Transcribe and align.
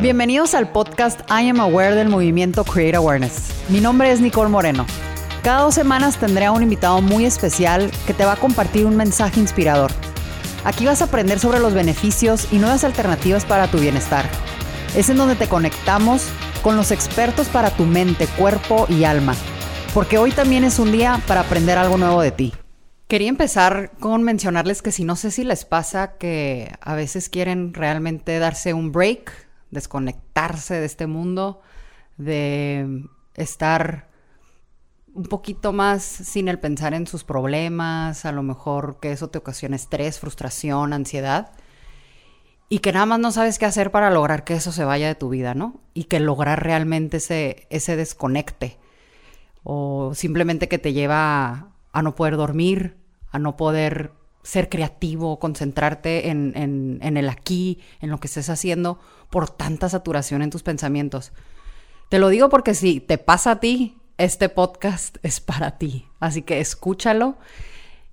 Bienvenidos 0.00 0.54
al 0.54 0.72
podcast 0.72 1.20
I 1.30 1.50
Am 1.50 1.60
Aware 1.60 1.94
del 1.94 2.08
movimiento 2.08 2.64
Create 2.64 2.96
Awareness. 2.96 3.50
Mi 3.68 3.82
nombre 3.82 4.10
es 4.10 4.22
Nicole 4.22 4.48
Moreno. 4.48 4.86
Cada 5.42 5.60
dos 5.60 5.74
semanas 5.74 6.16
tendré 6.16 6.46
a 6.46 6.52
un 6.52 6.62
invitado 6.62 7.02
muy 7.02 7.26
especial 7.26 7.90
que 8.06 8.14
te 8.14 8.24
va 8.24 8.32
a 8.32 8.36
compartir 8.36 8.86
un 8.86 8.96
mensaje 8.96 9.38
inspirador. 9.38 9.90
Aquí 10.64 10.86
vas 10.86 11.02
a 11.02 11.04
aprender 11.04 11.38
sobre 11.38 11.60
los 11.60 11.74
beneficios 11.74 12.50
y 12.50 12.56
nuevas 12.56 12.82
alternativas 12.82 13.44
para 13.44 13.70
tu 13.70 13.76
bienestar. 13.76 14.24
Es 14.96 15.10
en 15.10 15.18
donde 15.18 15.34
te 15.34 15.48
conectamos 15.48 16.30
con 16.62 16.78
los 16.78 16.92
expertos 16.92 17.48
para 17.48 17.68
tu 17.68 17.84
mente, 17.84 18.26
cuerpo 18.38 18.86
y 18.88 19.04
alma. 19.04 19.34
Porque 19.92 20.16
hoy 20.16 20.30
también 20.30 20.64
es 20.64 20.78
un 20.78 20.92
día 20.92 21.20
para 21.26 21.40
aprender 21.40 21.76
algo 21.76 21.98
nuevo 21.98 22.22
de 22.22 22.30
ti. 22.30 22.54
Quería 23.06 23.28
empezar 23.28 23.90
con 24.00 24.22
mencionarles 24.22 24.80
que 24.80 24.92
si 24.92 25.04
no 25.04 25.14
sé 25.16 25.30
si 25.30 25.44
les 25.44 25.66
pasa 25.66 26.16
que 26.16 26.72
a 26.80 26.94
veces 26.94 27.28
quieren 27.28 27.74
realmente 27.74 28.38
darse 28.38 28.72
un 28.72 28.92
break, 28.92 29.49
desconectarse 29.70 30.74
de 30.74 30.86
este 30.86 31.06
mundo, 31.06 31.60
de 32.16 33.06
estar 33.34 34.10
un 35.14 35.24
poquito 35.24 35.72
más 35.72 36.02
sin 36.02 36.48
el 36.48 36.58
pensar 36.58 36.94
en 36.94 37.06
sus 37.06 37.24
problemas, 37.24 38.24
a 38.24 38.32
lo 38.32 38.42
mejor 38.42 39.00
que 39.00 39.12
eso 39.12 39.28
te 39.28 39.38
ocasiona 39.38 39.76
estrés, 39.76 40.18
frustración, 40.18 40.92
ansiedad, 40.92 41.52
y 42.68 42.78
que 42.78 42.92
nada 42.92 43.06
más 43.06 43.18
no 43.18 43.32
sabes 43.32 43.58
qué 43.58 43.66
hacer 43.66 43.90
para 43.90 44.10
lograr 44.10 44.44
que 44.44 44.54
eso 44.54 44.70
se 44.70 44.84
vaya 44.84 45.08
de 45.08 45.16
tu 45.16 45.28
vida, 45.28 45.54
¿no? 45.54 45.80
Y 45.92 46.04
que 46.04 46.20
lograr 46.20 46.62
realmente 46.62 47.16
ese, 47.16 47.66
ese 47.70 47.96
desconecte, 47.96 48.78
o 49.64 50.12
simplemente 50.14 50.68
que 50.68 50.78
te 50.78 50.92
lleva 50.92 51.72
a, 51.92 52.02
no 52.02 52.14
poder 52.14 52.36
dormir, 52.36 52.96
a 53.32 53.38
no 53.38 53.56
poder 53.56 54.12
ser 54.42 54.68
creativo, 54.68 55.38
concentrarte 55.38 56.30
en, 56.30 56.52
en, 56.56 57.00
en, 57.02 57.16
el 57.16 57.28
aquí, 57.28 57.80
en 58.00 58.10
lo 58.10 58.20
que 58.20 58.28
estés 58.28 58.48
haciendo, 58.48 59.00
por 59.30 59.48
tanta 59.48 59.88
saturación 59.88 60.42
en 60.42 60.50
tus 60.50 60.62
pensamientos. 60.62 61.32
Te 62.08 62.18
lo 62.18 62.28
digo 62.28 62.48
porque 62.48 62.74
si 62.74 63.00
te 63.00 63.18
pasa 63.18 63.52
a 63.52 63.60
ti, 63.60 63.96
este 64.18 64.48
podcast 64.48 65.16
es 65.22 65.40
para 65.40 65.78
ti. 65.78 66.08
Así 66.18 66.42
que 66.42 66.60
escúchalo. 66.60 67.38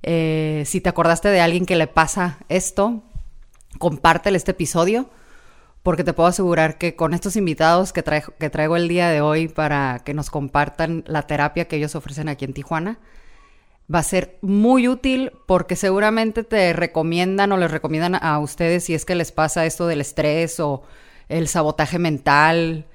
Eh, 0.04 0.64
si 0.66 0.80
te 0.80 0.90
acordaste 0.90 1.30
de 1.30 1.42
alguien 1.42 1.66
que 1.66 1.76
le 1.76 1.88
pasa 1.88 2.38
esto, 2.48 3.04
compártele 3.80 4.38
este 4.38 4.52
episodio, 4.52 5.10
porque 5.84 6.04
te 6.04 6.14
puedo 6.14 6.30
asegurar 6.30 6.78
que 6.78 6.96
con 6.96 7.14
estos 7.14 7.36
invitados 7.36 7.94
que, 7.94 8.04
traigo, 8.04 8.34
que 8.40 8.50
traigo 8.50 8.76
el 8.76 8.88
día 8.88 9.10
de 9.10 9.22
hoy 9.22 9.48
para 9.48 10.00
que 10.06 10.14
nos 10.14 10.30
compartan 10.30 11.04
la 11.08 11.24
terapia 11.24 11.68
que 11.68 11.78
ellos 11.78 11.96
ofrecen 11.96 12.30
aquí 12.30 12.46
en 12.46 12.54
Tijuana, 12.54 13.00
va 13.94 14.00
a 14.00 14.04
ser 14.04 14.38
muy 14.42 14.88
útil 14.88 15.32
porque 15.46 15.76
seguramente 15.76 16.44
te 16.44 16.74
recomiendan 16.74 17.52
o 17.52 17.58
les 17.58 17.72
recomiendan 17.72 18.16
a 18.16 18.38
ustedes 18.40 18.84
si 18.84 18.94
es 18.94 19.06
que 19.06 19.16
les 19.16 19.32
pasa 19.32 19.66
esto 19.66 19.88
del 19.88 20.02
estrés 20.02 20.60
o 20.60 20.84
el 21.30 21.48
sabotaje 21.48 22.00
mental. 22.00 22.86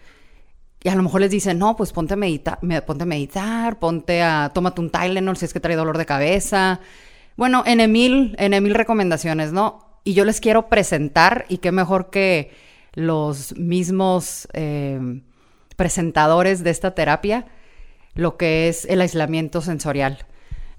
Y 0.83 0.88
a 0.88 0.94
lo 0.94 1.02
mejor 1.02 1.20
les 1.20 1.30
dicen, 1.30 1.58
no, 1.58 1.77
pues 1.77 1.92
ponte 1.92 2.14
a, 2.14 2.16
medita 2.16 2.58
ponte 2.86 3.05
a 3.05 3.06
meditar, 3.06 3.78
ponte 3.78 4.22
a, 4.22 4.50
tómate 4.52 4.80
un 4.80 4.91
Tylenol 4.91 5.36
si 5.36 5.44
es 5.44 5.52
que 5.52 5.61
trae 5.61 5.77
dolor 5.77 5.98
de 5.98 6.06
cabeza. 6.06 6.80
Bueno, 7.36 7.62
en 7.66 7.91
mil, 7.91 8.34
en 8.39 8.62
mil 8.62 8.74
recomendaciones, 8.74 9.52
¿no? 9.52 10.00
Y 10.05 10.14
yo 10.14 10.24
les 10.24 10.41
quiero 10.41 10.69
presentar, 10.69 11.47
y 11.48 11.58
qué 11.58 11.70
mejor 11.70 12.11
que 12.11 12.50
los 12.94 13.56
mismos 13.56 14.48
eh, 14.52 15.20
presentadores 15.77 16.64
de 16.64 16.70
esta 16.70 16.94
terapia, 16.94 17.46
lo 18.14 18.36
que 18.36 18.69
es 18.69 18.84
el 18.84 19.00
aislamiento 19.00 19.61
sensorial. 19.61 20.27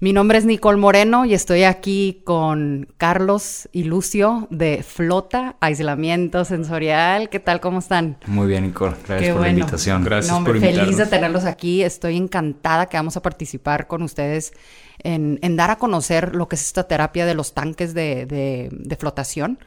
Mi 0.00 0.12
nombre 0.12 0.38
es 0.38 0.44
Nicole 0.44 0.76
Moreno 0.76 1.24
y 1.24 1.34
estoy 1.34 1.62
aquí 1.62 2.22
con 2.24 2.88
Carlos 2.96 3.68
y 3.72 3.84
Lucio 3.84 4.48
de 4.50 4.82
Flota 4.82 5.56
Aislamiento 5.60 6.44
Sensorial. 6.44 7.28
¿Qué 7.30 7.38
tal? 7.38 7.60
¿Cómo 7.60 7.78
están? 7.78 8.18
Muy 8.26 8.48
bien, 8.48 8.64
Nicole. 8.64 8.96
Gracias 9.06 9.20
Qué 9.20 9.28
por 9.28 9.38
bueno. 9.38 9.54
la 9.54 9.60
invitación. 9.60 10.04
Gracias 10.04 10.36
no, 10.36 10.44
por 10.44 10.56
invitarnos. 10.56 10.84
Feliz 10.84 10.96
de 10.98 11.06
tenerlos 11.06 11.44
aquí. 11.44 11.82
Estoy 11.82 12.16
encantada 12.16 12.86
que 12.86 12.96
vamos 12.96 13.16
a 13.16 13.22
participar 13.22 13.86
con 13.86 14.02
ustedes 14.02 14.52
en, 14.98 15.38
en 15.42 15.56
dar 15.56 15.70
a 15.70 15.76
conocer 15.76 16.34
lo 16.34 16.48
que 16.48 16.56
es 16.56 16.66
esta 16.66 16.88
terapia 16.88 17.24
de 17.24 17.34
los 17.34 17.54
tanques 17.54 17.94
de, 17.94 18.26
de, 18.26 18.70
de 18.72 18.96
flotación, 18.96 19.60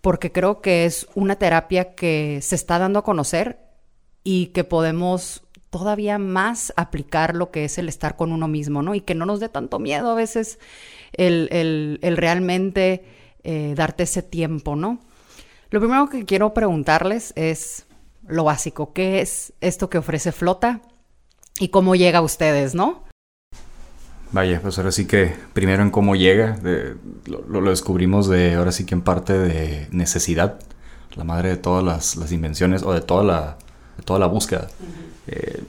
porque 0.00 0.32
creo 0.32 0.62
que 0.62 0.86
es 0.86 1.06
una 1.14 1.36
terapia 1.36 1.94
que 1.94 2.40
se 2.42 2.54
está 2.54 2.78
dando 2.78 3.00
a 3.00 3.04
conocer 3.04 3.58
y 4.24 4.46
que 4.46 4.64
podemos 4.64 5.42
todavía 5.70 6.18
más 6.18 6.72
aplicar 6.76 7.34
lo 7.34 7.50
que 7.50 7.64
es 7.64 7.78
el 7.78 7.88
estar 7.88 8.16
con 8.16 8.32
uno 8.32 8.48
mismo, 8.48 8.82
¿no? 8.82 8.94
Y 8.94 9.00
que 9.00 9.14
no 9.14 9.24
nos 9.24 9.40
dé 9.40 9.48
tanto 9.48 9.78
miedo 9.78 10.10
a 10.10 10.14
veces 10.14 10.58
el, 11.12 11.48
el, 11.52 11.98
el 12.02 12.16
realmente 12.16 13.04
eh, 13.44 13.74
darte 13.76 14.02
ese 14.02 14.22
tiempo, 14.22 14.76
¿no? 14.76 14.98
Lo 15.70 15.78
primero 15.78 16.08
que 16.08 16.24
quiero 16.24 16.52
preguntarles 16.52 17.32
es 17.36 17.86
lo 18.26 18.44
básico, 18.44 18.92
¿qué 18.92 19.20
es 19.20 19.52
esto 19.60 19.88
que 19.88 19.98
ofrece 19.98 20.32
Flota 20.32 20.82
y 21.60 21.68
cómo 21.68 21.94
llega 21.94 22.18
a 22.18 22.22
ustedes, 22.22 22.74
¿no? 22.74 23.04
Vaya, 24.32 24.60
pues 24.60 24.78
ahora 24.78 24.92
sí 24.92 25.06
que 25.06 25.34
primero 25.52 25.82
en 25.82 25.90
cómo 25.90 26.14
llega, 26.16 26.56
de, 26.58 26.96
lo, 27.26 27.60
lo, 27.60 27.70
descubrimos 27.70 28.28
de 28.28 28.54
ahora 28.54 28.70
sí 28.72 28.86
que 28.86 28.94
en 28.94 29.02
parte 29.02 29.36
de 29.36 29.88
necesidad, 29.90 30.60
la 31.14 31.24
madre 31.24 31.50
de 31.50 31.56
todas 31.56 31.84
las, 31.84 32.16
las 32.16 32.30
invenciones 32.30 32.82
o 32.82 32.92
de 32.92 33.00
toda 33.00 33.24
la, 33.24 33.58
de 33.96 34.02
toda 34.04 34.18
la 34.20 34.26
búsqueda. 34.26 34.68
Uh 34.80 34.84
-huh. 34.84 35.09
Eh, 35.30 35.62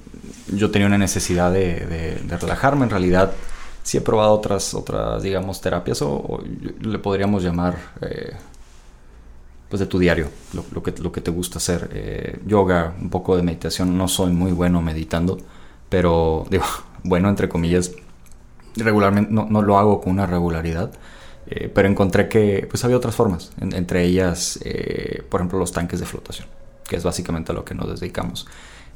yo 0.47 0.71
tenía 0.71 0.87
una 0.87 0.97
necesidad 0.97 1.51
de, 1.53 2.19
relajarme. 2.41 2.83
En 2.83 2.89
realidad, 2.89 3.31
sí 3.83 3.97
he 3.97 4.01
probado 4.01 4.33
otras, 4.33 4.73
otras 4.73 5.21
digamos, 5.21 5.61
terapias 5.61 6.01
o, 6.01 6.43
le 6.81 6.99
podríamos 6.99 7.43
llamar 7.43 7.77
eh, 8.01 8.33
pues 9.69 9.79
de 9.79 9.85
tu 9.85 9.99
diario, 9.99 10.29
lo, 10.53 10.65
lo, 10.71 10.83
que, 10.83 10.91
lo 10.99 11.11
que 11.11 11.21
te 11.21 11.31
gusta 11.31 11.59
hacer. 11.59 11.89
Eh, 11.93 12.39
yoga, 12.45 12.95
un 12.99 13.09
poco 13.11 13.37
de 13.37 13.43
meditación. 13.43 13.95
No 13.97 14.07
soy 14.07 14.31
muy 14.31 14.51
bueno 14.51 14.81
meditando, 14.81 15.37
pero 15.89 16.45
digo, 16.49 16.65
bueno, 17.03 17.29
entre 17.29 17.47
comillas, 17.47 17.91
regularmente 18.75 19.31
no, 19.31 19.47
no 19.47 19.61
lo 19.61 19.77
hago 19.77 20.01
con 20.01 20.11
una 20.11 20.25
regularidad. 20.25 20.91
Pero 21.73 21.89
encontré 21.89 22.29
que 22.29 22.65
pues 22.69 22.85
había 22.85 22.95
otras 22.95 23.13
formas, 23.13 23.51
en, 23.59 23.73
entre 23.75 24.05
ellas, 24.05 24.57
por 25.29 25.41
ejemplo, 25.41 25.59
los 25.59 25.73
tanques 25.73 25.99
de 25.99 26.05
flotación, 26.05 26.47
que 26.87 26.95
es 26.95 27.03
básicamente 27.03 27.51
a 27.51 27.55
lo 27.55 27.65
que 27.65 27.75
nos 27.75 27.99
dedicamos. 27.99 28.47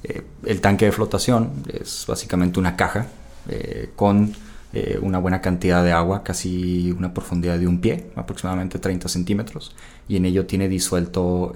Eh, 0.08 0.22
el 0.46 0.62
tanque 0.62 0.86
de 0.86 0.92
flotación 0.92 1.64
es 1.68 2.06
básicamente 2.08 2.60
una 2.60 2.76
caja 2.76 3.08
eh, 3.50 3.90
con 3.96 4.36
eh, 4.72 5.00
una 5.02 5.18
buena 5.18 5.42
cantidad 5.42 5.84
de 5.84 5.94
agua, 5.94 6.22
casi 6.22 6.92
una 6.92 7.12
profundidad 7.12 7.58
de 7.58 7.66
un 7.66 7.82
pie, 7.82 8.12
aproximadamente 8.16 8.78
30 8.78 9.10
centímetros, 9.10 9.76
y 10.08 10.18
en 10.18 10.26
ello 10.26 10.46
tiene 10.46 10.68
disuelto 10.68 11.54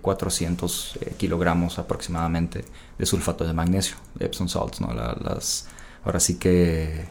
400 0.00 0.98
kilogramos 1.18 1.78
aproximadamente 1.78 2.64
de 2.96 3.06
sulfato 3.06 3.44
de 3.44 3.52
magnesio, 3.52 3.96
Epsom 4.18 4.48
salts, 4.48 4.80
¿no? 4.80 4.94
La, 4.94 5.14
las, 5.22 5.66
ahora 6.04 6.20
sí 6.20 6.36
que 6.36 7.06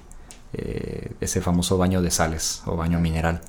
ese 1.19 1.41
famoso 1.41 1.77
baño 1.77 2.01
de 2.01 2.09
sales 2.09 2.63
o 2.65 2.75
baño 2.77 2.99
mineral, 2.99 3.41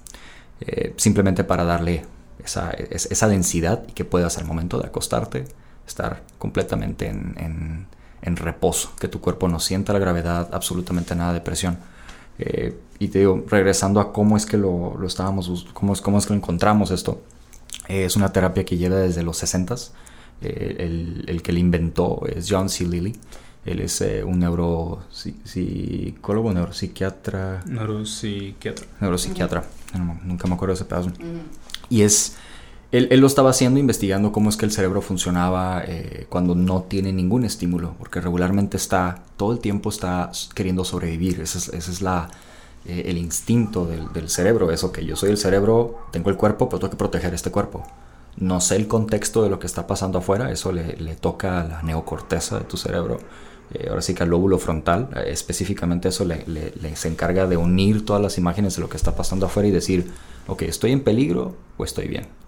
simplemente 0.96 1.44
para 1.44 1.64
darle 1.64 2.04
esa, 2.44 3.28
densidad 3.28 3.84
y 3.88 3.92
que 3.92 4.04
puedas 4.04 4.36
al 4.36 4.44
momento 4.46 4.78
de 4.78 4.88
acostarte 4.88 5.44
estar 5.90 6.22
completamente 6.38 7.08
en, 7.08 7.34
en, 7.38 7.86
en, 8.22 8.36
reposo, 8.36 8.92
que 8.98 9.08
tu 9.08 9.20
cuerpo 9.20 9.48
no 9.48 9.60
sienta 9.60 9.92
la 9.92 9.98
gravedad, 9.98 10.48
absolutamente 10.52 11.14
nada 11.14 11.32
de 11.32 11.40
presión. 11.40 11.78
Eh, 12.38 12.78
y 12.98 13.08
te 13.08 13.20
digo, 13.20 13.44
regresando 13.48 14.00
a 14.00 14.12
cómo 14.12 14.36
es 14.36 14.46
que 14.46 14.56
lo, 14.56 14.96
lo 14.96 15.06
estábamos, 15.06 15.66
cómo 15.74 15.92
es, 15.92 16.00
cómo 16.00 16.18
es 16.18 16.26
que 16.26 16.32
lo 16.32 16.38
encontramos 16.38 16.90
esto, 16.90 17.22
eh, 17.88 18.04
es 18.04 18.16
una 18.16 18.32
terapia 18.32 18.64
que 18.64 18.76
lleva 18.76 18.96
desde 18.96 19.22
los 19.22 19.36
60 19.38 19.74
eh, 20.42 20.76
el, 20.78 21.24
el, 21.26 21.42
que 21.42 21.52
le 21.52 21.60
inventó 21.60 22.22
es 22.26 22.46
John 22.48 22.70
C. 22.70 22.86
Lilly. 22.86 23.14
Él 23.66 23.80
es 23.80 24.00
eh, 24.00 24.24
un 24.24 24.38
neuropsicólogo, 24.38 26.50
neuropsiquiatra. 26.52 27.62
Neuropsiquiatra. 27.66 28.86
Neuropsiquiatra. 29.00 29.60
Uh 29.60 29.64
-huh. 29.98 30.06
no, 30.06 30.18
nunca 30.24 30.48
me 30.48 30.54
acuerdo 30.54 30.74
de 30.74 30.80
ese 30.80 30.86
pedazo. 30.86 31.08
Uh 31.08 31.12
-huh. 31.12 31.42
Y 31.90 32.00
es 32.02 32.36
él, 32.92 33.20
lo 33.20 33.26
estaba 33.26 33.50
haciendo 33.50 33.78
investigando 33.78 34.32
cómo 34.32 34.50
es 34.50 34.56
que 34.56 34.66
el 34.66 34.72
cerebro 34.72 35.00
funcionaba 35.00 35.82
eh, 35.86 36.26
cuando 36.28 36.54
no 36.54 36.82
tiene 36.82 37.12
ningún 37.12 37.44
estímulo, 37.44 37.94
porque 37.98 38.20
regularmente 38.20 38.76
está, 38.76 39.22
todo 39.36 39.52
el 39.52 39.60
tiempo 39.60 39.90
está 39.90 40.30
queriendo 40.54 40.84
sobrevivir, 40.84 41.40
ese 41.40 41.58
es, 41.58 41.88
es 41.88 42.02
la, 42.02 42.30
eh, 42.86 43.04
el 43.06 43.18
instinto 43.18 43.86
del, 43.86 44.12
del, 44.12 44.28
cerebro, 44.30 44.72
eso 44.72 44.90
que 44.90 45.04
yo 45.04 45.14
soy 45.14 45.30
el 45.30 45.36
cerebro, 45.36 45.98
tengo 46.12 46.30
el 46.30 46.36
cuerpo, 46.36 46.68
pero 46.68 46.80
tengo 46.80 46.90
que 46.90 46.96
proteger 46.96 47.34
este 47.34 47.50
cuerpo. 47.50 47.84
No 48.36 48.60
sé 48.60 48.76
el 48.76 48.88
contexto 48.88 49.42
de 49.42 49.50
lo 49.50 49.58
que 49.58 49.66
está 49.66 49.86
pasando 49.86 50.18
afuera, 50.18 50.50
eso 50.50 50.72
le, 50.72 50.96
le 50.96 51.14
toca 51.14 51.60
a 51.60 51.64
la 51.64 51.82
neocorteza 51.82 52.58
de 52.58 52.64
tu 52.64 52.76
cerebro, 52.76 53.18
eh, 53.74 53.86
ahora 53.88 54.02
sí 54.02 54.14
que 54.14 54.22
al 54.22 54.30
lóbulo 54.30 54.58
frontal, 54.58 55.10
eh, 55.14 55.24
específicamente 55.26 56.08
eso 56.08 56.24
le, 56.24 56.44
le, 56.46 56.72
le 56.80 56.96
se 56.96 57.08
encarga 57.08 57.46
de 57.46 57.56
unir 57.56 58.04
todas 58.04 58.22
las 58.22 58.38
imágenes 58.38 58.76
de 58.76 58.80
lo 58.80 58.88
que 58.88 58.96
está 58.96 59.14
pasando 59.14 59.46
afuera 59.46 59.68
y 59.68 59.72
decir, 59.72 60.10
ok, 60.48 60.62
¿estoy 60.62 60.92
en 60.92 61.04
peligro 61.04 61.54
o 61.76 61.84
estoy 61.84 62.08
bien? 62.08 62.39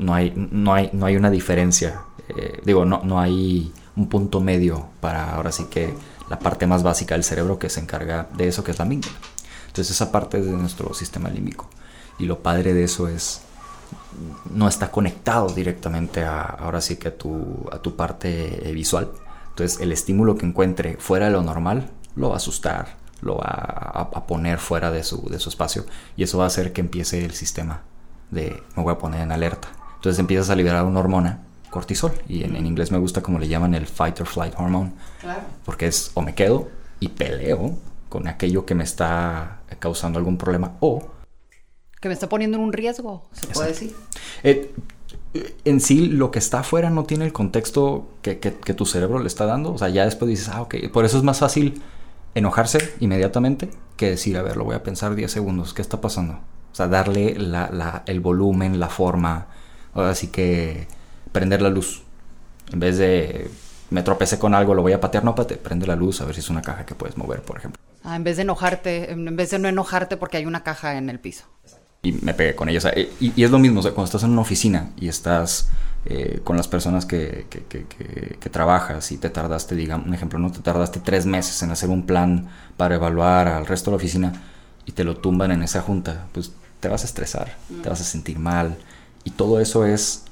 No 0.00 0.14
hay, 0.14 0.32
no 0.34 0.74
hay, 0.74 0.90
no 0.92 1.06
hay 1.06 1.16
una 1.16 1.30
diferencia. 1.30 2.00
Eh, 2.28 2.60
digo, 2.64 2.84
no, 2.84 3.02
no 3.04 3.20
hay 3.20 3.72
un 3.96 4.08
punto 4.08 4.40
medio 4.40 4.86
para 5.00 5.34
ahora 5.34 5.52
sí 5.52 5.66
que 5.70 5.94
la 6.30 6.38
parte 6.38 6.66
más 6.66 6.82
básica 6.82 7.14
del 7.14 7.24
cerebro 7.24 7.58
que 7.58 7.68
se 7.68 7.80
encarga 7.80 8.28
de 8.36 8.48
eso, 8.48 8.64
que 8.64 8.70
es 8.70 8.78
la 8.78 8.86
amígdala. 8.86 9.16
Entonces 9.66 9.94
esa 9.94 10.10
parte 10.10 10.38
es 10.38 10.46
de 10.46 10.52
nuestro 10.52 10.94
sistema 10.94 11.28
límbico. 11.28 11.68
Y 12.18 12.24
lo 12.24 12.40
padre 12.40 12.72
de 12.74 12.84
eso 12.84 13.08
es 13.08 13.42
no 14.50 14.68
está 14.68 14.90
conectado 14.90 15.48
directamente 15.48 16.24
a, 16.24 16.42
ahora 16.42 16.80
sí 16.80 16.96
que 16.96 17.08
a 17.08 17.16
tu, 17.16 17.68
a 17.70 17.78
tu 17.78 17.94
parte 17.94 18.68
eh, 18.68 18.72
visual. 18.72 19.10
Entonces 19.50 19.80
el 19.80 19.92
estímulo 19.92 20.36
que 20.36 20.46
encuentre 20.46 20.96
fuera 20.98 21.26
de 21.26 21.32
lo 21.32 21.42
normal 21.42 21.90
lo 22.16 22.28
va 22.28 22.34
a 22.34 22.36
asustar, 22.38 22.96
lo 23.20 23.36
va 23.36 23.46
a, 23.48 24.26
poner 24.26 24.58
fuera 24.58 24.90
de 24.90 25.02
su, 25.04 25.28
de 25.28 25.38
su 25.38 25.50
espacio 25.50 25.84
y 26.16 26.22
eso 26.22 26.38
va 26.38 26.44
a 26.44 26.46
hacer 26.46 26.72
que 26.72 26.80
empiece 26.80 27.24
el 27.24 27.32
sistema 27.32 27.82
de 28.30 28.62
me 28.76 28.82
voy 28.82 28.92
a 28.92 28.98
poner 28.98 29.22
en 29.22 29.32
alerta. 29.32 29.68
Entonces 30.00 30.18
empiezas 30.18 30.48
a 30.48 30.56
liberar 30.56 30.86
una 30.86 30.98
hormona, 30.98 31.42
cortisol, 31.68 32.12
y 32.26 32.42
en, 32.42 32.56
inglés 32.64 32.90
me 32.90 32.96
gusta 32.96 33.20
como 33.20 33.38
le 33.38 33.48
llaman 33.48 33.74
el 33.74 33.86
fight 33.86 34.18
or 34.18 34.26
flight 34.26 34.54
hormone, 34.56 34.92
porque 35.66 35.88
es 35.88 36.10
o 36.14 36.22
me 36.22 36.34
quedo 36.34 36.70
y 37.00 37.08
peleo 37.08 37.76
con 38.08 38.26
aquello 38.26 38.64
que 38.64 38.74
me 38.74 38.82
está 38.82 39.60
causando 39.78 40.18
algún 40.18 40.38
problema 40.38 40.72
o... 40.80 41.06
Que 42.00 42.08
me 42.08 42.14
está 42.14 42.30
poniendo 42.30 42.56
en 42.56 42.64
un 42.64 42.72
riesgo, 42.72 43.28
se 43.32 43.46
puede 43.48 43.68
decir. 43.68 43.94
Eh, 44.42 44.72
en 45.66 45.80
sí, 45.80 46.06
lo 46.06 46.30
que 46.30 46.38
está 46.38 46.60
afuera 46.60 46.88
no 46.88 47.04
tiene 47.04 47.26
el 47.26 47.34
contexto 47.34 48.08
que, 48.22 48.34
tu 48.34 48.86
cerebro 48.86 49.18
le 49.18 49.26
está 49.26 49.44
dando. 49.44 49.74
O 49.74 49.76
sea, 49.76 49.90
ya 49.90 50.06
después 50.06 50.30
dices, 50.30 50.48
ah, 50.48 50.62
ok. 50.62 50.76
Por 50.90 51.04
eso 51.04 51.18
es 51.18 51.24
más 51.24 51.40
fácil 51.40 51.82
enojarse 52.34 52.94
inmediatamente 53.00 53.68
que 53.98 54.08
decir, 54.08 54.38
a 54.38 54.42
ver, 54.42 54.56
lo 54.56 54.64
voy 54.64 54.76
a 54.76 54.82
pensar 54.82 55.14
10 55.14 55.30
segundos. 55.30 55.74
¿Qué 55.74 55.82
está 55.82 56.00
pasando? 56.00 56.40
O 56.72 56.74
sea, 56.74 56.88
darle 56.88 57.36
el 58.06 58.20
volumen, 58.20 58.80
la 58.80 58.88
forma. 58.88 59.48
Así 59.94 60.28
que 60.28 60.86
prender 61.32 61.62
la 61.62 61.70
luz. 61.70 62.02
En 62.72 62.80
vez 62.80 62.98
de 62.98 63.50
me 63.90 64.02
tropecé 64.02 64.38
con 64.38 64.54
algo, 64.54 64.74
lo 64.74 64.82
voy 64.82 64.92
a 64.92 65.00
patear, 65.00 65.24
no 65.24 65.34
pate, 65.34 65.56
prende 65.56 65.86
la 65.86 65.96
luz 65.96 66.20
a 66.20 66.24
ver 66.24 66.34
si 66.34 66.40
es 66.40 66.50
una 66.50 66.62
caja 66.62 66.86
que 66.86 66.94
puedes 66.94 67.16
mover, 67.16 67.42
por 67.42 67.58
ejemplo. 67.58 67.80
Ah, 68.04 68.16
en 68.16 68.24
vez 68.24 68.36
de 68.36 68.42
enojarte, 68.42 69.10
en 69.10 69.36
vez 69.36 69.50
de 69.50 69.58
no 69.58 69.68
enojarte 69.68 70.16
porque 70.16 70.36
hay 70.36 70.46
una 70.46 70.62
caja 70.62 70.96
en 70.96 71.10
el 71.10 71.18
piso. 71.18 71.44
Y 72.02 72.12
me 72.12 72.32
pegué 72.32 72.54
con 72.54 72.68
ella. 72.68 72.92
y, 72.94 73.42
es 73.42 73.50
lo 73.50 73.58
mismo, 73.58 73.82
cuando 73.82 74.04
estás 74.04 74.22
en 74.22 74.30
una 74.30 74.40
oficina 74.40 74.90
y 74.96 75.08
estás 75.08 75.68
eh, 76.06 76.40
con 76.44 76.56
las 76.56 76.66
personas 76.66 77.04
que, 77.04 77.46
que, 77.50 77.64
que, 77.68 78.50
trabajas 78.50 79.12
y 79.12 79.18
te 79.18 79.28
tardaste, 79.28 79.74
digamos, 79.74 80.06
un 80.06 80.14
ejemplo, 80.14 80.38
no 80.38 80.50
te 80.50 80.60
tardaste 80.60 81.00
tres 81.00 81.26
meses 81.26 81.62
en 81.62 81.70
hacer 81.70 81.90
un 81.90 82.06
plan 82.06 82.48
para 82.78 82.94
evaluar 82.94 83.48
al 83.48 83.66
resto 83.66 83.90
de 83.90 83.92
la 83.92 83.96
oficina 83.96 84.32
y 84.86 84.92
te 84.92 85.04
lo 85.04 85.18
tumban 85.18 85.52
en 85.52 85.62
esa 85.62 85.82
junta, 85.82 86.26
pues 86.32 86.52
te 86.80 86.88
vas 86.88 87.02
a 87.02 87.04
estresar, 87.04 87.54
te 87.82 87.88
vas 87.90 88.00
a 88.00 88.04
sentir 88.04 88.38
mal. 88.38 88.78
Y 89.24 89.30
todo 89.30 89.60
eso 89.60 89.84
es 89.84 90.24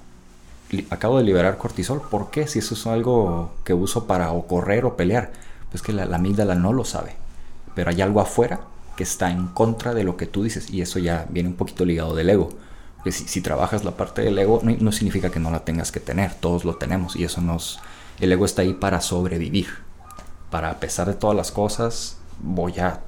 acabo 0.90 1.18
de 1.18 1.24
liberar 1.24 1.58
cortisol. 1.58 2.02
¿Por 2.02 2.30
qué? 2.30 2.46
Si 2.46 2.58
eso 2.58 2.74
es 2.74 2.86
algo 2.86 3.52
que 3.64 3.74
uso 3.74 4.06
para 4.06 4.32
o 4.32 4.46
correr 4.46 4.84
o 4.84 4.96
pelear. 4.96 5.32
Pues 5.70 5.82
que 5.82 5.92
la, 5.92 6.04
amígdala 6.04 6.54
no 6.54 6.72
lo 6.72 6.84
sabe. 6.84 7.14
Pero 7.74 7.90
hay 7.90 8.00
algo 8.00 8.20
afuera 8.20 8.60
que 8.96 9.04
está 9.04 9.30
en 9.30 9.48
contra 9.48 9.94
de 9.94 10.04
lo 10.04 10.16
que 10.16 10.26
tú 10.26 10.42
dices. 10.42 10.70
Y 10.70 10.82
eso 10.82 10.98
ya 10.98 11.26
viene 11.30 11.48
un 11.48 11.56
poquito 11.56 11.84
ligado 11.84 12.14
del 12.14 12.30
ego. 12.30 12.50
Que 13.04 13.12
si, 13.12 13.40
trabajas 13.40 13.84
la 13.84 13.92
parte 13.92 14.22
del 14.22 14.38
ego, 14.38 14.60
no, 14.62 14.92
significa 14.92 15.30
que 15.30 15.40
no 15.40 15.50
la 15.50 15.60
tengas 15.60 15.92
que 15.92 16.00
tener. 16.00 16.34
Todos 16.34 16.64
lo 16.64 16.76
tenemos. 16.76 17.16
Y 17.16 17.24
eso 17.24 17.40
nos. 17.40 17.80
El 18.20 18.32
ego 18.32 18.44
está 18.44 18.62
ahí 18.62 18.74
para 18.74 19.00
sobrevivir. 19.00 19.68
Para 20.50 20.70
a 20.70 20.80
pesar 20.80 21.06
de 21.06 21.14
todas 21.14 21.36
las 21.36 21.52
cosas, 21.52 22.16
voy 22.40 22.78
a, 22.78 23.00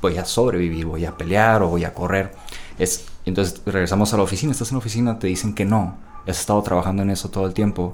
voy 0.00 0.16
a 0.16 0.24
sobrevivir, 0.24 0.86
voy 0.86 1.04
a 1.04 1.16
pelear 1.16 1.62
o 1.62 1.68
voy 1.68 1.84
a 1.84 1.92
correr. 1.92 2.32
Es, 2.78 3.06
entonces 3.30 3.62
regresamos 3.64 4.12
a 4.12 4.16
la 4.16 4.22
oficina. 4.22 4.52
Estás 4.52 4.70
en 4.70 4.74
la 4.74 4.78
oficina, 4.78 5.18
te 5.18 5.26
dicen 5.26 5.54
que 5.54 5.64
no 5.64 5.96
has 6.26 6.40
estado 6.40 6.62
trabajando 6.62 7.02
en 7.02 7.10
eso 7.10 7.30
todo 7.30 7.46
el 7.46 7.54
tiempo 7.54 7.92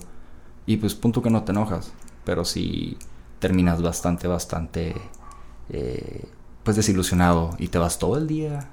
y 0.66 0.76
pues 0.76 0.94
punto 0.94 1.22
que 1.22 1.30
no 1.30 1.42
te 1.42 1.52
enojas, 1.52 1.92
pero 2.24 2.44
si 2.44 2.96
terminas 3.38 3.82
bastante, 3.82 4.28
bastante 4.28 4.94
eh, 5.70 6.24
pues 6.62 6.76
desilusionado 6.76 7.54
y 7.58 7.68
te 7.68 7.78
vas 7.78 7.98
todo 7.98 8.16
el 8.16 8.26
día 8.26 8.68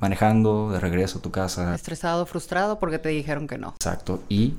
manejando 0.00 0.70
de 0.70 0.80
regreso 0.80 1.18
a 1.18 1.22
tu 1.22 1.30
casa. 1.30 1.74
Estresado, 1.74 2.26
frustrado 2.26 2.78
porque 2.78 2.98
te 2.98 3.08
dijeron 3.08 3.46
que 3.46 3.58
no. 3.58 3.70
Exacto. 3.70 4.22
Y 4.28 4.54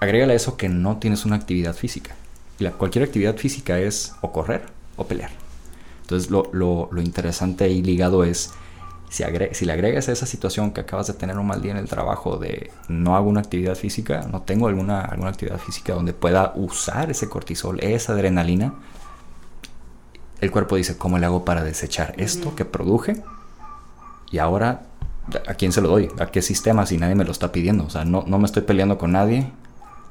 agrégale 0.00 0.32
a 0.32 0.36
eso 0.36 0.56
que 0.56 0.68
no 0.68 0.98
tienes 0.98 1.24
una 1.24 1.36
actividad 1.36 1.74
física. 1.74 2.14
Y 2.58 2.64
la, 2.64 2.72
cualquier 2.72 3.04
actividad 3.04 3.36
física 3.36 3.78
es 3.78 4.14
o 4.20 4.32
correr 4.32 4.66
o 4.96 5.06
pelear. 5.06 5.30
Entonces 6.02 6.30
lo, 6.30 6.50
lo, 6.52 6.88
lo 6.90 7.02
interesante 7.02 7.64
ahí 7.64 7.82
ligado 7.82 8.24
es 8.24 8.52
si, 9.12 9.24
si 9.52 9.66
le 9.66 9.72
agregas 9.74 10.08
a 10.08 10.12
esa 10.12 10.24
situación 10.24 10.70
que 10.70 10.80
acabas 10.80 11.06
de 11.06 11.12
tener 11.12 11.36
un 11.36 11.46
mal 11.46 11.60
día 11.60 11.72
en 11.72 11.76
el 11.76 11.86
trabajo 11.86 12.38
de 12.38 12.70
no 12.88 13.14
hago 13.14 13.28
una 13.28 13.40
actividad 13.40 13.74
física, 13.74 14.26
no 14.32 14.40
tengo 14.40 14.68
alguna, 14.68 15.02
alguna 15.02 15.28
actividad 15.28 15.58
física 15.58 15.92
donde 15.92 16.14
pueda 16.14 16.54
usar 16.56 17.10
ese 17.10 17.28
cortisol, 17.28 17.78
esa 17.80 18.14
adrenalina, 18.14 18.72
el 20.40 20.50
cuerpo 20.50 20.76
dice, 20.76 20.96
¿cómo 20.96 21.18
le 21.18 21.26
hago 21.26 21.44
para 21.44 21.62
desechar 21.62 22.14
esto 22.16 22.56
que 22.56 22.64
produje? 22.64 23.22
Y 24.30 24.38
ahora, 24.38 24.84
¿a 25.46 25.54
quién 25.54 25.72
se 25.72 25.82
lo 25.82 25.88
doy? 25.88 26.08
¿A 26.18 26.26
qué 26.26 26.40
sistema 26.40 26.86
si 26.86 26.96
nadie 26.96 27.14
me 27.14 27.24
lo 27.24 27.32
está 27.32 27.52
pidiendo? 27.52 27.84
O 27.84 27.90
sea, 27.90 28.06
no, 28.06 28.24
no 28.26 28.38
me 28.38 28.46
estoy 28.46 28.62
peleando 28.62 28.96
con 28.96 29.12
nadie, 29.12 29.52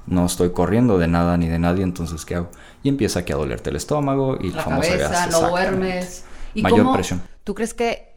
no 0.06 0.28
estoy 0.28 0.52
corriendo 0.52 1.00
de 1.00 1.08
nada 1.08 1.38
ni 1.38 1.48
de 1.48 1.58
nadie, 1.58 1.84
entonces 1.84 2.24
¿qué 2.24 2.36
hago? 2.36 2.50
Y 2.84 2.90
empieza 2.90 3.22
aquí 3.22 3.34
a 3.34 3.38
dolerte 3.38 3.72
el 3.72 3.78
estómago 3.78 4.38
y 4.40 4.52
la 4.52 4.64
cabeza, 4.64 5.26
no 5.26 5.50
duermes. 5.50 6.24
¿Y 6.54 6.62
mayor 6.62 6.94
presión. 6.94 7.24
¿Tú 7.44 7.56
crees 7.56 7.74
que 7.74 8.11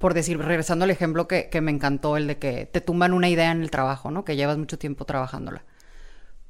por 0.00 0.14
decir, 0.14 0.38
regresando 0.38 0.84
al 0.86 0.90
ejemplo 0.90 1.28
que, 1.28 1.60
me 1.60 1.70
encantó, 1.70 2.16
el 2.16 2.26
de 2.26 2.38
que 2.38 2.64
te 2.64 2.80
tumban 2.80 3.12
una 3.12 3.28
idea 3.28 3.52
en 3.52 3.60
el 3.60 3.70
trabajo, 3.70 4.10
¿no? 4.10 4.24
Que 4.24 4.34
llevas 4.34 4.56
mucho 4.56 4.78
tiempo 4.78 5.04
trabajándola. 5.04 5.62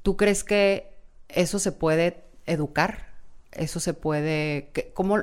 ¿Tú 0.04 0.16
crees 0.16 0.44
que 0.44 0.94
eso 1.28 1.58
se 1.58 1.72
puede 1.72 2.22
educar? 2.46 3.08
¿Eso 3.50 3.80
se 3.80 3.92
puede... 3.92 4.70
¿Cómo, 4.94 5.20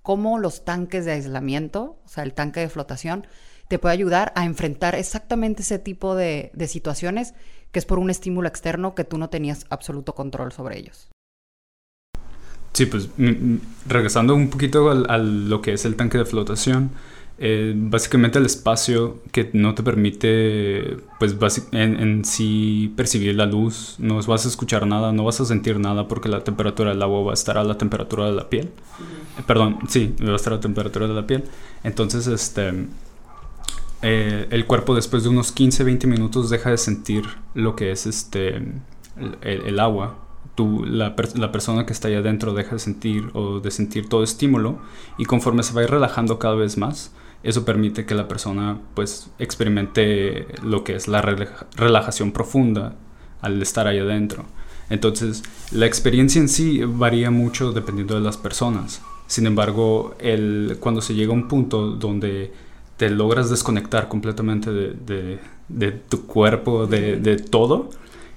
cómo 0.00 0.38
los 0.38 0.64
tanques 0.64 1.04
de 1.04 1.10
aislamiento, 1.10 1.98
o 2.04 2.08
sea, 2.08 2.22
el 2.22 2.34
tanque 2.34 2.60
de 2.60 2.68
flotación, 2.68 3.26
te 3.66 3.80
puede 3.80 3.94
ayudar 3.94 4.32
a 4.36 4.44
enfrentar 4.44 4.94
exactamente 4.94 5.62
ese 5.62 5.80
tipo 5.80 6.14
de, 6.14 6.52
situaciones 6.68 7.34
que 7.72 7.80
es 7.80 7.84
por 7.84 7.98
un 7.98 8.10
estímulo 8.10 8.46
externo 8.46 8.94
que 8.94 9.02
tú 9.02 9.18
no 9.18 9.28
tenías 9.28 9.66
absoluto 9.70 10.14
control 10.14 10.52
sobre 10.52 10.78
ellos? 10.78 11.08
Sí, 12.74 12.86
pues 12.86 13.08
regresando 13.88 14.36
un 14.36 14.50
poquito 14.50 14.88
a 14.88 15.18
lo 15.18 15.62
que 15.62 15.72
es 15.72 15.84
el 15.84 15.96
tanque 15.96 16.18
de 16.18 16.26
flotación, 16.26 16.92
eh, 17.38 17.74
básicamente 17.76 18.38
el 18.38 18.46
espacio 18.46 19.18
que 19.30 19.50
no 19.52 19.74
te 19.74 19.82
permite 19.82 20.96
pues 21.18 21.36
en, 21.72 22.00
en, 22.00 22.24
sí 22.24 22.94
percibir 22.96 23.34
la 23.34 23.44
luz, 23.44 23.96
no 23.98 24.22
vas 24.22 24.46
a 24.46 24.48
escuchar 24.48 24.86
nada, 24.86 25.12
no 25.12 25.24
vas 25.24 25.40
a 25.40 25.44
sentir 25.44 25.78
nada 25.78 26.08
porque 26.08 26.30
la 26.30 26.44
temperatura 26.44 26.90
del 26.90 27.02
agua 27.02 27.22
va 27.22 27.30
a 27.32 27.34
estar 27.34 27.58
a 27.58 27.64
la 27.64 27.76
temperatura 27.76 28.26
de 28.26 28.32
la 28.32 28.48
piel. 28.48 28.70
Eh, 29.38 29.42
perdón, 29.46 29.78
sí, 29.86 30.14
va 30.26 30.32
a 30.32 30.36
estar 30.36 30.54
a 30.54 30.56
la 30.56 30.62
temperatura 30.62 31.08
de 31.08 31.14
la 31.14 31.26
piel. 31.26 31.44
Entonces, 31.84 32.26
este, 32.26 32.86
eh, 34.00 34.46
el 34.50 34.66
cuerpo 34.66 34.94
después 34.94 35.22
de 35.22 35.28
unos 35.28 35.54
15-20 35.54 36.06
minutos 36.06 36.48
deja 36.48 36.70
de 36.70 36.78
sentir 36.78 37.24
lo 37.52 37.76
que 37.76 37.90
es 37.90 38.06
este, 38.06 38.62
el, 39.42 39.78
agua. 39.78 40.20
Tú, 40.54 40.86
la, 40.86 41.14
la, 41.34 41.52
persona 41.52 41.84
que 41.84 41.92
está 41.92 42.08
ahí 42.08 42.14
adentro 42.14 42.54
deja 42.54 42.76
de 42.76 42.78
sentir 42.78 43.28
o 43.34 43.60
de 43.60 43.70
sentir 43.70 44.08
todo 44.08 44.22
estímulo 44.22 44.78
y 45.18 45.26
conforme 45.26 45.62
se 45.62 45.74
va 45.74 45.82
a 45.82 45.84
ir 45.84 45.90
relajando 45.90 46.38
cada 46.38 46.54
vez 46.54 46.78
más, 46.78 47.12
eso 47.42 47.64
permite 47.64 48.06
que 48.06 48.14
la 48.14 48.28
persona 48.28 48.78
pues 48.94 49.30
experimente 49.38 50.46
lo 50.62 50.84
que 50.84 50.96
es 50.96 51.08
la 51.08 51.22
relajación 51.22 52.32
profunda 52.32 52.94
al 53.40 53.60
estar 53.62 53.86
ahí 53.86 53.98
adentro. 53.98 54.44
Entonces, 54.88 55.42
la 55.72 55.86
experiencia 55.86 56.40
en 56.40 56.48
sí 56.48 56.82
varía 56.84 57.30
mucho 57.30 57.72
dependiendo 57.72 58.14
de 58.14 58.20
las 58.20 58.36
personas. 58.36 59.02
Sin 59.26 59.46
embargo, 59.46 60.14
el, 60.20 60.78
cuando 60.80 61.00
se 61.00 61.14
llega 61.14 61.32
a 61.32 61.34
un 61.34 61.48
punto 61.48 61.90
donde 61.90 62.52
te 62.96 63.10
logras 63.10 63.50
desconectar 63.50 64.08
completamente 64.08 64.70
de, 64.70 65.92
tu 66.08 66.26
cuerpo, 66.26 66.86
de, 66.86 67.36
todo, 67.36 67.90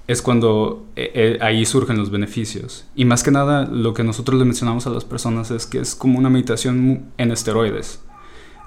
es 0.07 0.23
cuando 0.23 0.85
eh, 0.95 1.11
eh, 1.13 1.37
ahí 1.41 1.65
surgen 1.65 1.97
los 1.97 2.09
beneficios. 2.09 2.85
Y 2.95 3.05
más 3.05 3.23
que 3.23 3.29
nada, 3.29 3.65
lo 3.65 3.93
que 3.93 4.03
nosotros 4.03 4.39
le 4.39 4.45
mencionamos 4.45 4.87
a 4.87 4.89
las 4.89 5.05
personas 5.05 5.51
es 5.51 5.67
que 5.67 5.79
es 5.79 5.93
como 5.93 6.17
una 6.17 6.31
meditación 6.31 7.05
en 7.17 7.31
esteroides 7.31 8.01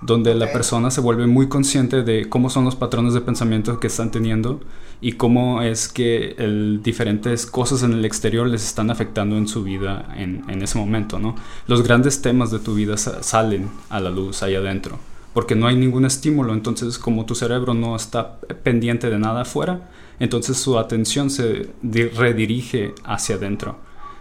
donde 0.03 0.35
la 0.35 0.53
persona 0.53 0.91
se 0.91 1.01
vuelve 1.01 1.27
muy 1.27 1.49
consciente 1.49 2.03
de 2.03 2.29
cómo 2.29 2.51
son 2.51 2.65
los 2.65 2.75
patrones 2.75 3.15
de 3.15 3.21
pensamiento 3.21 3.79
que 3.79 3.87
están 3.87 4.11
teniendo 4.11 4.61
y 5.01 5.13
cómo 5.13 5.63
es 5.63 5.89
que 5.89 6.35
el, 6.39 6.83
diferentes 6.83 7.47
cosas 7.47 7.85
en 7.85 7.93
el 7.93 8.05
exterior 8.05 8.49
les 8.49 8.65
están 8.65 8.91
afectando 8.91 9.37
en 9.37 9.47
su 9.47 9.63
vida 9.63 10.13
en, 10.17 10.45
en 10.49 10.63
ese 10.63 10.77
momento, 10.77 11.21
¿no? 11.21 11.37
Los 11.69 11.83
grandes 11.83 12.21
temas 12.21 12.51
de 12.51 12.59
tu 12.59 12.75
vida 12.75 12.97
salen 12.97 13.71
a 13.91 14.01
la 14.01 14.11
luz 14.11 14.43
ahí 14.43 14.57
adentro, 14.57 14.99
porque 15.35 15.55
no 15.55 15.69
hay 15.69 15.77
ningún 15.77 16.05
estímulo, 16.05 16.53
entonces 16.53 16.99
como 16.99 17.25
tu 17.25 17.37
cerebro 17.37 17.73
no 17.73 17.95
está 17.95 18.41
pendiente 18.65 19.09
de 19.09 19.21
nada 19.21 19.43
afuera, 19.43 19.89
entonces 20.19 20.57
su 20.57 20.79
atención 20.79 21.31
se 21.31 21.71
redirige 21.83 22.95
hacia 23.05 23.37
adentro. 23.37 23.77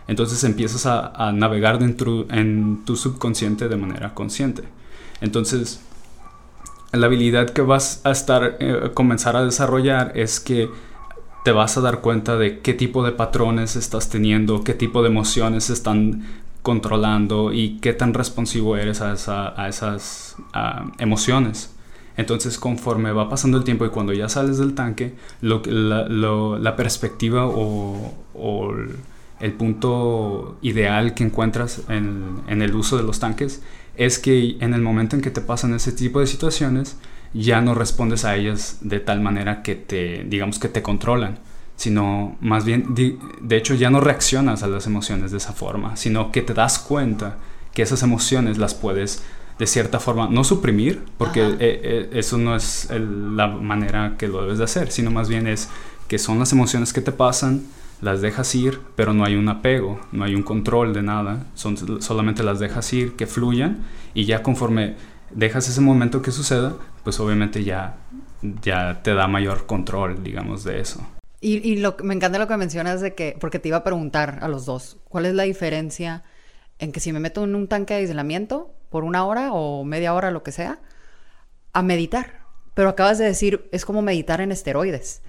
Entonces 0.07 0.43
empiezas 0.43 0.85
a, 0.85 1.07
a 1.07 1.31
navegar 1.31 1.79
dentro 1.79 2.25
en 2.29 2.81
tu 2.85 2.95
subconsciente 2.95 3.67
de 3.67 3.77
manera 3.77 4.13
consciente. 4.13 4.63
Entonces, 5.21 5.81
la 6.91 7.05
habilidad 7.05 7.49
que 7.51 7.61
vas 7.61 8.01
a 8.03 8.11
estar, 8.11 8.57
eh, 8.59 8.91
comenzar 8.93 9.35
a 9.35 9.45
desarrollar 9.45 10.11
es 10.15 10.39
que 10.39 10.69
te 11.43 11.51
vas 11.51 11.77
a 11.77 11.81
dar 11.81 12.01
cuenta 12.01 12.37
de 12.37 12.59
qué 12.59 12.73
tipo 12.73 13.03
de 13.03 13.11
patrones 13.11 13.75
estás 13.75 14.09
teniendo, 14.09 14.63
qué 14.63 14.73
tipo 14.73 15.01
de 15.01 15.09
emociones 15.09 15.69
están 15.69 16.25
controlando 16.61 17.51
y 17.51 17.79
qué 17.79 17.93
tan 17.93 18.13
responsivo 18.13 18.77
eres 18.77 19.01
a, 19.01 19.67
esas 19.67 20.35
emociones. 20.99 21.73
Entonces, 22.17 22.59
conforme 22.59 23.11
va 23.13 23.29
pasando 23.29 23.57
el 23.57 23.63
tiempo 23.63 23.85
y 23.85 23.89
cuando 23.89 24.13
ya 24.13 24.29
sales 24.29 24.57
del 24.57 24.75
tanque, 24.75 25.15
lo, 25.41 25.63
la, 25.65 26.07
la 26.07 26.75
perspectiva 26.75 27.47
o, 27.47 28.13
o, 28.35 28.73
el 29.39 29.53
punto 29.53 30.57
ideal 30.61 31.15
que 31.15 31.23
encuentras 31.23 31.81
en, 31.89 32.41
en, 32.47 32.61
el 32.61 32.75
uso 32.75 32.97
de 32.97 33.01
los 33.01 33.19
tanques 33.19 33.63
es 34.05 34.17
que 34.17 34.57
en 34.59 34.73
el 34.73 34.81
momento 34.81 35.15
en 35.15 35.21
que 35.21 35.29
te 35.29 35.41
pasan 35.41 35.75
ese 35.75 35.91
tipo 35.91 36.19
de 36.19 36.27
situaciones, 36.27 36.97
ya 37.33 37.61
no 37.61 37.75
respondes 37.75 38.25
a 38.25 38.35
ellas 38.35 38.79
de 38.81 38.99
tal 38.99 39.21
manera 39.21 39.61
que 39.61 39.75
te, 39.75 40.23
digamos 40.23 40.57
que 40.57 40.69
te 40.69 40.81
controlan, 40.81 41.37
sino 41.75 42.35
más 42.41 42.65
bien, 42.65 42.95
de 42.95 43.57
hecho 43.57 43.75
ya 43.75 43.91
no 43.91 43.99
reaccionas 43.99 44.63
a 44.63 44.67
las 44.67 44.87
emociones 44.87 45.29
de 45.29 45.37
esa 45.37 45.53
forma, 45.53 45.95
sino 45.97 46.31
que 46.31 46.41
te 46.41 46.55
das 46.55 46.79
cuenta 46.79 47.37
que 47.73 47.83
esas 47.83 48.01
emociones 48.01 48.57
las 48.57 48.73
puedes 48.73 49.23
de 49.59 49.67
cierta 49.67 49.99
forma 49.99 50.27
no 50.27 50.43
suprimir, 50.43 51.03
porque 51.19 51.41
eh, 51.41 51.55
eh, 51.59 52.09
eso 52.13 52.39
no 52.39 52.55
es 52.55 52.89
la 52.89 53.47
manera 53.47 54.15
que 54.17 54.27
lo 54.27 54.41
debes 54.41 54.57
de 54.57 54.63
hacer, 54.63 54.91
sino 54.91 55.11
más 55.11 55.29
bien 55.29 55.45
es 55.45 55.69
que 56.07 56.17
son 56.17 56.39
las 56.39 56.51
emociones 56.51 56.91
que 56.91 57.01
te 57.01 57.11
pasan, 57.11 57.65
las 58.01 58.21
dejas 58.21 58.53
ir, 58.55 58.81
pero 58.95 59.13
no 59.13 59.23
hay 59.23 59.35
un 59.35 59.47
apego, 59.47 59.99
no 60.11 60.23
hay 60.23 60.35
un 60.35 60.43
control 60.43 60.93
de 60.93 61.03
nada, 61.03 61.45
son, 61.53 62.01
solamente 62.01 62.43
las 62.43 62.59
dejas 62.59 62.91
ir, 62.93 63.15
que 63.15 63.27
fluyan, 63.27 63.83
y 64.13 64.25
ya 64.25 64.41
conforme 64.43 64.95
dejas 65.29 65.69
ese 65.69 65.81
momento 65.81 66.21
que 66.21 66.31
suceda, 66.31 66.73
pues 67.03 67.19
obviamente 67.19 67.63
ya, 67.63 67.97
ya 68.41 69.01
te 69.03 69.13
da 69.13 69.27
mayor 69.27 69.65
control, 69.65 70.23
digamos, 70.23 70.63
de 70.63 70.81
eso. 70.81 71.05
Y, 71.39 71.57
y 71.57 71.77
lo, 71.77 71.95
me 72.03 72.13
encanta 72.13 72.39
lo 72.39 72.47
que 72.47 72.57
mencionas 72.57 73.01
de 73.01 73.15
que, 73.15 73.37
porque 73.39 73.59
te 73.59 73.69
iba 73.69 73.77
a 73.77 73.83
preguntar 73.83 74.39
a 74.41 74.47
los 74.47 74.65
dos, 74.65 74.97
¿cuál 75.07 75.25
es 75.25 75.33
la 75.33 75.43
diferencia 75.43 76.23
en 76.79 76.91
que 76.91 76.99
si 76.99 77.13
me 77.13 77.19
meto 77.19 77.43
en 77.43 77.55
un 77.55 77.67
tanque 77.67 77.93
de 77.93 78.01
aislamiento 78.01 78.73
por 78.89 79.03
una 79.03 79.25
hora 79.25 79.53
o 79.53 79.83
media 79.83 80.13
hora, 80.13 80.31
lo 80.31 80.43
que 80.43 80.51
sea, 80.51 80.79
a 81.73 81.81
meditar? 81.81 82.41
Pero 82.73 82.89
acabas 82.89 83.17
de 83.17 83.25
decir, 83.25 83.69
es 83.71 83.85
como 83.85 84.01
meditar 84.01 84.41
en 84.41 84.51
esteroides. 84.51 85.21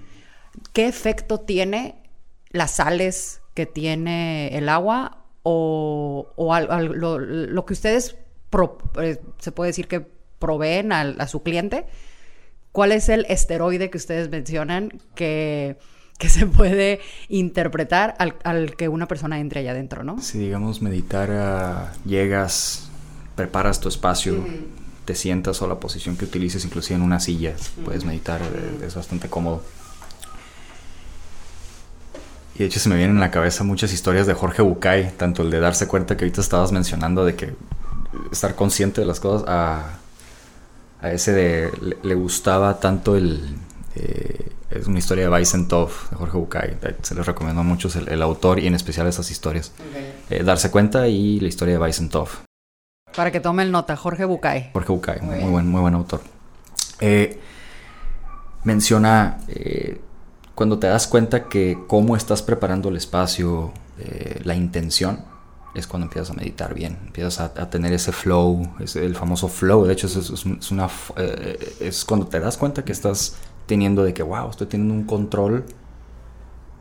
¿Qué 0.71 0.87
efecto 0.87 1.39
tiene 1.39 2.02
las 2.53 2.71
sales 2.71 3.41
que 3.53 3.65
tiene 3.65 4.57
el 4.57 4.69
agua 4.69 5.25
o, 5.43 6.31
o 6.37 6.59
lo, 6.59 7.19
lo, 7.19 7.65
que 7.65 7.73
ustedes 7.73 8.15
eh, 9.01 9.19
se 9.39 9.51
puede 9.51 9.69
decir 9.69 9.87
que 9.87 10.07
proveen 10.39 10.91
a 10.91 11.27
su 11.27 11.43
cliente, 11.43 11.85
¿cuál 12.71 12.91
es 12.91 13.09
el 13.09 13.25
esteroide 13.29 13.89
que 13.89 13.97
ustedes 13.97 14.29
mencionan 14.29 15.01
que, 15.15 15.77
que 16.17 16.29
se 16.29 16.45
puede 16.45 16.99
interpretar 17.29 18.15
al, 18.17 18.75
que 18.75 18.87
una 18.87 19.07
persona 19.07 19.39
entre 19.39 19.61
allá 19.61 19.71
adentro, 19.71 20.03
¿no? 20.03 20.21
Si 20.21 20.37
digamos 20.37 20.81
meditar, 20.81 21.29
ah, 21.31 21.93
llegas, 22.05 22.89
preparas 23.35 23.79
tu 23.79 23.89
espacio, 23.89 24.45
te 25.05 25.15
sientas 25.15 25.61
o 25.61 25.67
la 25.67 25.79
posición 25.79 26.15
que 26.15 26.25
utilices, 26.25 26.63
inclusive 26.65 26.95
en 26.95 27.01
una 27.01 27.19
silla, 27.19 27.55
puedes 27.83 28.05
meditar, 28.05 28.41
eh, 28.41 28.85
es 28.85 28.95
bastante 28.95 29.29
cómodo. 29.29 29.63
Y 32.55 32.59
de 32.59 32.65
hecho 32.65 32.79
se 32.79 32.89
me 32.89 32.95
vienen 32.95 33.15
en 33.15 33.21
la 33.21 33.31
cabeza 33.31 33.63
muchas 33.63 33.91
historias 33.93 34.27
de 34.27 34.33
Jorge 34.33 34.61
Bucay, 34.61 35.13
tanto 35.17 35.41
el 35.41 35.49
de 35.49 35.59
darse 35.59 35.87
cuenta 35.87 36.15
que 36.15 36.25
ahorita 36.25 36.41
estabas 36.41 36.71
mencionando 36.71 37.25
de 37.25 37.35
que 37.35 37.53
estar 38.31 38.55
consciente 38.55 39.01
de 39.01 39.07
las 39.07 39.19
cosas, 39.19 39.47
a, 39.47 39.99
a 41.01 41.11
ese 41.11 41.33
de, 41.33 41.71
le, 42.03 42.15
gustaba 42.15 42.79
tanto 42.79 43.15
el... 43.15 43.55
Eh, 43.95 44.51
es 44.69 44.87
una 44.87 44.97
historia 44.97 45.25
de 45.25 45.29
Weissentov, 45.29 45.91
de 46.09 46.15
Jorge 46.15 46.37
Bucay. 46.37 46.77
Se 47.03 47.13
les 47.13 47.25
recomiendo 47.25 47.63
mucho 47.63 47.89
el, 47.99 48.09
el 48.09 48.21
autor 48.23 48.59
y 48.59 48.65
en 48.65 48.73
especial 48.73 49.05
esas 49.05 49.29
historias. 49.29 49.71
Eh, 50.29 50.43
darse 50.43 50.71
cuenta 50.71 51.07
y 51.07 51.39
la 51.39 51.47
historia 51.47 51.75
de 51.75 51.79
Weissentov. 51.79 52.29
Para 53.15 53.31
que 53.31 53.39
tomen 53.39 53.71
nota, 53.71 53.95
Jorge 53.95 54.25
Bucay. 54.25 54.71
Jorge 54.73 54.91
Bucay, 54.91 55.21
muy, 55.21 55.49
buen, 55.49 55.67
muy 55.67 55.81
buen 55.81 55.93
autor. 55.93 56.21
Eh, 56.99 57.39
menciona 58.63 59.37
cuando 60.55 60.79
te 60.79 60.87
das 60.87 61.07
cuenta 61.07 61.49
que 61.49 61.77
cómo 61.87 62.15
estás 62.15 62.41
preparando 62.41 62.89
el 62.89 62.97
espacio, 62.97 63.73
la 64.43 64.55
intención, 64.55 65.19
es 65.73 65.87
cuando 65.87 66.05
empiezas 66.05 66.31
a 66.31 66.33
meditar 66.33 66.73
bien, 66.73 66.97
empiezas 67.05 67.39
a, 67.39 67.69
tener 67.69 67.93
ese 67.93 68.11
flow, 68.11 68.75
es 68.79 68.95
el 68.95 69.15
famoso 69.15 69.47
flow, 69.47 69.85
de 69.85 69.93
hecho 69.93 70.07
es, 70.07 70.71
una, 70.71 70.87
eh, 71.17 71.75
es 71.79 72.05
cuando 72.05 72.27
te 72.27 72.39
das 72.39 72.57
cuenta 72.57 72.85
que 72.85 72.91
estás 72.91 73.37
teniendo 73.65 74.03
de 74.03 74.13
que, 74.13 74.21
wow, 74.21 74.49
estoy 74.49 74.67
teniendo 74.67 74.93
un 74.93 75.05
control 75.05 75.65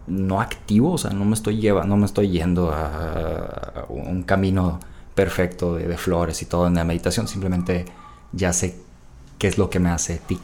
no 0.07 0.41
activo, 0.41 0.93
o 0.93 0.99
sea, 0.99 1.11
no 1.13 1.25
me 1.25 1.35
estoy 1.35 1.59
llevando, 1.59 1.89
no 1.89 1.97
me 1.97 2.07
estoy 2.07 2.29
yendo 2.29 2.71
a, 2.71 3.87
un 3.89 4.25
camino 4.25 4.81
perfecto 5.15 5.75
de, 5.75 5.97
flores 5.97 6.43
y 6.43 6.47
todo 6.47 6.67
en 6.67 6.75
la 6.75 6.85
meditación, 6.85 7.29
simplemente 7.29 7.87
ya 8.33 8.53
sé 8.53 8.79
qué 9.39 9.49
es 9.49 9.57
lo 9.57 9.71
que 9.71 9.79
me 9.79 9.89
hace 9.89 10.19
tic, 10.19 10.41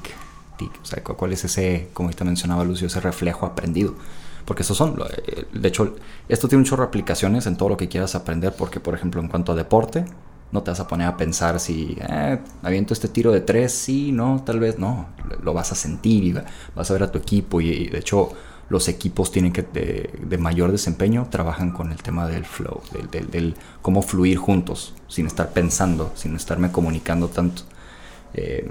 tic, 0.59 0.73
o 0.83 0.85
sea, 0.85 1.03
cuál 1.03 1.33
es 1.33 1.45
ese, 1.45 1.89
como 1.95 2.09
ahorita 2.09 2.25
mencionaba 2.25 2.65
Lucio, 2.65 2.89
ese 2.89 3.01
reflejo 3.01 3.47
aprendido 3.47 3.95
porque 4.49 4.63
esos 4.63 4.79
son, 4.79 4.99
eh, 5.27 5.45
de 5.53 5.69
hecho, 5.69 5.95
esto 6.27 6.49
tiene 6.49 6.61
un 6.61 6.65
chorro 6.65 6.83
de 6.83 6.89
aplicaciones 6.89 7.47
en 7.47 7.59
todo 7.59 7.69
lo 7.69 7.77
que 7.77 7.87
quieras 7.87 8.15
aprender, 8.15 8.55
porque 8.57 8.81
por 8.81 8.95
ejemplo 8.95 9.21
en 9.21 9.29
cuanto 9.29 9.53
a 9.53 9.55
deporte, 9.55 10.07
no 10.53 10.63
te 10.63 10.71
vas 10.71 10.81
a 10.81 10.89
poner 10.89 11.07
a 11.07 11.19
pensar 11.19 11.61
si 11.61 11.99
eh, 12.01 12.39
aviento 12.63 12.95
este 12.95 13.09
tiro 13.09 13.31
de 13.31 13.43
tres, 13.43 13.73
sí, 13.73 14.11
no, 14.11 14.43
tal 14.47 14.59
vez 14.59 14.79
no, 14.79 15.09
lo 15.43 15.53
vas 15.53 15.73
a 15.73 15.75
sentir 15.75 16.25
y 16.25 16.35
vas 16.75 16.91
a 16.91 16.95
ver 16.95 17.03
a 17.03 17.13
tu 17.13 17.19
equipo 17.19 17.61
y, 17.61 17.89
de 17.89 17.99
hecho 17.99 18.31
los 18.71 18.89
equipos 18.89 19.31
tienen 19.31 19.53
que 19.53 19.63
de, 19.63 20.39
mayor 20.39 20.73
desempeño 20.73 21.29
trabajan 21.31 21.71
con 21.71 21.93
el 21.93 22.03
tema 22.03 22.27
del 22.27 22.47
flow, 22.47 22.81
del, 23.11 23.55
cómo 23.83 24.01
fluir 24.01 24.39
juntos, 24.39 24.95
sin 25.09 25.27
estar 25.27 25.51
pensando, 25.51 26.13
sin 26.15 26.35
estarme 26.37 26.73
comunicando 26.73 27.29
tanto. 27.29 27.63
Eh, 28.33 28.71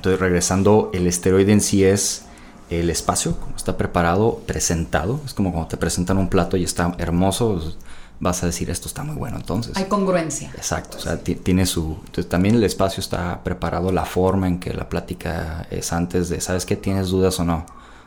entonces 0.00 0.18
regresando, 0.18 0.90
el 0.94 1.06
esteroide 1.06 1.52
en 1.52 1.60
sí 1.60 1.84
es 1.84 2.22
el 2.70 2.88
espacio, 2.88 3.36
como 3.36 3.54
está 3.54 3.76
preparado, 3.76 4.40
presentado. 4.46 5.20
Es 5.26 5.34
como 5.34 5.52
cuando 5.52 5.68
te 5.68 5.76
presentan 5.76 6.16
un 6.16 6.30
plato 6.30 6.56
y 6.56 6.64
está 6.64 6.94
hermoso, 6.96 7.76
vas 8.18 8.42
a 8.42 8.46
decir 8.46 8.70
esto 8.70 8.88
está 8.88 9.04
muy 9.04 9.14
bueno 9.14 9.36
entonces. 9.36 9.76
Hay 9.76 9.84
congruencia. 9.84 10.52
Exacto, 10.56 10.96
o 10.96 11.00
sea, 11.00 11.18
tiene 11.18 11.66
su... 11.66 11.98
Entonces, 11.98 12.30
también 12.30 12.54
el 12.54 12.64
espacio 12.64 13.02
está 13.02 13.44
preparado, 13.44 13.92
la 13.92 14.06
forma 14.06 14.48
en 14.48 14.58
que 14.58 14.72
la 14.72 14.88
plática 14.88 15.66
es 15.70 15.92
antes 15.92 16.30
de, 16.30 16.40
¿sabes 16.40 16.64
qué? 16.64 16.76
¿Tienes 16.76 17.08
dudas 17.08 17.38
o 17.38 17.44
no? 17.44 17.66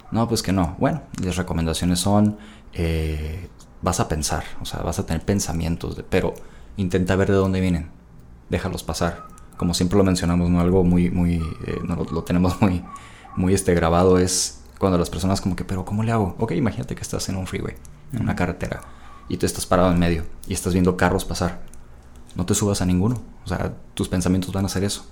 No, 0.10 0.28
pues 0.28 0.42
que 0.42 0.52
no. 0.52 0.76
Bueno, 0.80 1.04
las 1.22 1.36
recomendaciones 1.36 2.00
son, 2.00 2.40
eh, 2.74 3.50
vas 3.84 4.00
a 4.00 4.08
pensar, 4.08 4.46
o 4.64 4.66
sea, 4.66 4.80
vas 4.82 4.98
a 4.98 5.06
tener 5.06 5.22
pensamientos, 5.24 5.96
de, 5.96 6.02
pero 6.02 6.34
intenta 6.76 7.16
ver 7.16 7.30
de 7.30 7.36
dónde 7.36 7.62
vienen, 7.62 7.92
déjalos 8.50 8.84
pasar. 8.84 9.32
Como 9.58 9.74
siempre 9.74 9.98
lo 9.98 10.04
mencionamos, 10.04 10.50
¿no? 10.50 10.60
Algo 10.60 10.84
muy, 10.84 11.10
muy, 11.10 11.36
eh, 11.66 11.80
no, 11.84 11.96
lo 11.96 12.24
tenemos 12.24 12.62
muy 12.62 12.84
muy 13.36 13.54
este 13.54 13.74
grabado 13.74 14.18
es 14.18 14.60
cuando 14.80 14.98
las 14.98 15.10
personas 15.10 15.42
como 15.42 15.56
que, 15.56 15.64
pero 15.64 15.86
¿cómo 15.86 16.04
le 16.04 16.12
hago? 16.12 16.36
Ok, 16.40 16.52
imagínate 16.52 16.96
que 16.96 17.02
estás 17.02 17.30
en 17.30 17.38
un 17.38 17.48
freeway, 17.48 17.76
en 18.12 18.22
una 18.22 18.36
carretera, 18.36 18.82
y 19.30 19.38
tú 19.38 19.46
estás 19.46 19.66
parado 19.66 19.92
en 19.92 20.00
medio 20.00 20.26
y 20.48 20.54
estás 20.54 20.74
viendo 20.74 20.98
carros 20.98 21.26
pasar. 21.26 21.62
No 22.36 22.46
te 22.46 22.56
subas 22.56 22.82
a 22.82 22.86
ninguno. 22.86 23.22
O 23.46 23.48
sea, 23.48 23.74
tus 23.94 24.10
pensamientos 24.10 24.52
van 24.52 24.66
a 24.66 24.68
hacer 24.68 24.84
eso. 24.84 25.06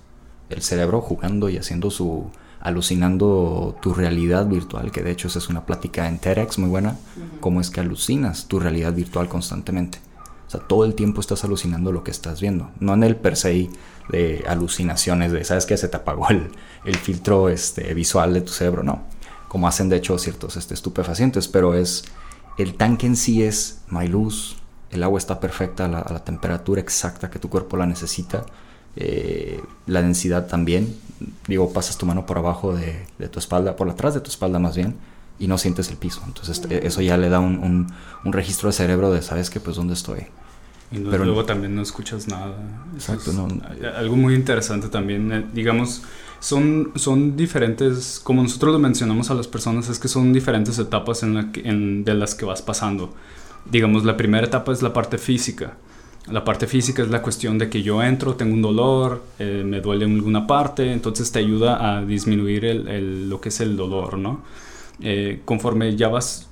El 0.50 0.62
cerebro 0.62 1.02
jugando 1.02 1.50
y 1.50 1.58
haciendo 1.58 1.92
su... 1.92 2.30
alucinando 2.60 3.78
tu 3.82 3.94
realidad 3.94 4.48
virtual, 4.48 4.92
que 4.92 5.04
de 5.04 5.12
hecho 5.12 5.28
esa 5.28 5.40
es 5.40 5.48
una 5.48 5.66
plática 5.66 6.08
en 6.08 6.18
TEDx 6.18 6.58
muy 6.58 6.70
buena, 6.70 6.98
cómo 7.40 7.62
es 7.62 7.70
que 7.70 7.80
alucinas 7.80 8.48
tu 8.48 8.60
realidad 8.60 8.94
virtual 8.94 9.30
constantemente. 9.30 10.00
O 10.48 10.50
sea, 10.50 10.60
todo 10.60 10.84
el 10.84 10.96
tiempo 10.96 11.22
estás 11.22 11.46
alucinando 11.46 11.94
lo 11.94 12.04
que 12.04 12.12
estás 12.12 12.42
viendo. 12.42 12.72
No 12.80 12.94
en 12.94 13.04
el 13.04 13.16
per 13.16 13.38
se 13.38 13.70
de 14.12 14.44
alucinaciones, 14.48 15.32
de, 15.32 15.44
¿sabes 15.44 15.66
qué? 15.66 15.78
Se 15.78 15.88
te 15.88 15.98
apagó 15.98 16.30
el, 16.30 16.52
el 16.86 16.96
filtro 16.98 17.50
este, 17.50 17.94
visual 17.94 18.34
de 18.34 18.42
tu 18.42 18.52
cerebro, 18.52 18.84
no. 18.84 19.04
Como 19.48 19.68
hacen 19.68 19.90
de 19.90 19.98
hecho 19.98 20.18
ciertos 20.18 20.58
este, 20.58 20.74
estupefacientes, 20.74 21.48
pero 21.48 21.74
es 21.74 22.04
el 22.58 22.76
tanque 22.76 23.08
en 23.08 23.16
sí 23.16 23.44
es, 23.44 23.82
no 23.90 24.00
hay 24.00 24.08
luz, 24.08 24.58
el 24.92 25.04
agua 25.04 25.18
está 25.18 25.40
perfecta 25.40 25.86
a 25.86 25.88
la, 25.88 26.24
temperatura 26.24 26.82
exacta 26.82 27.30
que 27.30 27.40
tu 27.40 27.50
cuerpo 27.50 27.78
la 27.78 27.86
necesita, 27.86 28.46
eh, 28.96 29.62
la 29.88 30.02
densidad 30.02 30.48
también, 30.48 30.94
digo, 31.48 31.72
pasas 31.72 31.98
tu 31.98 32.06
mano 32.06 32.26
por 32.26 32.38
abajo 32.38 32.76
de, 32.76 33.06
tu 33.30 33.40
espalda, 33.40 33.76
por 33.76 33.90
atrás 33.90 34.14
de 34.14 34.20
tu 34.20 34.30
espalda 34.30 34.60
más 34.60 34.76
bien, 34.76 34.96
y 35.40 35.48
no 35.48 35.58
sientes 35.58 35.90
el 35.90 35.98
piso. 35.98 36.22
Entonces 36.28 36.62
eso 36.70 37.02
ya 37.02 37.18
le 37.18 37.30
da 37.30 37.40
un, 37.40 37.88
un, 38.24 38.34
registro 38.34 38.70
de 38.70 38.74
cerebro 38.74 39.12
de, 39.12 39.22
¿sabes 39.22 39.50
qué? 39.50 39.60
Pues 39.60 39.78
dónde 39.78 39.94
estoy. 39.94 40.28
Y 40.92 40.98
luego 40.98 41.46
también 41.46 41.74
no 41.76 41.82
escuchas 41.82 42.28
nada. 42.28 42.54
Exacto, 42.94 43.32
no. 43.32 43.48
Algo 43.96 44.18
muy 44.18 44.36
interesante 44.36 44.90
también, 44.90 45.32
eh, 45.32 45.46
digamos, 45.54 46.02
son, 46.42 46.92
son 46.96 47.38
diferentes, 47.38 48.20
como 48.22 48.44
nosotros 48.44 48.74
lo 48.74 48.80
mencionamos 48.80 49.32
a 49.32 49.36
las 49.36 49.48
personas, 49.48 49.88
es 49.88 50.00
que 50.00 50.10
son 50.10 50.34
diferentes 50.34 50.78
etapas 50.80 51.24
en 51.24 51.36
la 51.36 51.50
en, 51.64 52.04
de 52.04 52.14
las 52.14 52.36
que 52.36 52.46
vas 52.46 52.62
pasando. 52.62 53.14
Digamos, 53.72 54.04
la 54.04 54.18
primera 54.18 54.46
etapa 54.46 54.74
es 54.74 54.82
la 54.82 54.92
parte 54.92 55.18
física. 55.18 55.78
La 56.30 56.44
parte 56.44 56.68
física 56.68 57.02
es 57.02 57.10
la 57.10 57.22
cuestión 57.22 57.58
de 57.58 57.70
que 57.70 57.84
yo 57.84 58.04
entro, 58.04 58.36
tengo 58.36 58.54
un 58.54 58.62
dolor, 58.62 59.24
eh, 59.40 59.64
me 59.66 59.82
duele 59.82 60.06
en 60.06 60.16
alguna 60.16 60.46
parte, 60.46 60.92
entonces 60.92 61.32
te 61.32 61.40
ayuda 61.40 61.98
a 61.98 62.06
disminuir 62.06 62.66
el, 62.66 63.30
lo 63.30 63.40
que 63.40 63.50
es 63.50 63.60
el 63.62 63.78
dolor, 63.78 64.18
¿no? 64.18 64.42
Eh, 65.04 65.42
conforme 65.46 65.96
ya 65.96 66.10
vas, 66.10 66.50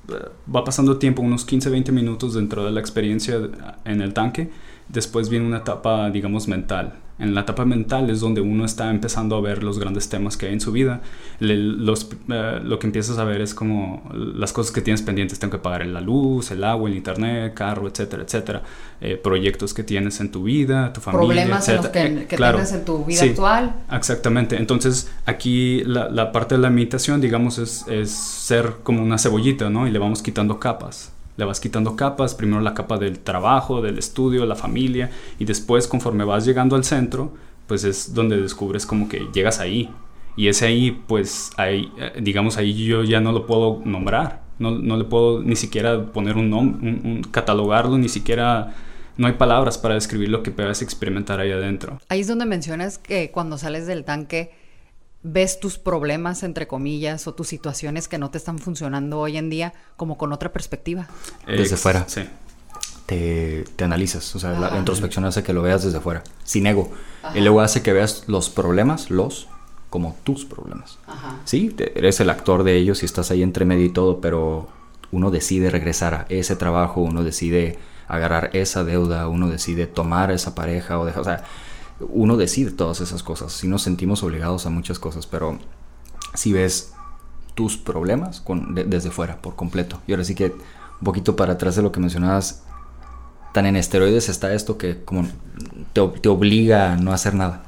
va 0.53 0.63
pasando 0.63 0.97
tiempo, 0.97 1.21
unos 1.21 1.47
15-20 1.47 1.91
minutos 1.91 2.33
dentro 2.33 2.65
de 2.65 2.71
la 2.71 2.79
experiencia 2.79 3.39
en 3.85 4.01
el 4.01 4.13
tanque, 4.13 4.49
Después 4.89 5.29
viene 5.29 5.45
una 5.45 5.59
etapa, 5.59 6.09
digamos, 6.09 6.47
mental. 6.47 6.95
En 7.19 7.35
la 7.35 7.41
etapa 7.41 7.65
mental 7.65 8.09
es 8.09 8.21
donde 8.21 8.39
uno 8.39 8.63
está 8.63 8.89
empezando 8.89 9.35
a 9.35 9.41
ver 9.41 9.61
los 9.61 9.77
grandes 9.77 10.07
temas 10.07 10.37
que 10.37 10.47
hay 10.47 10.53
en 10.53 10.61
su 10.61 10.71
vida. 10.71 11.01
los, 11.39 12.09
eh, 12.29 12.59
lo 12.63 12.79
que 12.79 12.87
empiezas 12.87 13.17
a 13.17 13.25
ver 13.25 13.41
es 13.41 13.53
como 13.53 14.09
las 14.13 14.53
cosas 14.53 14.71
que 14.71 14.81
tienes 14.81 15.01
pendientes. 15.01 15.37
Tengo 15.37 15.51
que 15.51 15.57
pagar 15.57 15.85
la 15.85 15.99
luz, 15.99 16.51
el 16.51 16.63
agua, 16.63 16.89
el 16.89 16.95
internet, 16.95 17.53
carro, 17.53 17.89
etcétera, 17.89 18.23
etcétera. 18.23 18.63
Eh, 19.01 19.17
proyectos 19.17 19.73
que 19.73 19.83
tienes 19.83 20.21
en 20.21 20.31
tu 20.31 20.43
vida, 20.43 20.93
tu 20.93 21.01
familia, 21.01 21.27
Problemas 21.27 21.67
etcétera. 21.67 22.05
En 22.05 22.15
los 22.15 22.25
que, 22.25 22.35
eh, 22.35 22.37
tienes 22.37 22.71
en 22.71 22.85
tu 22.85 23.03
vida 23.03 23.23
actual. 23.23 23.75
Exactamente. 23.91 24.55
Entonces, 24.55 25.11
aquí 25.25 25.83
la, 25.85 26.09
la, 26.09 26.31
parte 26.31 26.55
de 26.55 26.61
la 26.61 26.69
meditación, 26.69 27.19
digamos, 27.19 27.57
es, 27.57 27.85
es 27.89 28.11
ser 28.11 28.75
como 28.83 29.03
una 29.03 29.17
cebollita, 29.17 29.69
¿no? 29.69 29.87
Y 29.87 29.91
le 29.91 29.99
vamos 29.99 30.21
quitando 30.21 30.57
capas 30.57 31.11
le 31.39 31.45
vas 31.45 31.59
quitando 31.59 31.95
capas, 31.95 32.35
primero 32.35 32.61
la 32.61 32.73
capa 32.73 32.97
del 32.97 33.19
trabajo, 33.19 33.81
del 33.81 33.97
estudio, 33.97 34.45
la 34.45 34.55
familia, 34.55 35.09
y 35.39 35.45
después 35.45 35.87
conforme 35.87 36.25
vas 36.25 36.45
llegando 36.45 36.75
al 36.75 36.83
centro, 36.83 37.33
pues 37.65 37.85
es 37.85 38.13
donde 38.13 38.39
descubres 38.39 38.85
como 38.85 39.07
que 39.07 39.27
llegas 39.33 39.59
ahí. 39.59 39.89
Y 40.35 40.49
ese 40.49 40.65
ahí, 40.65 40.91
pues 41.07 41.51
ahí, 41.57 41.91
eh, 41.97 42.19
digamos, 42.21 42.57
ahí 42.57 42.73
yo 42.73 43.03
ya 43.03 43.21
no 43.21 43.31
lo 43.31 43.45
puedo 43.45 43.81
nombrar, 43.85 44.43
no, 44.59 44.71
no 44.71 44.97
le 44.97 45.05
puedo 45.05 45.41
ni 45.41 45.55
siquiera 45.55 46.11
poner 46.11 46.35
un 46.35 46.49
nombre, 46.49 47.21
catalogarlo, 47.31 47.97
ni 47.97 48.09
siquiera 48.09 48.75
no 49.15 49.27
hay 49.27 49.33
palabras 49.33 49.77
para 49.77 49.95
describir 49.95 50.29
lo 50.29 50.43
que 50.43 50.51
puedas 50.51 50.81
experimentar 50.81 51.39
ahí 51.39 51.51
adentro. 51.51 51.99
Ahí 52.09 52.19
es 52.21 52.27
donde 52.27 52.45
mencionas 52.45 52.97
que 52.97 53.31
cuando 53.31 53.57
sales 53.57 53.87
del 53.87 54.03
tanque 54.03 54.51
ves 55.23 55.59
tus 55.59 55.77
problemas, 55.77 56.43
entre 56.43 56.67
comillas, 56.67 57.27
o 57.27 57.33
tus 57.33 57.47
situaciones 57.47 58.07
que 58.07 58.17
no 58.17 58.29
te 58.29 58.37
están 58.37 58.59
funcionando 58.59 59.19
hoy 59.19 59.37
en 59.37 59.49
día 59.49 59.73
como 59.97 60.17
con 60.17 60.31
otra 60.31 60.51
perspectiva. 60.51 61.07
Desde 61.45 61.77
fuera. 61.77 62.05
Sí. 62.07 62.21
Te, 63.05 63.65
te, 63.75 63.83
analizas, 63.83 64.35
o 64.35 64.39
sea, 64.39 64.51
la, 64.51 64.77
introspección 64.77 65.25
hace 65.25 65.41
que 65.41 65.51
lo 65.51 65.63
veas 65.63 65.83
desde 65.83 65.99
fuera, 65.99 66.23
sin 66.43 66.67
ego. 66.67 66.91
El 67.33 67.47
ego 67.47 67.59
hace 67.59 67.81
que 67.81 67.91
veas 67.91 68.25
los 68.27 68.51
problemas, 68.51 69.09
los, 69.09 69.47
como 69.89 70.15
tus 70.23 70.45
problemas. 70.45 70.99
Sí, 71.43 71.75
eres 71.95 72.19
el 72.19 72.29
actor 72.29 72.63
de 72.63 72.75
ellos 72.77 73.01
y 73.01 73.07
estás 73.07 73.31
ahí 73.31 73.41
entre 73.41 73.65
medio 73.65 73.85
y 73.85 73.89
todo, 73.89 74.21
pero 74.21 74.69
uno 75.11 75.31
decide 75.31 75.71
regresar 75.71 76.13
a 76.13 76.25
ese 76.29 76.55
trabajo, 76.55 77.01
uno 77.01 77.23
decide 77.23 77.79
agarrar 78.07 78.51
esa 78.53 78.83
deuda, 78.83 79.27
uno 79.27 79.49
decide 79.49 79.87
tomar 79.87 80.29
esa 80.31 80.53
pareja 80.53 80.99
o 80.99 81.05
dejar, 81.05 81.21
o 81.21 81.25
sea, 81.25 81.43
uno 81.99 82.37
decide 82.37 82.71
todas 82.71 83.01
esas 83.01 83.23
cosas, 83.23 83.53
si 83.53 83.67
nos 83.67 83.81
sentimos 83.81 84.23
obligados 84.23 84.65
a 84.65 84.69
muchas 84.69 84.99
cosas, 84.99 85.27
pero 85.27 85.59
si 86.33 86.53
ves 86.53 86.93
tus 87.55 87.77
problemas 87.77 88.43
desde 88.85 89.11
fuera, 89.11 89.41
por 89.41 89.55
completo. 89.55 90.01
Y 90.07 90.13
ahora 90.13 90.23
sí 90.23 90.35
que 90.35 90.45
un 90.45 91.03
poquito 91.03 91.35
para 91.35 91.53
atrás 91.53 91.75
de 91.75 91.81
lo 91.81 91.91
que 91.91 91.99
mencionabas, 91.99 92.63
tan 93.53 93.65
en 93.65 93.75
esteroides 93.75 94.29
está 94.29 94.53
esto 94.53 94.77
que 94.77 95.03
como 95.03 95.27
te, 95.93 96.07
te 96.21 96.29
obliga 96.29 96.93
a 96.93 96.95
no 96.95 97.11
hacer 97.11 97.33
nada. 97.33 97.63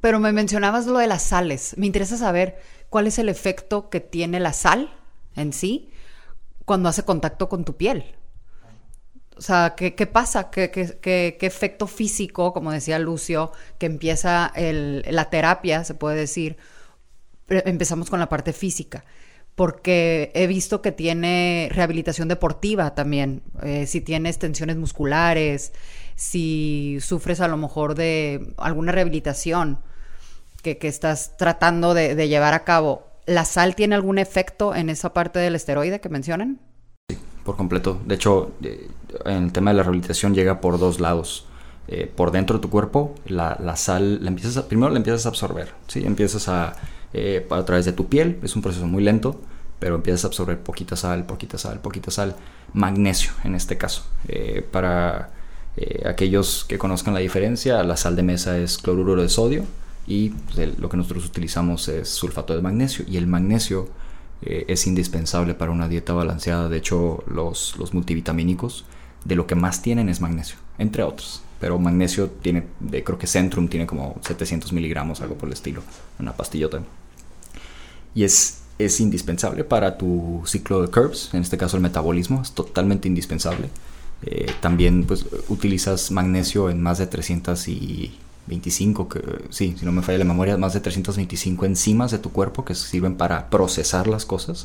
Pero 0.00 0.20
me 0.20 0.32
mencionabas 0.32 0.86
lo 0.86 0.98
de 0.98 1.06
las 1.06 1.22
sales. 1.22 1.74
Me 1.78 1.86
interesa 1.86 2.16
saber 2.16 2.58
cuál 2.90 3.06
es 3.06 3.18
el 3.18 3.28
efecto 3.28 3.88
que 3.88 4.00
tiene 4.00 4.40
la 4.40 4.52
sal 4.52 4.92
en 5.36 5.52
sí 5.52 5.90
cuando 6.64 6.88
hace 6.88 7.04
contacto 7.04 7.48
con 7.48 7.64
tu 7.64 7.76
piel. 7.76 8.16
O 9.36 9.42
sea, 9.42 9.74
¿qué, 9.76 10.06
pasa? 10.06 10.50
¿Qué, 10.50 10.70
¿Qué, 10.70 11.36
efecto 11.40 11.86
físico, 11.86 12.52
como 12.52 12.70
decía 12.70 12.98
Lucio, 12.98 13.52
que 13.78 13.86
empieza 13.86 14.52
la 14.54 15.30
terapia, 15.30 15.82
se 15.84 15.94
puede 15.94 16.16
decir? 16.16 16.56
Empezamos 17.48 18.10
con 18.10 18.20
la 18.20 18.28
parte 18.28 18.52
física, 18.52 19.04
porque 19.54 20.30
he 20.34 20.46
visto 20.46 20.82
que 20.82 20.92
tiene 20.92 21.68
rehabilitación 21.72 22.28
deportiva 22.28 22.94
también, 22.94 23.42
eh, 23.62 23.86
si 23.86 24.00
tienes 24.00 24.38
tensiones 24.38 24.76
musculares, 24.76 25.72
si 26.14 26.98
sufres 27.00 27.40
a 27.40 27.48
lo 27.48 27.56
mejor 27.56 27.96
de 27.96 28.54
alguna 28.56 28.92
rehabilitación 28.92 29.80
que, 30.62 30.78
estás 30.80 31.36
tratando 31.36 31.92
de, 31.92 32.14
de 32.14 32.28
llevar 32.28 32.54
a 32.54 32.64
cabo. 32.64 33.06
¿La 33.26 33.44
sal 33.44 33.74
tiene 33.74 33.96
algún 33.96 34.18
efecto 34.18 34.74
en 34.74 34.90
esa 34.90 35.12
parte 35.12 35.38
del 35.40 35.56
esteroide 35.56 36.00
que 36.00 36.08
mencionan? 36.08 36.60
Por 37.44 37.56
completo. 37.56 38.00
De 38.06 38.14
hecho, 38.14 38.52
en 39.24 39.44
el 39.44 39.52
tema 39.52 39.70
de 39.70 39.76
la 39.76 39.82
rehabilitación 39.82 40.34
llega 40.34 40.60
por 40.60 40.78
dos 40.78 41.00
lados. 41.00 41.46
Eh, 41.86 42.10
por 42.14 42.30
dentro 42.30 42.56
de 42.56 42.62
tu 42.62 42.70
cuerpo, 42.70 43.14
la, 43.26 43.76
sal, 43.76 44.24
la 44.24 44.34
primero 44.62 44.90
la 44.90 44.96
empiezas 44.96 45.26
a 45.26 45.28
absorber, 45.28 45.74
¿sí? 45.86 46.02
Empiezas 46.06 46.48
a, 46.48 46.76
eh, 47.12 47.46
a 47.50 47.62
través 47.66 47.84
de 47.84 47.92
tu 47.92 48.08
piel, 48.08 48.38
es 48.42 48.56
un 48.56 48.62
proceso 48.62 48.86
muy 48.86 49.04
lento, 49.04 49.38
pero 49.80 49.96
empiezas 49.96 50.24
a 50.24 50.28
absorber 50.28 50.58
poquita 50.58 50.96
sal, 50.96 51.26
poquita 51.26 51.58
sal, 51.58 51.80
poquita 51.80 52.10
sal, 52.10 52.36
magnesio 52.72 53.32
en 53.44 53.54
este 53.54 53.76
caso. 53.76 54.04
Eh, 54.28 54.66
para 54.70 55.30
aquellos 56.06 56.64
que 56.64 56.78
conozcan 56.78 57.12
la 57.12 57.20
diferencia, 57.20 57.82
la 57.82 57.98
sal 57.98 58.16
de 58.16 58.22
mesa 58.22 58.56
es 58.56 58.78
cloruro 58.78 59.20
de 59.20 59.28
sodio 59.28 59.64
y 60.06 60.30
pues, 60.30 60.78
lo 60.78 60.88
que 60.88 60.96
nosotros 60.96 61.26
utilizamos 61.26 61.88
es 61.88 62.08
sulfato 62.08 62.54
de 62.54 62.62
magnesio 62.62 63.04
y 63.08 63.18
el 63.18 63.26
magnesio 63.26 63.88
eh, 64.44 64.64
es 64.68 64.86
indispensable 64.86 65.54
para 65.54 65.72
una 65.72 65.88
dieta 65.88 66.12
balanceada. 66.12 66.68
De 66.68 66.76
hecho, 66.76 67.24
los, 67.26 67.76
los 67.78 67.94
multivitamínicos 67.94 68.84
de 69.24 69.36
lo 69.36 69.46
que 69.46 69.54
más 69.54 69.82
tienen 69.82 70.08
es 70.08 70.20
magnesio, 70.20 70.56
entre 70.78 71.02
otros. 71.02 71.42
Pero 71.60 71.78
magnesio 71.78 72.28
tiene, 72.28 72.64
de, 72.80 73.02
creo 73.02 73.18
que 73.18 73.26
Centrum 73.26 73.68
tiene 73.68 73.86
como 73.86 74.16
700 74.20 74.72
miligramos, 74.72 75.20
algo 75.20 75.36
por 75.36 75.48
el 75.48 75.54
estilo, 75.54 75.82
una 76.18 76.32
pastillota. 76.32 76.82
Y 78.14 78.24
es, 78.24 78.62
es 78.78 79.00
indispensable 79.00 79.64
para 79.64 79.96
tu 79.96 80.42
ciclo 80.46 80.82
de 80.82 80.88
curves, 80.88 81.30
en 81.32 81.40
este 81.40 81.56
caso 81.56 81.76
el 81.76 81.82
metabolismo, 81.82 82.42
es 82.42 82.52
totalmente 82.52 83.08
indispensable. 83.08 83.70
Eh, 84.26 84.52
también 84.60 85.04
pues, 85.04 85.26
utilizas 85.48 86.10
magnesio 86.10 86.70
en 86.70 86.82
más 86.82 86.98
de 86.98 87.06
300 87.06 87.68
y 87.68 88.18
25, 88.46 89.08
que, 89.08 89.20
sí, 89.50 89.74
si 89.78 89.84
no 89.84 89.92
me 89.92 90.02
falla 90.02 90.18
la 90.18 90.24
memoria, 90.24 90.56
más 90.56 90.74
de 90.74 90.80
325 90.80 91.64
enzimas 91.64 92.10
de 92.10 92.18
tu 92.18 92.30
cuerpo 92.30 92.64
que 92.64 92.74
sirven 92.74 93.16
para 93.16 93.48
procesar 93.48 94.06
las 94.06 94.24
cosas, 94.26 94.64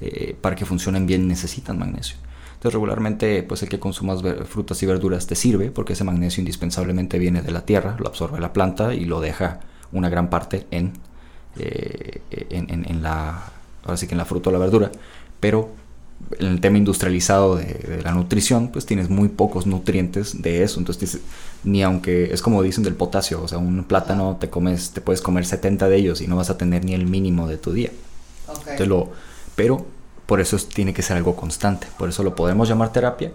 eh, 0.00 0.36
para 0.40 0.56
que 0.56 0.64
funcionen 0.64 1.06
bien 1.06 1.26
necesitan 1.28 1.78
magnesio. 1.78 2.16
Entonces 2.54 2.74
regularmente 2.74 3.42
pues 3.42 3.62
el 3.62 3.68
que 3.68 3.78
consumas 3.78 4.22
frutas 4.46 4.82
y 4.82 4.86
verduras 4.86 5.26
te 5.26 5.34
sirve 5.34 5.70
porque 5.70 5.92
ese 5.92 6.04
magnesio 6.04 6.40
indispensablemente 6.40 7.18
viene 7.18 7.42
de 7.42 7.52
la 7.52 7.66
tierra, 7.66 7.96
lo 7.98 8.08
absorbe 8.08 8.40
la 8.40 8.52
planta 8.52 8.94
y 8.94 9.04
lo 9.04 9.20
deja 9.20 9.60
una 9.92 10.08
gran 10.08 10.30
parte 10.30 10.66
en, 10.70 10.92
eh, 11.58 12.22
en, 12.30 12.86
en, 12.88 13.02
la, 13.02 13.52
ahora 13.84 13.96
sí 13.96 14.06
que 14.06 14.14
en 14.14 14.18
la 14.18 14.24
fruta 14.24 14.50
o 14.50 14.52
la 14.52 14.58
verdura, 14.58 14.90
pero 15.40 15.70
en 16.38 16.46
el 16.46 16.60
tema 16.60 16.78
industrializado 16.78 17.56
de, 17.56 18.00
la 18.02 18.12
nutrición, 18.12 18.68
pues 18.68 18.86
tienes 18.86 19.10
muy 19.10 19.28
pocos 19.28 19.66
nutrientes 19.66 20.42
de 20.42 20.62
eso. 20.62 20.78
Entonces, 20.80 21.20
ni 21.64 21.82
aunque 21.82 22.32
es 22.32 22.42
como 22.42 22.62
dicen 22.62 22.84
del 22.84 22.94
potasio, 22.94 23.42
o 23.42 23.48
sea, 23.48 23.58
un 23.58 23.84
plátano 23.84 24.36
te 24.38 24.50
comes, 24.50 24.90
te 24.90 25.00
puedes 25.00 25.22
comer 25.22 25.46
70 25.46 25.88
de 25.88 25.96
ellos 25.96 26.20
y 26.20 26.26
no 26.26 26.36
vas 26.36 26.50
a 26.50 26.58
tener 26.58 26.84
ni 26.84 26.94
el 26.94 27.06
mínimo 27.06 27.48
de 27.48 27.56
tu 27.56 27.72
día. 27.72 27.90
lo, 28.86 29.12
pero 29.54 29.86
por 30.26 30.40
eso 30.40 30.56
tiene 30.56 30.94
que 30.94 31.02
ser 31.02 31.16
algo 31.16 31.36
constante. 31.36 31.86
Por 31.98 32.08
eso 32.08 32.22
lo 32.22 32.34
podemos 32.34 32.68
llamar 32.68 32.92
terapia 32.92 33.32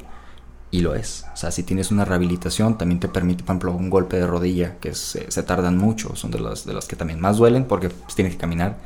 y 0.71 0.81
lo 0.81 0.95
es. 0.95 1.25
O 1.33 1.37
sea, 1.37 1.51
si 1.51 1.63
tienes 1.63 1.91
una 1.91 2.05
rehabilitación, 2.05 2.77
también 2.77 2.99
te 2.99 3.07
permite, 3.07 3.43
por 3.43 3.55
ejemplo, 3.55 3.73
un 3.73 3.89
golpe 3.89 4.17
de 4.17 4.27
rodilla, 4.27 4.77
que 4.79 4.93
se, 4.93 5.21
tardan 5.43 5.77
mucho, 5.77 6.15
son 6.15 6.31
de 6.31 6.39
las, 6.39 6.65
de 6.65 6.73
las 6.73 6.87
que 6.87 6.95
también 6.95 7.19
más 7.19 7.37
duelen 7.37 7.65
porque 7.65 7.89
pues, 7.89 8.15
tienes 8.15 8.33
que 8.33 8.39
caminar. 8.39 8.77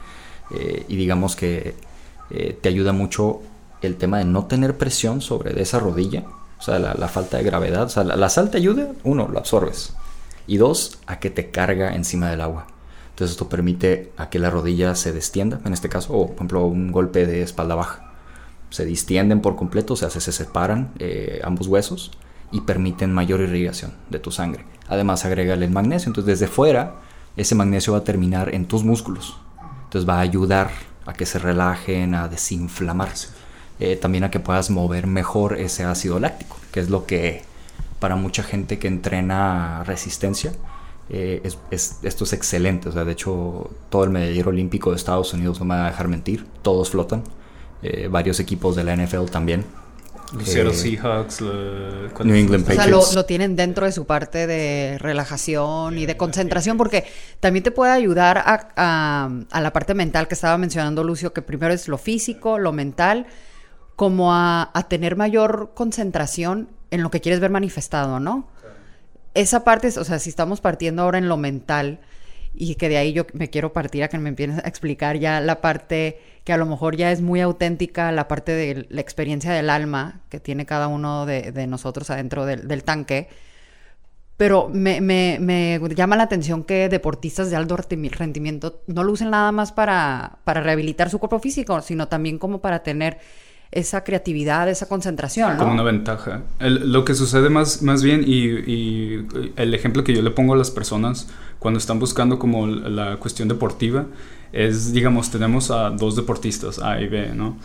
Eh, 0.52 0.86
y 0.88 0.96
digamos 0.96 1.36
que 1.36 1.76
eh, 2.30 2.58
te 2.62 2.70
ayuda 2.70 2.94
mucho 2.94 3.42
el 3.82 3.96
tema 3.98 4.20
de 4.20 4.26
no 4.26 4.46
tener 4.46 4.78
presión 4.78 5.22
sobre 5.22 5.62
esa 5.62 5.80
rodilla, 5.80 6.24
o 6.64 6.66
sea, 6.66 6.80
la, 6.80 7.08
falta 7.10 7.36
de 7.36 7.44
gravedad, 7.44 7.84
o 7.84 7.90
sea, 7.90 8.06
la, 8.06 8.30
sal 8.30 8.50
te 8.50 8.56
ayuda, 8.56 8.88
uno, 9.04 9.28
lo 9.28 9.38
absorbes, 9.38 9.94
y 10.48 10.56
dos, 10.56 10.98
a 11.08 11.20
que 11.20 11.30
te 11.30 11.52
carga 11.52 11.94
encima 11.94 12.30
del 12.30 12.40
agua. 12.40 12.68
Entonces 13.10 13.32
esto 13.32 13.50
permite 13.50 14.14
a 14.16 14.30
que 14.30 14.40
la 14.40 14.50
rodilla 14.50 14.96
se 14.96 15.12
distienda, 15.12 15.60
en 15.66 15.74
este 15.74 15.90
caso, 15.90 16.14
o 16.14 16.28
por 16.28 16.36
ejemplo 16.36 16.66
un 16.66 16.94
golpe 16.94 17.26
de 17.26 17.42
espalda 17.42 17.76
baja. 17.76 18.14
Se 18.70 18.86
distienden 18.86 19.42
por 19.42 19.58
completo, 19.58 19.96
o 19.96 19.98
sea, 19.98 20.10
se 20.10 20.22
separan 20.22 20.94
eh, 21.00 21.42
ambos 21.44 21.68
huesos 21.68 22.12
y 22.54 22.62
permiten 22.62 23.12
mayor 23.12 23.42
irrigación 23.42 23.92
de 24.10 24.20
tu 24.20 24.32
sangre. 24.32 24.64
Además, 24.88 25.26
agrégale 25.26 25.66
el 25.66 25.72
magnesio, 25.72 26.08
entonces 26.12 26.40
desde 26.40 26.48
fuera 26.48 26.96
ese 27.36 27.56
magnesio 27.56 27.92
va 27.92 28.00
a 28.00 28.04
terminar 28.06 28.56
en 28.56 28.70
tus 28.70 28.86
músculos. 28.86 29.38
Entonces 29.84 30.08
va 30.08 30.20
a 30.20 30.22
ayudar 30.22 30.72
a 31.06 31.12
que 31.12 31.26
se 31.26 31.40
relajen, 31.40 32.16
a 32.16 32.30
desinflamarse. 32.30 33.43
Eh, 33.80 33.96
también 33.96 34.24
a 34.24 34.32
que 34.32 34.40
puedas 34.40 34.70
mover 34.70 35.08
mejor 35.08 35.60
ese 35.60 35.84
ácido 35.84 36.20
láctico, 36.20 36.58
que 36.72 36.80
es 36.80 36.90
lo 36.90 37.06
que 37.06 37.42
para 38.00 38.16
mucha 38.16 38.44
gente 38.44 38.80
que 38.80 38.88
entrena 38.88 39.84
resistencia, 39.86 40.54
eh, 41.10 41.42
es, 41.72 41.98
esto 42.04 42.24
es 42.24 42.34
excelente. 42.34 42.90
O 42.90 42.92
sea, 42.92 43.04
de 43.04 43.12
hecho, 43.12 43.72
todo 43.90 44.04
el 44.04 44.10
medallero 44.10 44.50
olímpico 44.50 44.92
de 44.92 44.98
Estados 44.98 45.34
Unidos 45.34 45.60
no 45.60 45.66
me 45.66 45.76
va 45.76 45.88
a 45.88 45.90
dejar 45.90 46.08
mentir, 46.08 46.46
todos 46.62 46.92
flotan. 46.92 47.24
Eh, 47.82 48.08
varios 48.10 48.40
equipos 48.40 48.76
de 48.76 48.84
la 48.84 48.96
NFL 48.96 49.26
también. 49.26 49.66
Los 50.34 50.78
Seahawks, 50.78 51.42
New 51.42 52.36
England 52.36 52.66
Patriots. 52.66 52.96
O 52.96 53.12
sea, 53.12 53.16
lo, 53.16 53.26
tienen 53.26 53.56
dentro 53.56 53.86
de 53.86 53.92
su 53.92 54.06
parte 54.06 54.48
de 54.48 54.98
relajación 54.98 55.98
y 55.98 56.06
de 56.06 56.18
concentración, 56.18 56.78
porque 56.78 57.06
también 57.40 57.62
te 57.62 57.72
puede 57.72 57.92
ayudar 57.92 58.40
a, 58.40 59.30
a 59.52 59.62
la 59.62 59.74
parte 59.74 59.94
mental 59.94 60.28
que 60.28 60.34
estaba 60.34 60.58
mencionando 60.58 61.04
Lucio, 61.04 61.34
que 61.34 61.44
primero 61.44 61.74
es 61.74 61.88
lo 61.88 62.00
físico, 62.00 62.58
lo 62.58 62.72
mental, 62.72 63.28
como 63.96 64.34
a, 64.34 64.72
tener 64.90 65.16
mayor 65.16 65.72
concentración 65.74 66.70
en 66.92 67.04
lo 67.04 67.12
que 67.12 67.22
quieres 67.22 67.40
ver 67.40 67.52
manifestado, 67.52 68.20
¿no? 68.20 68.48
esa 69.34 69.64
parte, 69.64 69.88
o 69.88 70.04
sea, 70.04 70.20
si 70.20 70.30
estamos 70.30 70.62
partiendo 70.62 71.02
ahora 71.02 71.18
en 71.18 71.28
lo 71.28 71.38
mental 71.38 72.00
y 72.54 72.76
que 72.76 72.88
de 72.90 72.98
ahí 72.98 73.14
yo 73.14 73.26
me 73.34 73.50
quiero 73.50 73.74
partir 73.74 74.04
a 74.04 74.08
que 74.08 74.18
me 74.18 74.30
empieces 74.30 74.64
a 74.64 74.68
explicar 74.68 75.18
ya 75.18 75.42
la 75.42 75.60
parte 75.60 76.20
que 76.44 76.54
a 76.54 76.58
lo 76.58 76.66
mejor 76.66 76.96
ya 76.96 77.12
es 77.12 77.22
muy 77.22 77.42
auténtica, 77.42 78.12
la 78.12 78.28
parte 78.28 78.52
de 78.52 78.86
la 78.90 79.02
experiencia 79.02 79.52
del 79.52 79.70
alma 79.70 80.22
que 80.30 80.40
tiene 80.40 80.66
cada 80.66 80.88
uno 80.88 81.26
de, 81.26 81.68
nosotros 81.68 82.10
adentro 82.10 82.46
del, 82.46 82.84
tanque. 82.84 83.28
Pero 84.38 84.70
me, 84.70 85.00
me, 85.00 85.80
llama 85.96 86.16
la 86.16 86.24
atención 86.24 86.64
que 86.64 86.90
deportistas 86.90 87.50
de 87.50 87.56
alto 87.56 87.78
rendimiento 87.78 88.82
no 88.88 89.04
lo 89.04 89.14
usen 89.14 89.30
nada 89.30 89.52
más 89.52 89.72
para, 89.72 90.40
para 90.44 90.62
rehabilitar 90.62 91.10
su 91.10 91.20
cuerpo 91.20 91.40
físico, 91.40 91.82
sino 91.82 92.08
también 92.08 92.38
como 92.38 92.60
para 92.60 92.84
tener 92.84 93.20
esa 93.74 94.04
creatividad, 94.04 94.70
esa 94.70 94.88
concentración. 94.88 95.58
Como 95.58 95.74
una 95.74 95.84
ventaja. 95.84 96.44
lo 96.60 97.06
que 97.06 97.16
sucede 97.16 97.50
más, 97.50 97.82
más 97.82 98.04
bien, 98.04 98.24
y, 98.26 99.26
el 99.56 99.74
ejemplo 99.74 100.04
que 100.04 100.14
yo 100.14 100.22
le 100.22 100.32
pongo 100.32 100.54
a 100.54 100.58
las 100.58 100.72
personas 100.72 101.28
cuando 101.60 101.78
están 101.78 102.00
buscando 102.00 102.40
como 102.40 102.68
la 102.68 103.18
cuestión 103.18 103.48
deportiva, 103.48 104.06
es, 104.52 104.94
digamos, 104.94 105.32
tenemos 105.32 105.72
a 105.72 105.90
dos 105.90 106.16
deportistas, 106.16 106.80
A 106.80 107.02
y 107.02 107.08
B, 107.08 107.30
¿no? 107.34 107.58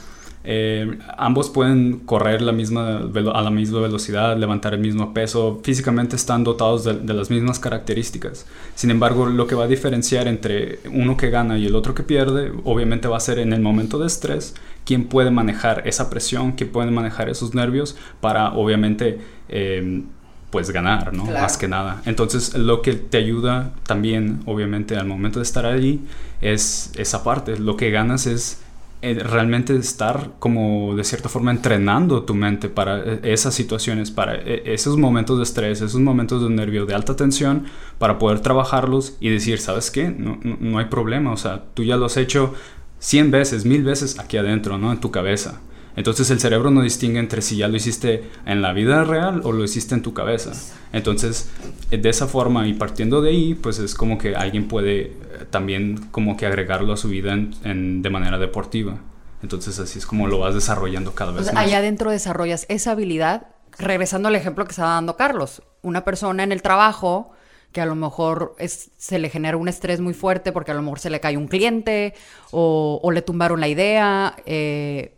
Eh, 0.44 0.98
ambos 1.16 1.51
pueden 1.51 2.01
correr 2.01 2.40
la 2.40 2.53
misma 2.53 2.98
a 3.35 3.42
la 3.42 3.51
misma 3.51 3.81
velocidad, 3.81 4.37
levantar 4.37 4.72
el 4.74 4.81
mismo 4.81 5.12
peso, 5.12 5.61
físicamente 5.62 6.16
están 6.16 6.44
dotados 6.44 6.85
de, 6.85 6.94
de, 6.94 7.12
las 7.12 7.29
mismas 7.29 7.59
características. 7.59 8.46
Sin 8.74 8.90
embargo, 8.90 9.27
lo 9.27 9.46
que 9.46 9.55
va 9.55 9.64
a 9.64 9.66
diferenciar 9.66 10.29
entre 10.29 10.79
uno 10.92 11.16
que 11.16 11.31
gana 11.31 11.59
y 11.59 11.66
el 11.66 11.74
otro 11.74 11.94
que 11.94 12.03
pierde, 12.03 12.53
obviamente 12.64 13.09
va 13.09 13.16
a 13.16 13.20
ser 13.20 13.38
en 13.40 13.53
el 13.53 13.61
momento 13.61 13.98
de 13.98 14.07
estrés, 14.07 14.55
quién 14.85 15.05
puede 15.05 15.31
manejar 15.31 15.83
esa 15.87 16.09
presión, 16.09 16.53
quién 16.53 16.70
puede 16.70 16.90
manejar 16.90 17.29
esos 17.29 17.55
nervios 17.55 17.96
para, 18.20 18.55
obviamente, 18.55 19.18
eh, 19.48 20.03
pues 20.51 20.70
ganar, 20.70 21.12
¿no? 21.12 21.27
Más 21.27 21.59
que 21.59 21.68
nada. 21.68 22.01
Entonces, 22.07 22.55
lo 22.55 22.81
que 22.81 22.94
te 22.94 23.18
ayuda 23.18 23.72
también, 23.87 24.40
obviamente, 24.46 24.96
al 24.96 25.07
momento 25.07 25.40
de 25.40 25.42
estar 25.42 25.66
allí, 25.66 26.01
es 26.40 26.90
esa 26.96 27.22
parte. 27.22 27.59
Lo 27.59 27.77
que 27.77 27.90
ganas 27.90 28.27
es 28.27 28.62
realmente 29.00 29.76
estar 29.76 30.32
como 30.38 30.96
de 30.96 31.04
cierta 31.04 31.28
forma 31.28 31.50
entrenando 31.50 32.24
tu 32.24 32.34
mente 32.34 32.68
para 32.68 32.98
eh, 32.98 33.20
esas 33.22 33.54
situaciones, 33.54 34.11
para 34.11 34.34
eh, 34.34 34.62
esos 34.66 34.96
momentos 34.96 35.37
de 35.38 35.44
estrés, 35.44 35.80
esos 35.80 36.00
momentos 36.00 36.42
de 36.42 36.50
nervio, 36.50 36.84
de 36.84 36.94
alta 36.94 37.14
tensión, 37.14 37.64
para 37.98 38.18
poder 38.18 38.40
trabajarlos 38.40 39.16
y 39.20 39.30
decir, 39.30 39.61
¿sabes 39.61 39.90
qué? 39.90 40.11
No, 40.11 40.40
no, 40.42 40.78
hay 40.78 40.87
problema, 40.87 41.32
o 41.32 41.37
sea, 41.37 41.64
tú 41.74 41.84
ya 41.84 41.96
lo 41.96 42.06
has 42.06 42.16
hecho 42.16 42.54
100 42.98 43.30
veces, 43.30 43.64
mil 43.64 43.84
veces 43.84 44.18
aquí 44.18 44.37
adentro, 44.37 44.78
¿no? 44.78 44.90
En 44.90 44.98
tu 44.98 45.11
cabeza. 45.12 45.61
Entonces 45.98 46.30
el 46.30 46.38
cerebro 46.38 46.70
no 46.70 46.82
distingue 46.82 47.18
entre 47.18 47.42
si 47.42 47.56
ya 47.56 47.66
lo 47.66 47.76
hiciste 47.76 48.22
en 48.46 48.62
la 48.62 48.72
vida 48.72 49.02
real 49.02 49.40
o 49.42 49.50
lo 49.50 49.64
hiciste 49.64 49.96
en 49.96 50.02
tu 50.02 50.14
cabeza. 50.14 50.52
Entonces, 50.92 51.50
de 51.90 52.08
esa 52.08 52.28
forma 52.28 52.68
y 52.68 52.74
partiendo 52.74 53.20
de 53.20 53.30
ahí, 53.30 53.54
pues 53.54 53.80
es 53.80 53.96
como 53.96 54.16
que 54.16 54.37
alguien 54.37 54.68
puede 54.68 55.00
eh, 55.00 55.14
también 55.50 55.96
como 56.12 56.37
que 56.37 56.46
agregarlo 56.46 56.92
a 56.92 56.96
su 56.96 57.08
vida 57.08 57.32
en, 57.32 58.00
de 58.00 58.11
manera 58.11 58.38
deportiva. 58.38 59.00
Entonces 59.42 59.80
así 59.80 59.98
es 59.98 60.06
como 60.06 60.28
lo 60.28 60.38
vas 60.38 60.54
desarrollando 60.54 61.16
cada 61.16 61.32
vez 61.32 61.52
más. 61.52 61.64
Allá 61.64 61.78
adentro 61.78 62.12
desarrollas 62.12 62.64
esa 62.68 62.92
habilidad. 62.92 63.48
Regresando 63.76 64.28
al 64.28 64.37
ejemplo 64.37 64.64
que 64.66 64.70
estaba 64.70 64.94
dando 64.94 65.16
Carlos, 65.16 65.64
una 65.82 66.04
persona 66.04 66.44
en 66.44 66.52
el 66.52 66.62
trabajo 66.62 67.32
que 67.72 67.80
a 67.80 67.87
lo 67.87 67.96
mejor 67.96 68.54
se 68.58 69.18
le 69.18 69.30
genera 69.30 69.56
un 69.56 69.66
estrés 69.66 69.98
muy 69.98 70.14
fuerte 70.14 70.52
porque 70.52 70.70
a 70.70 70.74
lo 70.74 70.82
mejor 70.82 71.00
se 71.00 71.11
le 71.11 71.18
cae 71.18 71.37
un 71.37 71.48
cliente 71.48 72.14
o, 72.52 73.00
o 73.02 73.11
le 73.11 73.20
tumbaron 73.22 73.58
la 73.58 73.66
idea. 73.66 74.37
Eh, 74.46 75.17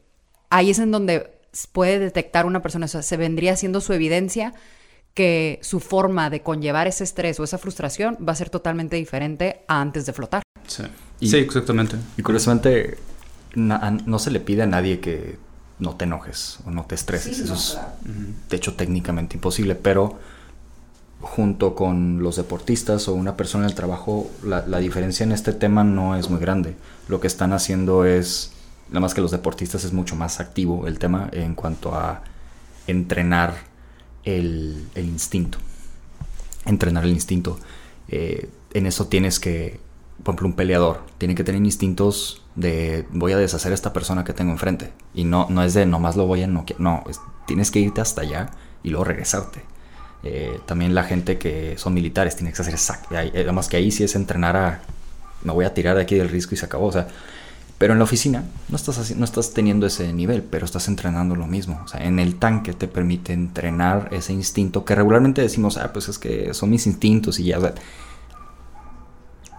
ahí 0.50 0.70
es 0.70 0.78
en 0.78 0.90
donde 0.90 1.30
puede 1.72 1.98
detectar 1.98 2.46
una 2.46 2.62
persona, 2.62 2.86
o 2.86 2.88
sea, 2.88 3.02
se 3.02 3.16
vendría 3.16 3.56
siendo 3.56 3.80
su 3.80 3.92
evidencia 3.92 4.54
que 5.14 5.58
su 5.62 5.80
forma 5.80 6.30
de 6.30 6.42
conllevar 6.42 6.86
ese 6.86 7.04
estrés 7.04 7.40
o 7.40 7.44
esa 7.44 7.58
frustración 7.58 8.16
va 8.26 8.32
a 8.32 8.36
ser 8.36 8.50
totalmente 8.50 8.96
diferente 8.96 9.62
a 9.66 9.80
antes 9.80 10.06
de 10.06 10.12
flotar. 10.12 10.42
Sí, 10.66 10.84
sí 11.20 11.36
exactamente. 11.36 11.96
Y 12.16 12.22
curiosamente, 12.22 12.98
no 13.54 14.18
se 14.18 14.30
le 14.30 14.40
pide 14.40 14.62
a 14.62 14.66
nadie 14.66 15.00
que 15.00 15.36
no 15.80 15.96
te 15.96 16.04
enojes 16.04 16.58
o 16.64 16.70
no 16.70 16.84
te 16.84 16.94
estreses. 16.94 17.40
Eso 17.40 17.54
es, 17.54 17.78
de 18.48 18.56
hecho, 18.56 18.74
técnicamente 18.74 19.36
imposible, 19.36 19.74
pero 19.74 20.18
junto 21.20 21.74
con 21.74 22.22
los 22.22 22.36
deportistas 22.36 23.08
o 23.08 23.14
una 23.14 23.36
persona 23.36 23.64
en 23.64 23.70
el 23.70 23.76
trabajo, 23.76 24.30
la, 24.44 24.64
la 24.66 24.78
diferencia 24.78 25.24
en 25.24 25.32
este 25.32 25.52
tema 25.52 25.82
no 25.82 26.16
es 26.16 26.30
muy 26.30 26.40
grande. 26.40 26.76
Lo 27.08 27.20
que 27.20 27.26
están 27.26 27.52
haciendo 27.52 28.04
es 28.04 28.52
Nada 28.90 29.00
más 29.00 29.14
que 29.14 29.20
los 29.20 29.30
deportistas 29.30 29.84
es 29.84 29.92
mucho 29.92 30.16
más 30.16 30.40
activo 30.40 30.86
el 30.86 30.98
tema 30.98 31.28
en 31.32 31.54
cuanto 31.54 31.94
a 31.94 32.22
entrenar 32.86 33.54
el, 34.24 34.84
instinto. 34.96 35.58
Entrenar 36.66 37.04
el 37.04 37.10
instinto. 37.10 37.58
Eh, 38.08 38.50
en 38.74 38.86
eso 38.86 39.06
tienes 39.06 39.40
que, 39.40 39.80
por 40.22 40.34
ejemplo, 40.34 40.48
un 40.48 40.54
peleador 40.54 41.02
tiene 41.18 41.34
que 41.34 41.44
tener 41.44 41.62
instintos 41.62 42.42
de 42.56 43.06
voy 43.12 43.32
a 43.32 43.36
deshacer 43.36 43.72
a 43.72 43.74
esta 43.74 43.92
persona 43.92 44.24
que 44.24 44.32
tengo 44.32 44.50
enfrente. 44.50 44.92
Y 45.14 45.24
no, 45.24 45.46
no 45.48 45.62
es 45.62 45.74
de 45.74 45.86
nomás 45.86 46.16
lo 46.16 46.26
voy 46.26 46.42
a 46.42 46.46
no 46.46 46.64
No, 46.78 47.04
tienes 47.46 47.70
que 47.70 47.78
irte 47.78 48.00
hasta 48.00 48.22
allá 48.22 48.50
y 48.82 48.90
luego 48.90 49.04
regresarte. 49.04 49.62
Eh, 50.22 50.60
también 50.66 50.94
la 50.94 51.04
gente 51.04 51.38
que 51.38 51.78
son 51.78 51.94
militares 51.94 52.36
tiene 52.36 52.52
que 52.52 52.60
hacer 52.60 52.74
exacto. 52.74 53.08
Además 53.16 53.68
que 53.68 53.76
ahí 53.76 53.90
sí 53.90 54.04
es 54.04 54.16
entrenar 54.16 54.56
a 54.56 54.82
me 55.42 55.52
voy 55.52 55.64
a 55.64 55.74
tirar 55.74 55.96
de 55.96 56.02
aquí 56.02 56.14
del 56.14 56.28
risco 56.28 56.54
y 56.54 56.58
se 56.58 56.66
acabó. 56.66 56.86
O 56.86 56.92
sea, 56.92 57.08
pero 57.80 57.94
en 57.94 57.98
la 57.98 58.04
oficina 58.04 58.44
no 58.68 58.76
estás, 58.76 59.16
no 59.16 59.24
estás 59.24 59.54
teniendo 59.54 59.86
ese 59.86 60.12
nivel, 60.12 60.42
pero 60.42 60.66
estás 60.66 60.86
entrenando 60.88 61.34
lo 61.34 61.46
mismo. 61.46 61.80
O 61.82 61.88
sea, 61.88 62.04
en 62.04 62.18
el 62.18 62.38
tanque 62.38 62.74
te 62.74 62.86
permite 62.88 63.32
entrenar 63.32 64.10
ese 64.12 64.34
instinto 64.34 64.84
que 64.84 64.94
regularmente 64.94 65.40
decimos, 65.40 65.78
ah, 65.78 65.90
pues 65.90 66.10
es 66.10 66.18
que 66.18 66.52
son 66.52 66.68
mis 66.68 66.86
instintos 66.86 67.40
y 67.40 67.44
ya. 67.44 67.58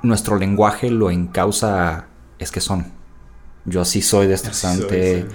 nuestro 0.03 0.37
lenguaje 0.37 0.91
lo 0.91 1.09
encausa, 1.09 2.05
es 2.37 2.51
que 2.51 2.61
son. 2.61 2.91
Yo 3.65 3.81
así 3.81 4.03
soy 4.03 4.27
de 4.27 4.35
estresante. 4.35 5.25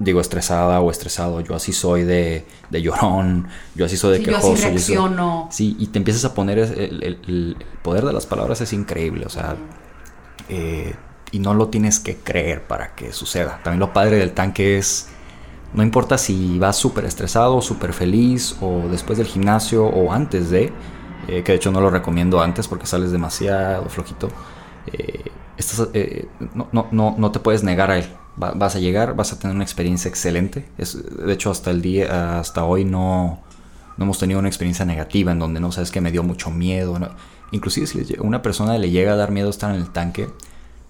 Digo 0.00 0.20
estresada 0.20 0.80
o 0.80 0.90
estresado, 0.90 1.42
yo 1.42 1.54
así 1.54 1.72
soy 1.72 2.02
de, 2.02 2.44
de 2.70 2.82
llorón, 2.82 3.46
yo 3.76 3.86
así 3.86 3.96
soy 3.96 4.18
de 4.18 4.24
quejoso. 4.24 4.48
Yo 4.48 4.54
así 4.54 4.64
reacciono. 4.64 5.48
sí, 5.52 5.76
y 5.78 5.86
te 5.86 5.98
empiezas 5.98 6.24
a 6.24 6.34
poner 6.34 6.58
el, 6.58 7.04
el, 7.04 7.56
poder 7.84 8.04
de 8.04 8.12
las 8.12 8.26
palabras 8.26 8.60
es 8.62 8.72
increíble, 8.72 9.26
o 9.26 9.30
sea, 9.30 9.54
eh, 10.48 10.96
y 11.32 11.38
no 11.38 11.54
lo 11.54 11.68
tienes 11.68 11.98
que 11.98 12.16
creer 12.16 12.62
para 12.62 12.94
que 12.94 13.12
suceda. 13.12 13.58
También 13.64 13.80
lo 13.80 13.92
padre 13.92 14.18
del 14.18 14.32
tanque 14.32 14.78
es, 14.78 15.08
no 15.72 15.82
importa 15.82 16.18
si 16.18 16.58
vas 16.58 16.76
súper 16.76 17.06
estresado, 17.06 17.60
súper 17.62 17.94
feliz 17.94 18.56
o 18.60 18.82
después 18.90 19.18
del 19.18 19.26
gimnasio 19.26 19.86
o 19.86 20.12
antes 20.12 20.50
de, 20.50 20.72
eh, 21.28 21.42
que 21.42 21.52
de 21.52 21.54
hecho 21.56 21.72
no 21.72 21.80
lo 21.80 21.90
recomiendo 21.90 22.40
antes 22.40 22.68
porque 22.68 22.86
sales 22.86 23.10
demasiado 23.10 23.88
flojito, 23.88 24.28
eh, 24.92 25.24
eh, 25.94 26.28
no, 26.54 26.68
no, 26.90 27.14
no, 27.16 27.32
te 27.32 27.40
puedes 27.40 27.62
negar 27.62 27.90
a 27.90 27.98
él. 27.98 28.06
vas 28.36 28.76
a 28.76 28.78
llegar, 28.78 29.14
vas 29.16 29.32
a 29.32 29.38
tener 29.38 29.54
una 29.54 29.64
experiencia 29.64 30.08
excelente. 30.08 30.68
Es, 30.76 30.98
de 31.26 31.32
hecho, 31.32 31.50
hasta 31.50 31.70
el 31.70 31.80
día, 31.80 32.40
hasta 32.40 32.64
hoy 32.64 32.84
no, 32.84 33.40
no 33.96 34.04
hemos 34.04 34.18
tenido 34.18 34.38
una 34.38 34.48
experiencia 34.48 34.84
negativa 34.84 35.32
en 35.32 35.38
donde 35.38 35.60
no 35.60 35.72
sabes 35.72 35.90
que 35.90 36.00
me 36.00 36.10
dio 36.10 36.22
mucho 36.22 36.50
miedo. 36.50 36.98
Inclusive 37.52 37.86
si 37.86 38.16
una 38.18 38.42
persona 38.42 38.76
le 38.76 38.90
llega 38.90 39.12
a 39.12 39.16
dar 39.16 39.30
miedo 39.30 39.50
estar 39.50 39.74
en 39.74 39.80
el 39.80 39.90
tanque, 39.90 40.28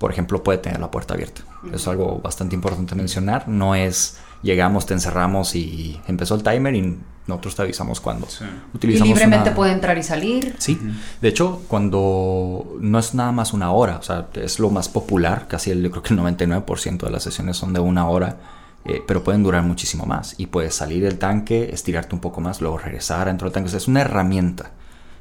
por 0.03 0.11
ejemplo, 0.11 0.43
puede 0.43 0.59
tener 0.59 0.81
la 0.81 0.91
puerta 0.91 1.15
abierta. 1.15 1.43
Es 1.73 1.87
algo 1.87 2.19
bastante 2.19 2.57
importante 2.57 2.97
mencionar. 2.97 3.47
No 3.47 3.77
es 3.77 4.19
llegamos, 4.43 4.85
te 4.85 4.95
encerramos 4.95 5.55
y 5.55 6.01
empezó 6.09 6.35
el 6.35 6.43
timer 6.43 6.75
y 6.75 6.99
nosotros 7.29 7.55
te 7.55 7.63
avisamos 7.63 8.01
cuando. 8.01 8.27
Utilizamos 8.75 9.07
y 9.07 9.13
libremente 9.13 9.53
puede 9.53 9.71
entrar 9.71 9.97
y 9.97 10.03
salir. 10.03 10.57
Sí. 10.59 10.77
De 11.21 11.29
hecho, 11.29 11.63
cuando 11.69 12.77
no 12.81 12.99
es 12.99 13.15
nada 13.15 13.31
más 13.31 13.53
una 13.53 13.71
hora, 13.71 13.99
o 13.99 14.03
sea, 14.03 14.27
es 14.35 14.59
lo 14.59 14.71
más 14.71 14.89
popular, 14.89 15.47
casi 15.47 15.71
el, 15.71 15.85
yo 15.85 15.93
creo 15.93 16.03
que 16.03 16.15
el 16.15 16.19
99% 16.19 16.99
de 16.99 17.11
las 17.11 17.23
sesiones 17.23 17.57
son 17.57 17.73
de 17.73 17.79
una 17.79 18.09
hora. 18.09 18.39
Eh, 18.85 19.01
pero 19.07 19.23
pueden 19.23 19.45
durar 19.45 19.63
muchísimo 19.63 20.05
más 20.05 20.35
y 20.39 20.47
puedes 20.47 20.75
salir 20.75 21.05
del 21.05 21.17
tanque, 21.17 21.71
estirarte 21.73 22.17
un 22.17 22.21
poco 22.21 22.41
más, 22.41 22.61
luego 22.61 22.79
regresar 22.79 23.29
dentro 23.29 23.47
del 23.47 23.53
tanque. 23.53 23.69
O 23.69 23.71
sea, 23.71 23.79
es 23.79 23.87
una 23.87 24.01
herramienta 24.01 24.73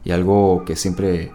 y 0.04 0.10
algo 0.10 0.66
que 0.66 0.76
siempre 0.76 1.32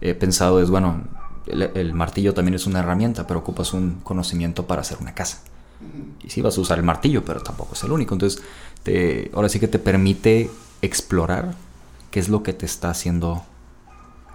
he 0.00 0.14
pensado 0.14 0.60
es, 0.60 0.68
bueno, 0.68 1.04
el, 1.50 1.94
martillo 1.94 2.34
también 2.34 2.54
es 2.54 2.66
una 2.66 2.80
herramienta, 2.80 3.26
pero 3.26 3.40
ocupas 3.40 3.72
un 3.72 4.00
conocimiento 4.02 4.66
para 4.66 4.82
hacer 4.82 4.98
una 5.00 5.14
casa. 5.14 5.42
Y 6.24 6.30
sí 6.30 6.42
vas 6.42 6.58
a 6.58 6.60
usar 6.60 6.78
el 6.78 6.84
martillo, 6.84 7.24
pero 7.24 7.40
tampoco 7.40 7.74
es 7.74 7.84
el 7.84 7.92
único. 7.92 8.14
Entonces, 8.14 8.42
te, 8.82 9.30
ahora 9.34 9.48
sí 9.48 9.60
que 9.60 9.68
te 9.68 9.78
permite 9.78 10.50
explorar 10.82 11.54
qué 12.10 12.20
es 12.20 12.28
lo 12.28 12.42
que 12.42 12.52
te 12.52 12.66
está 12.66 12.90
haciendo 12.90 13.44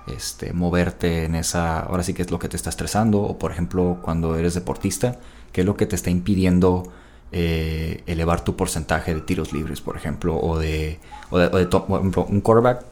este, 0.07 0.53
moverte 0.53 1.25
en 1.25 1.35
esa, 1.35 1.81
ahora 1.81 2.03
sí 2.03 2.13
que 2.13 2.21
es 2.21 2.31
lo 2.31 2.39
que 2.39 2.49
te 2.49 2.57
está 2.57 2.69
estresando, 2.69 3.21
o 3.21 3.37
por 3.37 3.51
ejemplo 3.51 3.99
cuando 4.01 4.35
eres 4.35 4.53
deportista, 4.53 5.19
qué 5.51 5.61
es 5.61 5.67
lo 5.67 5.77
que 5.77 5.85
te 5.85 5.95
está 5.95 6.09
impidiendo 6.09 6.91
eh, 7.31 8.03
elevar 8.05 8.43
tu 8.43 8.55
porcentaje 8.55 9.15
de 9.15 9.21
tiros 9.21 9.53
libres, 9.53 9.81
por 9.81 9.95
ejemplo, 9.95 10.37
o 10.37 10.59
de, 10.59 10.99
o 11.29 11.37
de, 11.37 11.49
por 11.67 11.99
ejemplo, 11.99 12.25
un 12.25 12.41
quarterback 12.41 12.85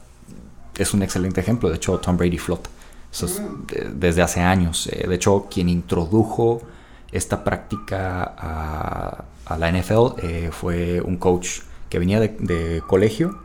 es 0.78 0.94
un 0.94 1.02
excelente 1.02 1.40
ejemplo, 1.40 1.68
de 1.68 1.76
hecho 1.76 1.98
Tom 1.98 2.16
Brady 2.16 2.38
flota 2.38 2.70
desde 3.92 4.22
hace 4.22 4.40
años. 4.40 4.88
Eh, 4.90 5.06
de 5.06 5.14
hecho, 5.14 5.46
quien 5.50 5.68
introdujo 5.68 6.62
esta 7.10 7.44
práctica 7.44 8.24
a, 8.36 9.24
la 9.58 9.70
NFL 9.70 10.18
eh, 10.22 10.48
fue 10.50 11.00
un 11.02 11.16
coach 11.18 11.60
que 11.90 11.98
venía 11.98 12.20
de, 12.20 12.82
colegio 12.86 13.38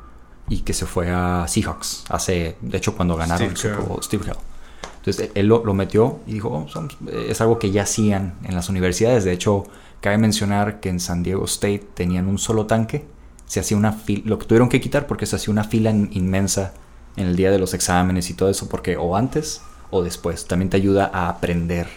y 0.48 0.62
que 0.62 0.72
se 0.72 0.86
fue 0.86 1.10
a 1.10 1.46
Seahawks 1.50 2.06
hace, 2.08 2.56
de 2.62 2.78
hecho, 2.78 2.96
cuando 2.96 3.18
ganaron 3.18 3.56
Steve 3.58 3.72
el 3.72 3.76
Super. 3.78 3.90
Bowl, 3.90 4.04
Steve 4.04 4.24
Carell. 4.26 4.42
Entonces 5.00 5.32
él 5.36 5.48
lo, 5.48 5.66
lo 5.66 5.74
metió 5.74 6.20
y 6.28 6.34
dijo, 6.34 6.50
"Oh, 6.50 6.66
es 7.12 7.42
algo 7.42 7.60
que 7.60 7.72
ya 7.72 7.84
hacían 7.84 8.36
en 8.44 8.56
las 8.56 8.70
universidades. 8.70 9.26
De 9.26 9.34
hecho, 9.34 9.66
cabe 10.00 10.18
mencionar 10.18 10.80
que 10.80 10.88
en 10.90 11.00
San 11.02 11.24
Diego 11.24 11.44
State 11.46 11.90
tenían 11.94 12.28
un 12.28 12.38
solo 12.38 12.68
tanque. 12.68 13.06
Se 13.46 13.60
hacía 13.60 13.76
una 13.78 13.92
fila, 13.94 14.24
lo 14.26 14.40
que 14.40 14.46
tuvieron 14.46 14.70
que 14.70 14.80
quitar 14.80 15.08
porque 15.08 15.26
se 15.26 15.36
hacía 15.38 15.52
una 15.52 15.64
fila 15.66 15.92
in- 15.92 16.10
inmensa 16.14 16.74
en 17.18 17.28
el 17.28 17.36
día 17.36 17.52
de 17.52 17.60
los 17.60 17.74
exámenes 17.74 18.30
y 18.30 18.34
todo 18.36 18.50
eso, 18.50 18.70
porque 18.70 18.96
o 18.98 19.16
antes 19.18 19.62
o 19.92 20.04
después 20.04 20.46
también 20.46 20.70
te 20.70 20.78
ayuda 20.78 21.10
a 21.14 21.30
aprender. 21.30 21.88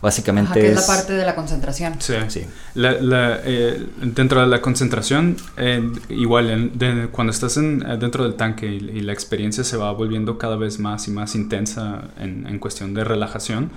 Básicamente 0.00 0.50
Ajá, 0.52 0.60
que 0.60 0.68
es 0.68 0.74
la 0.74 0.80
es- 0.80 0.86
parte 0.86 1.12
de 1.14 1.26
la 1.26 1.34
concentración. 1.34 1.94
Sí. 1.98 2.14
Sí. 2.28 2.46
La- 2.74 3.00
la, 3.00 3.40
eh, 3.42 3.84
dentro 4.00 4.40
de 4.40 4.46
la 4.46 4.60
concentración, 4.62 5.36
eh, 5.56 5.90
igual 6.10 6.50
en- 6.50 6.78
de- 6.78 7.08
cuando 7.10 7.32
estás 7.32 7.56
en, 7.56 7.82
eh, 7.84 7.96
dentro 7.98 8.22
del 8.22 8.34
tanque 8.34 8.66
y, 8.66 8.76
y 8.76 9.00
la 9.00 9.12
experiencia 9.12 9.64
se 9.64 9.76
va 9.76 9.90
volviendo 9.92 10.38
cada 10.38 10.54
vez 10.56 10.78
más 10.78 11.08
y 11.08 11.10
más 11.10 11.34
intensa 11.34 12.02
en, 12.20 12.46
en 12.46 12.58
cuestión 12.60 12.94
de 12.94 13.02
relajación, 13.02 13.70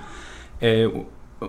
eh, 0.59 1.05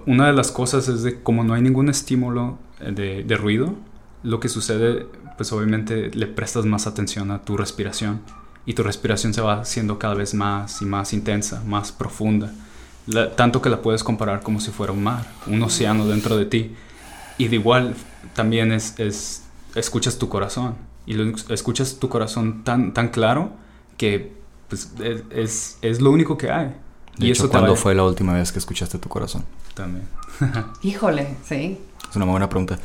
una 0.07 0.27
de 0.29 0.33
las 0.33 0.51
cosas 0.51 0.89
es 0.89 1.03
de 1.03 1.21
como 1.23 1.45
no 1.45 1.53
hay 1.53 1.61
ningún 1.61 1.91
estímulo 1.91 2.59
eh, 2.81 2.93
de, 2.93 3.25
de 3.25 3.37
ruido, 3.37 3.75
lo 4.23 4.41
que 4.41 4.49
sucede, 4.49 5.05
pues 5.37 5.53
obviamente 5.53 6.11
le 6.15 6.27
prestas 6.29 6.65
más 6.65 6.87
atención 6.87 7.31
a 7.31 7.43
tu 7.43 7.59
respiración 7.59 8.21
y 8.67 8.75
tu 8.75 8.83
respiración 8.83 9.35
se 9.35 9.41
va 9.41 9.61
haciendo 9.61 9.99
cada 9.99 10.15
vez 10.15 10.35
más 10.35 10.83
y 10.83 10.85
más 10.85 11.13
intensa, 11.13 11.63
más 11.67 11.93
profunda. 11.93 12.53
La- 13.07 13.35
tanto 13.35 13.61
que 13.61 13.69
la 13.69 13.83
puedes 13.83 14.05
comparar 14.05 14.43
como 14.43 14.61
si 14.61 14.71
fuera 14.71 14.93
un 14.93 15.03
mar, 15.03 15.27
un 15.47 15.63
océano 15.63 16.07
dentro 16.07 16.37
de 16.37 16.47
ti. 16.47 16.75
Y 17.39 17.49
de 17.49 17.57
igual 17.57 17.95
también 18.35 18.73
es, 18.73 18.99
es 18.99 19.43
escuchas 19.75 20.19
tu 20.19 20.29
corazón. 20.29 20.77
Y 21.07 21.15
lo, 21.15 21.37
escuchas 21.49 21.97
tu 21.99 22.09
corazón 22.09 22.63
tan, 22.63 22.95
tan 22.95 23.09
claro 23.09 23.51
que 23.97 24.33
pues, 24.69 24.93
es, 25.31 25.79
es, 25.83 26.01
lo 26.01 26.11
único 26.11 26.39
que 26.39 26.51
hay. 26.51 26.75
De 27.19 27.27
y 27.27 27.31
hecho, 27.31 27.45
eso 27.45 27.51
¿cuándo 27.51 27.75
fue 27.77 27.95
la 27.95 28.05
última 28.05 28.35
vez 28.35 28.53
que 28.53 28.59
escuchaste 28.59 28.99
tu 28.99 29.09
corazón? 29.09 29.45
También. 29.75 30.07
Híjole, 30.83 31.37
sí. 31.45 31.79
Es 32.09 32.17
una 32.17 32.25
muy 32.25 32.33
buena 32.33 32.49
pregunta. 32.49 32.79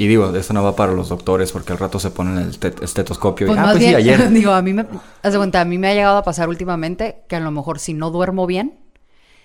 Y 0.00 0.06
digo, 0.08 0.34
esto 0.34 0.54
no 0.54 0.64
va 0.64 0.74
para 0.74 0.92
los 0.92 1.10
doctores 1.10 1.52
porque 1.52 1.72
al 1.72 1.78
rato 1.78 1.98
se 1.98 2.10
ponen 2.10 2.38
el 2.38 2.50
estet- 2.58 2.82
estetoscopio 2.82 3.46
Pues 3.48 3.58
y, 3.58 3.60
ah, 3.60 3.64
pues 3.72 3.78
bien, 3.80 3.90
sí, 3.90 3.96
ayer. 3.96 4.30
digo, 4.32 4.52
a 4.52 4.62
mí 4.62 4.72
me, 4.72 4.86
haz 5.22 5.32
de 5.32 5.38
cuenta, 5.38 5.60
a 5.60 5.64
mí 5.66 5.76
me 5.76 5.88
ha 5.88 5.94
llegado 5.94 6.16
a 6.16 6.22
pasar 6.22 6.48
últimamente 6.48 7.22
que 7.28 7.36
a 7.36 7.40
lo 7.40 7.50
mejor 7.50 7.78
si 7.78 7.92
no 7.92 8.10
duermo 8.10 8.46
bien, 8.46 8.78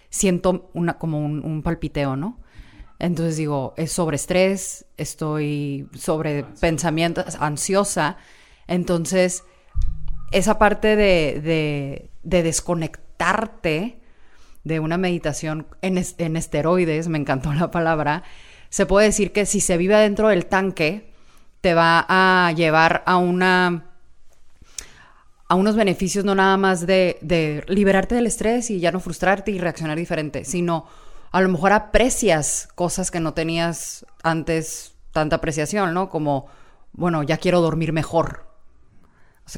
siento 0.10 0.70
una, 0.74 0.98
como 0.98 1.20
un, 1.20 1.44
un 1.44 1.62
palpiteo, 1.62 2.16
¿no? 2.16 2.40
Entonces 3.00 3.36
digo, 3.36 3.74
es 3.76 3.92
sobre 3.92 4.16
estrés, 4.16 4.86
estoy 4.96 5.90
sobre 5.94 6.46
pensamientos, 6.62 7.36
ansiosa. 7.42 8.16
Entonces, 8.68 9.44
esa 10.32 10.58
parte 10.58 10.96
de, 10.96 11.42
de, 11.44 12.10
de 12.24 12.44
desconectarte 12.44 14.00
de 14.64 14.80
una 14.80 14.98
meditación 14.98 15.68
en, 15.82 15.98
es- 15.98 16.16
en 16.18 16.38
esteroides, 16.38 17.10
me 17.10 17.18
encantó 17.18 17.52
la 17.54 17.72
palabra, 17.72 18.24
se 18.76 18.86
puede 18.86 19.06
decir 19.06 19.32
que 19.32 19.46
si 19.46 19.62
se 19.62 19.78
vive 19.78 19.96
dentro 19.96 20.28
del 20.28 20.48
tanque, 20.48 21.10
te 21.62 21.74
va 21.74 22.06
a 22.10 22.52
llevar 22.52 23.04
a 23.06 23.16
una 23.16 23.86
a 25.48 25.56
unos 25.56 25.78
beneficios 25.78 26.26
no 26.26 26.36
nada 26.36 26.58
más 26.58 26.86
de, 26.86 27.18
de 27.22 27.64
liberarte 27.70 28.16
del 28.16 28.28
estrés 28.28 28.70
y 28.70 28.82
ya 28.82 28.92
no 28.92 29.00
frustrarte 29.00 29.52
y 29.52 29.60
reaccionar 29.60 29.98
diferente, 29.98 30.44
sino 30.44 30.88
a 31.32 31.40
lo 31.40 31.48
mejor 31.48 31.72
aprecias 31.72 32.68
cosas 32.76 33.12
que 33.12 33.22
no 33.22 33.34
tenías 33.34 34.06
antes 34.24 34.96
tanta 35.14 35.38
apreciación, 35.38 35.94
¿no? 35.94 36.10
Como, 36.10 36.48
bueno, 36.92 37.24
ya 37.24 37.38
quiero 37.38 37.62
dormir 37.62 37.94
mejor. 37.94 38.46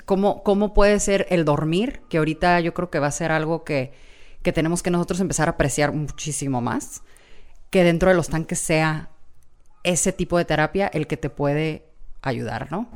¿cómo, 0.06 0.44
¿Cómo 0.44 0.76
puede 0.76 1.00
ser 1.00 1.26
el 1.32 1.44
dormir? 1.44 2.04
Que 2.08 2.20
ahorita 2.20 2.60
yo 2.60 2.76
creo 2.76 2.92
que 2.92 3.00
va 3.00 3.08
a 3.08 3.12
ser 3.12 3.32
algo 3.32 3.64
que, 3.64 3.94
que 4.44 4.54
tenemos 4.54 4.84
que 4.84 4.92
nosotros 4.92 5.20
empezar 5.22 5.48
a 5.48 5.54
apreciar 5.54 5.92
muchísimo 5.92 6.62
más. 6.62 7.02
Que 7.70 7.84
dentro 7.84 8.10
de 8.10 8.16
los 8.16 8.30
tanques 8.30 8.60
sea 8.60 9.10
ese 9.84 10.12
tipo 10.12 10.38
de 10.38 10.46
terapia 10.46 10.88
el 10.88 11.08
que 11.08 11.18
te 11.18 11.30
puede 11.30 11.86
ayudar, 12.22 12.72
¿no? 12.72 12.88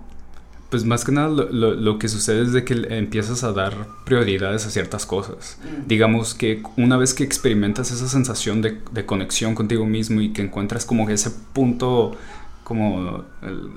Pues 0.70 0.86
más 0.86 1.04
que 1.04 1.12
nada 1.12 1.28
lo, 1.28 1.50
lo- 1.50 1.74
lo 1.74 2.00
que 2.00 2.08
sucede 2.08 2.44
es 2.44 2.54
de 2.54 2.64
que 2.64 2.74
empiezas 2.98 3.44
a 3.44 3.52
dar 3.52 3.74
prioridades 4.06 4.66
a 4.66 4.70
ciertas 4.70 5.06
cosas. 5.06 5.60
Digamos 5.86 6.34
que 6.34 6.64
una 6.78 6.96
vez 6.96 7.14
que 7.14 7.26
experimentas 7.26 7.92
esa 7.92 8.08
sensación 8.08 8.62
de, 8.62 8.82
de 8.92 9.06
conexión 9.06 9.54
contigo 9.54 9.86
mismo 9.86 10.22
y 10.22 10.32
que 10.32 10.42
encuentras 10.42 10.86
como 10.86 11.10
ese 11.10 11.30
punto, 11.52 12.16
como, 12.64 13.26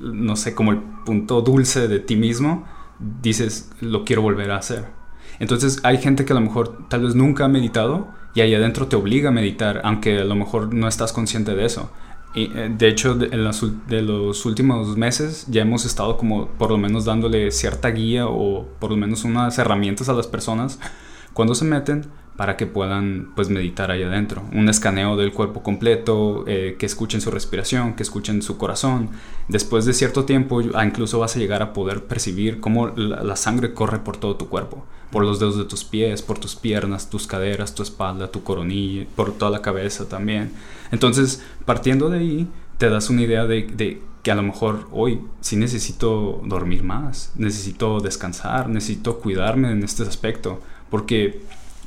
no 0.00 0.36
sé, 0.36 0.54
como 0.54 0.70
el 0.70 0.78
punto 1.04 1.42
dulce 1.42 1.88
de 1.88 1.98
ti 1.98 2.14
mismo, 2.14 2.64
dices, 3.22 3.70
lo 3.80 4.04
quiero 4.04 4.22
volver 4.22 4.52
a 4.52 4.58
hacer. 4.58 4.84
Entonces 5.40 5.80
hay 5.82 5.98
gente 5.98 6.24
que 6.24 6.32
a 6.32 6.36
lo 6.36 6.42
mejor 6.42 6.86
tal 6.88 7.02
vez 7.02 7.16
nunca 7.16 7.44
ha 7.44 7.48
meditado 7.48 8.08
y 8.34 8.40
ahí 8.40 8.54
adentro 8.54 8.88
te 8.88 8.96
obliga 8.96 9.28
a 9.28 9.32
meditar, 9.32 9.80
aunque 9.84 10.18
a 10.18 10.24
lo 10.24 10.34
mejor 10.34 10.74
no 10.74 10.88
estás 10.88 11.12
consciente 11.12 11.54
de 11.54 11.64
eso. 11.64 11.90
Y, 12.34 12.50
eh, 12.56 12.70
de 12.76 12.88
hecho, 12.88 13.16
en 13.20 13.44
los 13.44 14.44
últimos 14.44 14.96
meses 14.96 15.46
ya 15.48 15.62
hemos 15.62 15.84
estado 15.84 16.16
como 16.16 16.48
por 16.48 16.70
lo 16.70 16.78
menos 16.78 17.04
dándole 17.04 17.52
cierta 17.52 17.90
guía 17.90 18.26
o 18.26 18.66
por 18.80 18.90
lo 18.90 18.96
menos 18.96 19.24
unas 19.24 19.56
herramientas 19.58 20.08
a 20.08 20.14
las 20.14 20.26
personas 20.26 20.80
cuando 21.32 21.54
se 21.54 21.64
meten 21.64 22.06
para 22.36 22.56
que 22.56 22.66
puedan 22.66 23.30
pues 23.36 23.48
meditar 23.48 23.92
ahí 23.92 24.02
adentro. 24.02 24.42
Un 24.52 24.68
escaneo 24.68 25.16
del 25.16 25.32
cuerpo 25.32 25.62
completo, 25.62 26.44
eh, 26.48 26.74
que 26.76 26.86
escuchen 26.86 27.20
su 27.20 27.30
respiración, 27.30 27.94
que 27.94 28.02
escuchen 28.02 28.42
su 28.42 28.58
corazón. 28.58 29.10
Después 29.46 29.84
de 29.84 29.92
cierto 29.92 30.24
tiempo 30.24 30.60
incluso 30.60 31.20
vas 31.20 31.36
a 31.36 31.38
llegar 31.38 31.62
a 31.62 31.72
poder 31.72 32.04
percibir 32.04 32.58
cómo 32.58 32.88
la 32.88 33.36
sangre 33.36 33.72
corre 33.74 34.00
por 34.00 34.16
todo 34.16 34.34
tu 34.34 34.48
cuerpo. 34.48 34.84
Por 35.14 35.24
los 35.24 35.38
dedos 35.38 35.56
de 35.56 35.64
tus 35.64 35.84
pies, 35.84 36.22
por 36.22 36.40
tus 36.40 36.56
piernas, 36.56 37.08
tus 37.08 37.28
caderas, 37.28 37.72
tu 37.72 37.84
espalda, 37.84 38.32
tu 38.32 38.42
coronilla, 38.42 39.06
por 39.14 39.32
toda 39.32 39.52
la 39.52 39.62
cabeza 39.62 40.08
también. 40.08 40.52
Entonces, 40.90 41.40
partiendo 41.64 42.10
de 42.10 42.18
ahí, 42.18 42.48
te 42.78 42.90
das 42.90 43.10
una 43.10 43.22
idea 43.22 43.46
de, 43.46 44.02
que 44.24 44.32
a 44.32 44.34
lo 44.34 44.42
mejor 44.42 44.88
hoy 44.90 45.20
sí 45.40 45.54
necesito 45.54 46.42
dormir 46.44 46.82
más, 46.82 47.30
necesito 47.36 48.00
descansar, 48.00 48.68
necesito 48.68 49.20
cuidarme 49.20 49.70
en 49.70 49.84
este 49.84 50.02
aspecto, 50.02 50.60
porque 50.90 51.42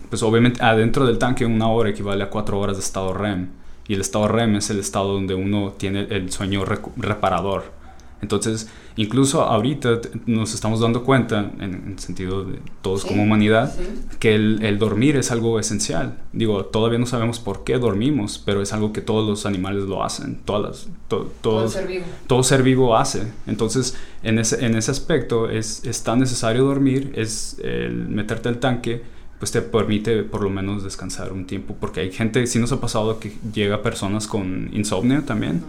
pues 0.10 0.24
obviamente 0.24 0.64
adentro 0.64 1.06
del 1.06 1.18
tanque 1.18 1.46
una 1.46 1.68
hora 1.68 1.90
equivale 1.90 2.24
a 2.24 2.30
cuatro 2.30 2.58
horas 2.60 2.78
de 2.78 2.84
estado 2.84 3.14
REM 3.14 3.50
y 3.90 3.96
el 3.96 4.02
estado 4.02 4.30
REM 4.30 4.56
es 4.56 4.70
el 4.70 4.80
estado 4.80 5.12
donde 5.12 5.36
uno 5.36 5.74
tiene 5.78 6.08
el 6.10 6.32
sueño 6.32 6.64
reparador. 6.64 7.77
Entonces, 8.22 8.68
incluso 8.96 9.44
ahorita 9.44 10.02
nos 10.26 10.56
estamos 10.56 10.80
dando 10.80 11.04
cuenta, 11.04 11.52
en, 11.60 11.74
en 11.74 12.00
sentido 12.00 12.44
de 12.46 12.60
todos 12.82 13.04
Sí, 13.04 13.10
como 13.10 13.24
humanidad, 13.24 13.76
sí. 13.76 13.84
que 14.20 14.34
el, 14.34 14.64
el 14.64 14.80
dormir 14.80 15.18
es 15.18 15.30
algo 15.32 15.60
esencial. 15.60 16.18
Digo, 16.34 16.66
todavía 16.66 16.98
no 16.98 17.06
sabemos 17.06 17.40
por 17.40 17.64
qué 17.64 17.78
dormimos, 17.78 18.42
pero 18.44 18.62
es 18.62 18.74
algo 18.74 18.92
que 18.92 19.02
todos 19.02 19.28
los 19.30 19.46
animales 19.46 19.84
lo 19.84 20.04
hacen. 20.04 20.40
Todas 20.46 20.62
las, 20.64 20.90
to- 21.08 21.32
todos, 21.42 21.78
vivo. 21.88 22.06
todo 22.26 22.42
ser 22.44 22.64
vivo 22.64 22.98
hace. 22.98 23.22
Entonces, 23.46 23.96
en 24.24 24.40
ese, 24.40 24.66
en 24.66 24.76
ese 24.76 24.90
aspecto 24.90 25.50
es, 25.50 25.84
es 25.86 26.02
tan 26.04 26.20
necesario 26.20 26.64
dormir, 26.66 27.14
es 27.16 27.58
el 27.64 28.08
meterte 28.10 28.50
al 28.50 28.58
tanque, 28.58 29.04
pues 29.38 29.52
te 29.52 29.62
permite 29.62 30.24
por 30.24 30.42
lo 30.42 30.50
menos 30.50 30.84
descansar 30.84 31.32
un 31.32 31.46
tiempo, 31.46 31.76
porque 31.80 32.00
hay 32.00 32.12
gente, 32.12 32.48
sí 32.48 32.58
nos 32.58 32.72
ha 32.72 32.82
pasado 32.82 33.20
que 33.20 33.34
llega 33.54 33.84
personas 33.84 34.26
con 34.26 34.72
insomnio 34.74 35.22
también 35.24 35.62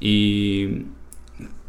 y 0.00 0.86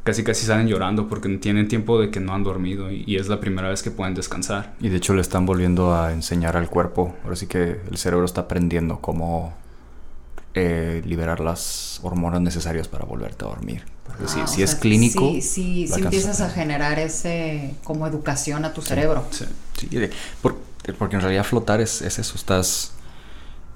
casi 0.03 0.23
casi 0.23 0.45
salen 0.45 0.67
llorando 0.67 1.07
porque 1.07 1.29
no 1.29 1.39
tienen 1.39 1.67
tiempo 1.67 1.99
de 1.99 2.09
que 2.09 2.19
no 2.19 2.33
han 2.33 2.43
dormido 2.43 2.91
y, 2.91 3.03
y 3.05 3.17
es 3.17 3.27
la 3.27 3.39
primera 3.39 3.69
vez 3.69 3.83
que 3.83 3.91
pueden 3.91 4.13
descansar. 4.15 4.73
Y 4.79 4.89
de 4.89 4.97
hecho 4.97 5.13
le 5.13 5.21
están 5.21 5.45
volviendo 5.45 5.93
a 5.93 6.11
enseñar 6.11 6.57
al 6.57 6.69
cuerpo. 6.69 7.15
Ahora 7.23 7.35
sí 7.35 7.47
que 7.47 7.79
el 7.89 7.97
cerebro 7.97 8.25
está 8.25 8.41
aprendiendo 8.41 8.99
cómo 8.99 9.53
eh, 10.53 11.01
liberar 11.05 11.39
las 11.39 11.99
hormonas 12.03 12.41
necesarias 12.41 12.87
para 12.87 13.05
volverte 13.05 13.45
a 13.45 13.47
dormir. 13.47 13.83
Porque 14.05 14.27
si, 14.27 14.39
Ah, 14.41 14.47
si 14.47 14.63
es 14.63 14.71
sea, 14.71 14.79
clínico... 14.79 15.29
Sí, 15.31 15.41
sí, 15.41 15.83
alcanzas 15.83 16.03
empiezas 16.03 16.41
a 16.41 16.49
generar 16.49 16.99
ese 16.99 17.75
como 17.83 18.05
educación 18.07 18.65
a 18.65 18.73
tu 18.73 18.81
cerebro. 18.81 19.25
Sí. 19.31 19.45
Sí, 19.77 19.89
porque 20.97 21.15
en 21.15 21.21
realidad 21.21 21.43
flotar 21.43 21.79
es, 21.79 22.01
es 22.01 22.19
eso, 22.19 22.35
estás, 22.35 22.91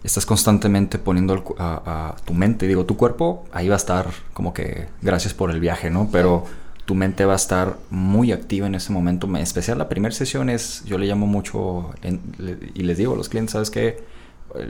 estás 0.06 0.26
constantemente 0.26 1.00
poniendo 1.00 1.56
a, 1.58 2.14
a 2.14 2.16
tu 2.26 2.34
mente, 2.34 2.68
digo, 2.68 2.86
tu 2.86 2.96
cuerpo 2.98 3.46
ahí 3.52 3.68
va 3.68 3.76
a 3.76 3.78
estar 3.78 4.08
como 4.34 4.54
que 4.54 4.88
gracias 5.02 5.34
por 5.34 5.52
el 5.52 5.60
viaje, 5.60 5.90
¿no? 5.90 6.10
Pero 6.12 6.46
tu 6.86 6.94
mente 6.96 7.26
va 7.26 7.34
a 7.34 7.38
estar 7.38 7.78
muy 7.90 8.32
activa 8.32 8.68
en 8.68 8.76
ese 8.76 8.94
momento, 8.94 9.26
en 9.28 9.38
especial 9.38 9.78
la 9.80 9.90
primera 9.90 10.14
sesión 10.14 10.50
es, 10.50 10.84
yo 10.86 10.98
le 11.00 11.08
llamo 11.08 11.26
mucho, 11.28 11.92
en- 12.04 12.22
le- 12.38 12.60
y 12.76 12.84
les 12.84 12.98
digo 12.98 13.14
a 13.14 13.18
los 13.18 13.30
clientes, 13.30 13.54
¿sabes 13.54 13.72
qué? 13.72 14.04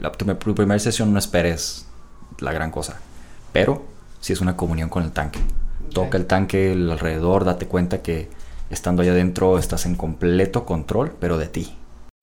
La, 0.00 0.10
tu, 0.12 0.24
tu 0.34 0.54
primera 0.54 0.78
sesión 0.78 1.12
no 1.12 1.18
esperes 1.18 1.86
la 2.40 2.52
gran 2.52 2.70
cosa, 2.70 2.98
pero 3.52 3.84
si 4.20 4.32
es 4.32 4.40
una 4.40 4.56
comunión 4.56 4.88
con 4.88 5.02
el 5.04 5.12
tanque. 5.12 5.38
Toca 5.92 6.18
el 6.18 6.26
tanque 6.26 6.72
el 6.72 6.90
alrededor, 6.90 7.44
date 7.44 7.66
cuenta 7.66 8.02
que 8.02 8.28
estando 8.70 9.02
allá 9.02 9.12
adentro 9.12 9.58
estás 9.58 9.86
en 9.86 9.94
completo 9.94 10.64
control, 10.66 11.12
pero 11.20 11.38
de 11.38 11.46
ti. 11.48 11.74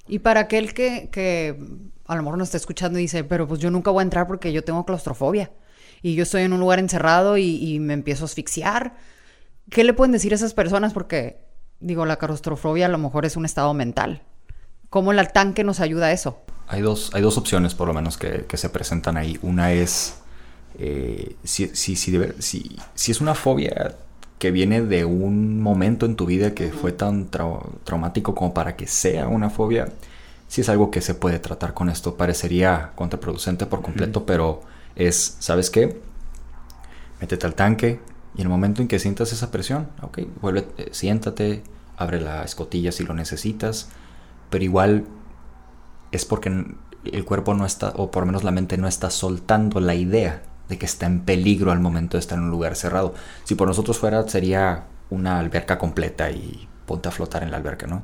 Y 0.08 0.20
para 0.20 0.42
aquel 0.42 0.74
que, 0.74 1.10
que 1.12 1.58
a 2.06 2.16
lo 2.16 2.24
mejor 2.24 2.38
nos 2.38 2.50
está 2.50 2.58
escuchando 2.58 3.00
y 3.00 3.04
dice, 3.04 3.24
pero 3.24 3.48
pues 3.48 3.60
yo 3.60 3.72
nunca 3.72 3.92
voy 3.92 4.02
a 4.02 4.04
entrar 4.04 4.28
porque 4.28 4.52
yo 4.52 4.64
tengo 4.64 4.86
claustrofobia 4.86 5.52
y 6.02 6.16
yo 6.16 6.24
estoy 6.24 6.44
en 6.44 6.54
un 6.54 6.60
lugar 6.60 6.80
encerrado 6.80 7.38
y, 7.38 7.80
me 7.80 7.94
empiezo 7.94 8.26
a 8.26 8.28
asfixiar. 8.28 8.98
¿Qué 9.70 9.86
le 9.86 9.94
pueden 9.94 10.12
decir 10.12 10.34
a 10.34 10.36
esas 10.36 10.54
personas? 10.54 10.94
Porque 10.94 11.46
digo, 11.80 12.06
la 12.06 12.18
claustrofobia 12.18 12.88
a 12.88 12.90
lo 12.90 12.98
mejor 12.98 13.26
es 13.26 13.38
un 13.38 13.46
estado 13.46 13.74
mental. 13.74 14.22
¿Cómo 14.90 15.12
el 15.12 15.32
tanque 15.32 15.64
nos 15.64 15.80
ayuda 15.80 16.08
a 16.08 16.12
eso? 16.12 16.44
Hay 16.68 16.82
dos, 16.82 17.12
hay 17.14 17.22
dos 17.22 17.38
opciones 17.38 17.74
por 17.74 17.88
lo 17.88 17.94
menos 17.94 18.18
que, 18.18 18.46
se 18.54 18.70
presentan 18.70 19.16
ahí. 19.16 19.40
Una 19.42 19.72
es 19.72 20.16
eh, 20.78 21.36
si, 21.44 21.68
si, 21.74 21.96
si, 21.96 22.20
si, 22.40 23.12
es 23.12 23.22
una 23.22 23.34
fobia 23.34 23.96
que 24.40 24.52
viene 24.52 24.82
de 24.82 25.06
un 25.06 25.62
momento 25.62 26.06
en 26.06 26.18
tu 26.18 26.26
vida 26.26 26.54
que 26.54 26.72
fue 26.72 26.92
tan 26.92 27.30
traumático 27.30 28.36
como 28.36 28.54
para 28.54 28.76
que 28.76 28.88
sea 28.88 29.30
una 29.30 29.50
fobia, 29.50 29.88
si 30.54 30.62
es 30.62 30.70
algo 30.70 30.92
que 30.92 31.02
se 31.02 31.16
puede 31.16 31.40
tratar 31.40 31.74
con 31.74 31.90
esto. 31.90 32.16
Parecería 32.16 32.92
contraproducente 32.94 33.66
por 33.66 33.82
completo, 33.82 34.28
pero 34.28 34.62
es, 34.96 35.36
¿sabes 35.40 35.72
qué? 35.72 36.00
Métete 37.20 37.48
al 37.48 37.56
tanque 37.56 38.00
y 38.36 38.42
en 38.42 38.46
el 38.46 38.50
momento 38.50 38.84
en 38.84 38.88
que 38.88 39.00
sientas 39.00 39.34
esa 39.34 39.50
presión, 39.50 39.90
ok, 40.04 40.20
vuelve, 40.42 40.68
eh, 40.78 40.90
siéntate, 40.92 41.64
abre 41.98 42.22
la 42.22 42.44
escotilla 42.44 42.92
si 42.92 43.04
lo 43.04 43.16
necesitas, 43.16 43.90
pero 44.52 44.64
igual 44.64 45.06
es 46.12 46.24
porque 46.24 46.50
el 47.04 47.26
cuerpo 47.26 47.56
no 47.56 47.66
está, 47.66 47.92
o 47.96 48.12
por 48.12 48.22
lo 48.22 48.28
menos 48.28 48.44
la 48.44 48.52
mente 48.52 48.78
no 48.78 48.88
está 48.88 49.10
soltando 49.10 49.80
la 49.80 49.96
idea 49.96 50.44
de 50.70 50.78
que 50.78 50.86
está 50.86 51.08
en 51.08 51.22
peligro 51.22 51.72
al 51.72 51.80
momento 51.80 52.18
de 52.18 52.20
estar 52.20 52.38
en 52.38 52.44
un 52.44 52.52
lugar 52.52 52.76
cerrado. 52.76 53.16
Si 53.44 53.56
por 53.56 53.68
nosotros 53.68 53.98
fuera, 53.98 54.30
sería 54.30 54.84
una 55.10 55.40
alberca 55.40 55.80
completa 55.80 56.30
y 56.30 56.70
ponte 56.86 57.10
a 57.10 57.12
flotar 57.12 57.42
en 57.42 57.50
la 57.50 57.58
alberca, 57.58 57.88
¿no? 57.88 58.04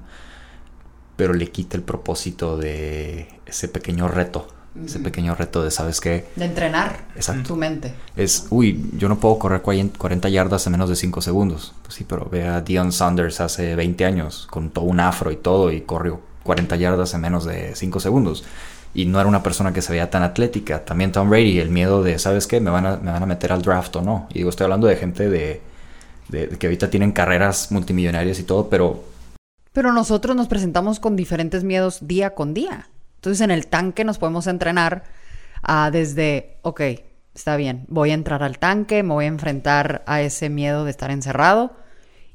Pero 1.19 1.33
le 1.33 1.51
quita 1.51 1.75
el 1.75 1.83
propósito 1.83 2.57
de 2.57 3.27
ese 3.45 3.67
pequeño 3.67 4.07
reto. 4.07 4.47
Ese 4.85 4.99
pequeño 4.99 5.35
reto 5.35 5.61
de, 5.61 5.69
¿sabes 5.69 5.99
qué? 5.99 6.27
De 6.37 6.45
entrenar 6.45 7.03
tu 7.45 7.57
mente. 7.57 7.93
Es, 8.15 8.47
uy, 8.49 8.89
yo 8.97 9.09
no 9.09 9.19
puedo 9.19 9.37
correr 9.37 9.61
40 9.61 10.29
yardas 10.29 10.65
en 10.65 10.71
menos 10.71 10.87
de 10.87 10.95
5 10.95 11.21
segundos. 11.21 11.73
Pues 11.81 11.95
sí, 11.95 12.05
pero 12.07 12.29
ve 12.31 12.47
a 12.47 12.61
Dion 12.61 12.93
Sanders 12.93 13.41
hace 13.41 13.75
20 13.75 14.05
años 14.05 14.47
con 14.49 14.69
todo 14.69 14.85
un 14.85 15.01
afro 15.01 15.29
y 15.33 15.35
todo 15.35 15.73
y 15.73 15.81
corrió 15.81 16.21
40 16.43 16.77
yardas 16.77 17.13
en 17.13 17.19
menos 17.19 17.43
de 17.43 17.75
5 17.75 17.99
segundos 17.99 18.45
y 18.93 19.05
no 19.05 19.19
era 19.19 19.27
una 19.27 19.43
persona 19.43 19.73
que 19.73 19.81
se 19.81 19.91
veía 19.91 20.09
tan 20.09 20.23
atlética. 20.23 20.85
También 20.85 21.11
Tom 21.11 21.29
Brady, 21.29 21.59
el 21.59 21.69
miedo 21.69 22.01
de, 22.01 22.17
¿sabes 22.17 22.47
qué? 22.47 22.61
Me 22.61 22.69
van 22.69 22.85
a, 22.85 22.95
me 22.95 23.11
van 23.11 23.23
a 23.23 23.25
meter 23.25 23.51
al 23.51 23.61
draft 23.61 23.93
o 23.97 24.01
no. 24.01 24.27
Y 24.29 24.35
digo, 24.35 24.49
estoy 24.49 24.63
hablando 24.63 24.87
de 24.87 24.95
gente 24.95 25.29
de, 25.29 25.61
que 26.57 26.67
ahorita 26.67 26.89
tienen 26.89 27.11
carreras 27.11 27.73
multimillonarias 27.73 28.39
y 28.39 28.43
todo, 28.43 28.69
pero... 28.69 29.08
Pero 29.73 29.91
nosotros 29.91 30.35
nos 30.35 30.47
presentamos 30.47 30.99
con 30.99 31.15
diferentes 31.15 31.63
miedos 31.63 32.07
día 32.07 32.33
con 32.33 32.53
día. 32.53 32.89
Entonces 33.15 33.41
en 33.41 33.51
el 33.51 33.67
tanque 33.67 34.03
nos 34.03 34.17
podemos 34.17 34.47
entrenar 34.47 35.03
a 35.61 35.91
desde, 35.91 36.57
ok, 36.61 36.81
está 37.33 37.55
bien, 37.55 37.85
voy 37.87 38.11
a 38.11 38.15
entrar 38.15 38.43
al 38.43 38.59
tanque, 38.59 39.03
me 39.03 39.13
voy 39.13 39.25
a 39.25 39.29
enfrentar 39.29 40.03
a 40.07 40.21
ese 40.21 40.49
miedo 40.49 40.85
de 40.85 40.91
estar 40.91 41.11
encerrado. 41.11 41.75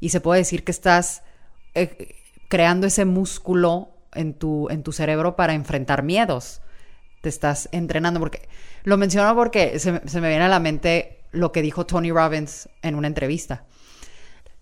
Y 0.00 0.10
se 0.10 0.20
puede 0.20 0.40
decir 0.40 0.64
que 0.64 0.72
estás 0.72 1.22
eh, 1.74 2.16
creando 2.48 2.86
ese 2.86 3.04
músculo 3.04 3.90
en 4.14 4.34
tu, 4.34 4.68
en 4.70 4.82
tu 4.82 4.92
cerebro 4.92 5.36
para 5.36 5.54
enfrentar 5.54 6.02
miedos. 6.02 6.60
Te 7.20 7.28
estás 7.28 7.68
entrenando. 7.72 8.20
Porque 8.20 8.48
lo 8.84 8.96
menciono 8.96 9.34
porque 9.34 9.78
se, 9.78 9.92
me 9.92 10.28
viene 10.28 10.44
a 10.44 10.48
la 10.48 10.60
mente 10.60 11.20
lo 11.32 11.52
que 11.52 11.62
dijo 11.62 11.86
Tony 11.86 12.12
Robbins 12.12 12.68
en 12.82 12.94
una 12.94 13.08
entrevista. 13.08 13.64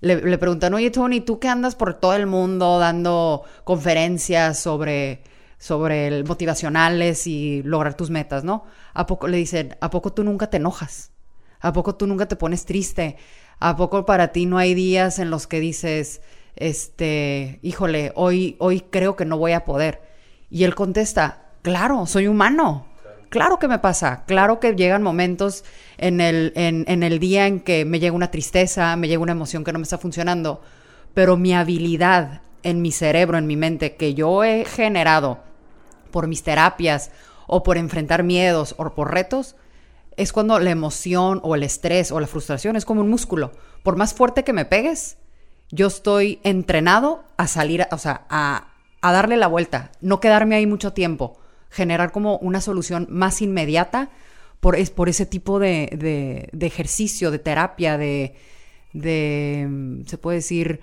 Le, 0.03 0.21
le 0.21 0.37
oye 0.75 0.91
Tony, 0.91 1.21
¿tú 1.21 1.39
qué 1.39 1.49
andas 1.49 1.77
por 1.77 1.95
todo 1.95 2.15
el 2.15 2.27
mundo 2.27 2.81
dando 2.81 3.45
conferencias 3.63 4.59
sobre, 4.59 5.23
sobre 5.59 6.25
motivacionales 6.25 7.29
y 7.29 7.63
lograr 7.63 7.95
tus 7.95 8.11
metas, 8.11 8.43
¿no? 8.43 8.65
¿A 8.95 9.07
poco 9.07 9.29
le 9.29 9.37
dicen, 9.37 9.77
¿a 9.81 9.91
poco 9.91 10.13
tú 10.13 10.25
nunca 10.25 10.51
te 10.51 10.57
enojas? 10.57 11.13
¿A 11.61 11.73
poco 11.73 11.95
tú 11.95 12.09
nunca 12.09 12.27
te 12.27 12.35
pones 12.35 12.65
triste? 12.65 13.17
¿A 13.61 13.77
poco 13.77 14.05
para 14.05 14.33
ti 14.33 14.45
no 14.45 14.59
hay 14.59 14.75
días 14.75 15.21
en 15.21 15.31
los 15.31 15.47
que 15.47 15.61
dices, 15.61 16.21
este, 16.57 17.61
híjole, 17.63 18.11
hoy, 18.17 18.57
hoy 18.59 18.81
creo 18.81 19.15
que 19.15 19.25
no 19.25 19.39
voy 19.39 19.53
a 19.53 19.65
poder. 19.65 20.03
Y 20.51 20.65
él 20.65 20.75
contesta, 20.75 21.53
claro, 21.63 22.07
soy 22.07 22.27
humano. 22.27 22.92
Claro 23.33 23.59
que 23.59 23.67
me 23.67 23.79
pasa, 23.79 24.25
claro 24.27 24.61
que 24.61 24.75
llegan 24.75 25.03
momentos 25.03 25.65
en 25.97 26.21
el, 26.21 26.53
en, 26.55 26.85
en 26.87 27.03
el 27.03 27.19
día 27.19 27.47
en 27.47 27.61
que 27.61 27.87
me 27.87 27.99
llega 27.99 28.15
una 28.15 28.31
tristeza, 28.31 28.95
me 28.97 29.09
llega 29.09 29.23
una 29.23 29.33
emoción 29.33 29.65
que 29.65 29.73
no 29.73 29.79
me 29.79 29.85
está 29.85 29.97
funcionando, 29.97 30.61
pero 31.15 31.39
mi 31.39 31.55
habilidad 31.55 32.43
en 32.63 32.83
mi 32.83 32.93
cerebro, 32.93 33.39
en 33.39 33.47
mi 33.47 33.57
mente, 33.57 33.97
que 33.97 34.13
yo 34.13 34.45
he 34.45 34.67
generado 34.67 35.39
por 36.11 36.27
mis 36.27 36.43
terapias 36.43 37.11
o 37.47 37.63
por 37.63 37.79
enfrentar 37.79 38.23
miedos 38.23 38.75
o 38.77 38.91
por 38.91 39.11
retos, 39.11 39.57
es 40.19 40.31
cuando 40.31 40.59
la 40.59 40.71
emoción 40.71 41.41
o 41.43 41.55
el 41.55 41.63
estrés 41.63 42.13
o 42.13 42.21
la 42.21 42.27
frustración 42.27 42.77
es 42.77 42.85
como 42.85 43.01
un 43.01 43.09
músculo. 43.09 43.53
Por 43.83 43.97
más 43.97 44.13
fuerte 44.13 44.45
que 44.45 44.53
me 44.53 44.67
pegues, 44.67 45.17
yo 45.71 45.87
estoy 45.87 46.39
entrenado 46.45 47.25
a 47.39 47.47
salir, 47.47 47.87
o 47.91 47.97
sea, 47.97 48.27
a, 48.29 48.69
darle 49.01 49.39
la 49.39 49.47
vuelta, 49.47 49.91
no 50.03 50.21
quedarme 50.21 50.57
ahí 50.57 50.67
mucho 50.67 50.93
tiempo, 50.93 51.39
generar 51.73 52.13
como 52.13 52.37
una 52.39 52.61
solución 52.61 53.09
más 53.11 53.43
inmediata 53.43 54.11
por, 54.61 54.77
es, 54.77 54.91
por 54.91 55.09
ese 55.09 55.27
tipo 55.27 55.59
de, 55.59 56.49
de, 56.53 56.67
ejercicio, 56.67 57.33
de 57.33 57.41
terapia, 57.41 57.99
de, 57.99 58.37
de, 58.93 60.03
se 60.07 60.19
puede 60.19 60.37
decir, 60.37 60.81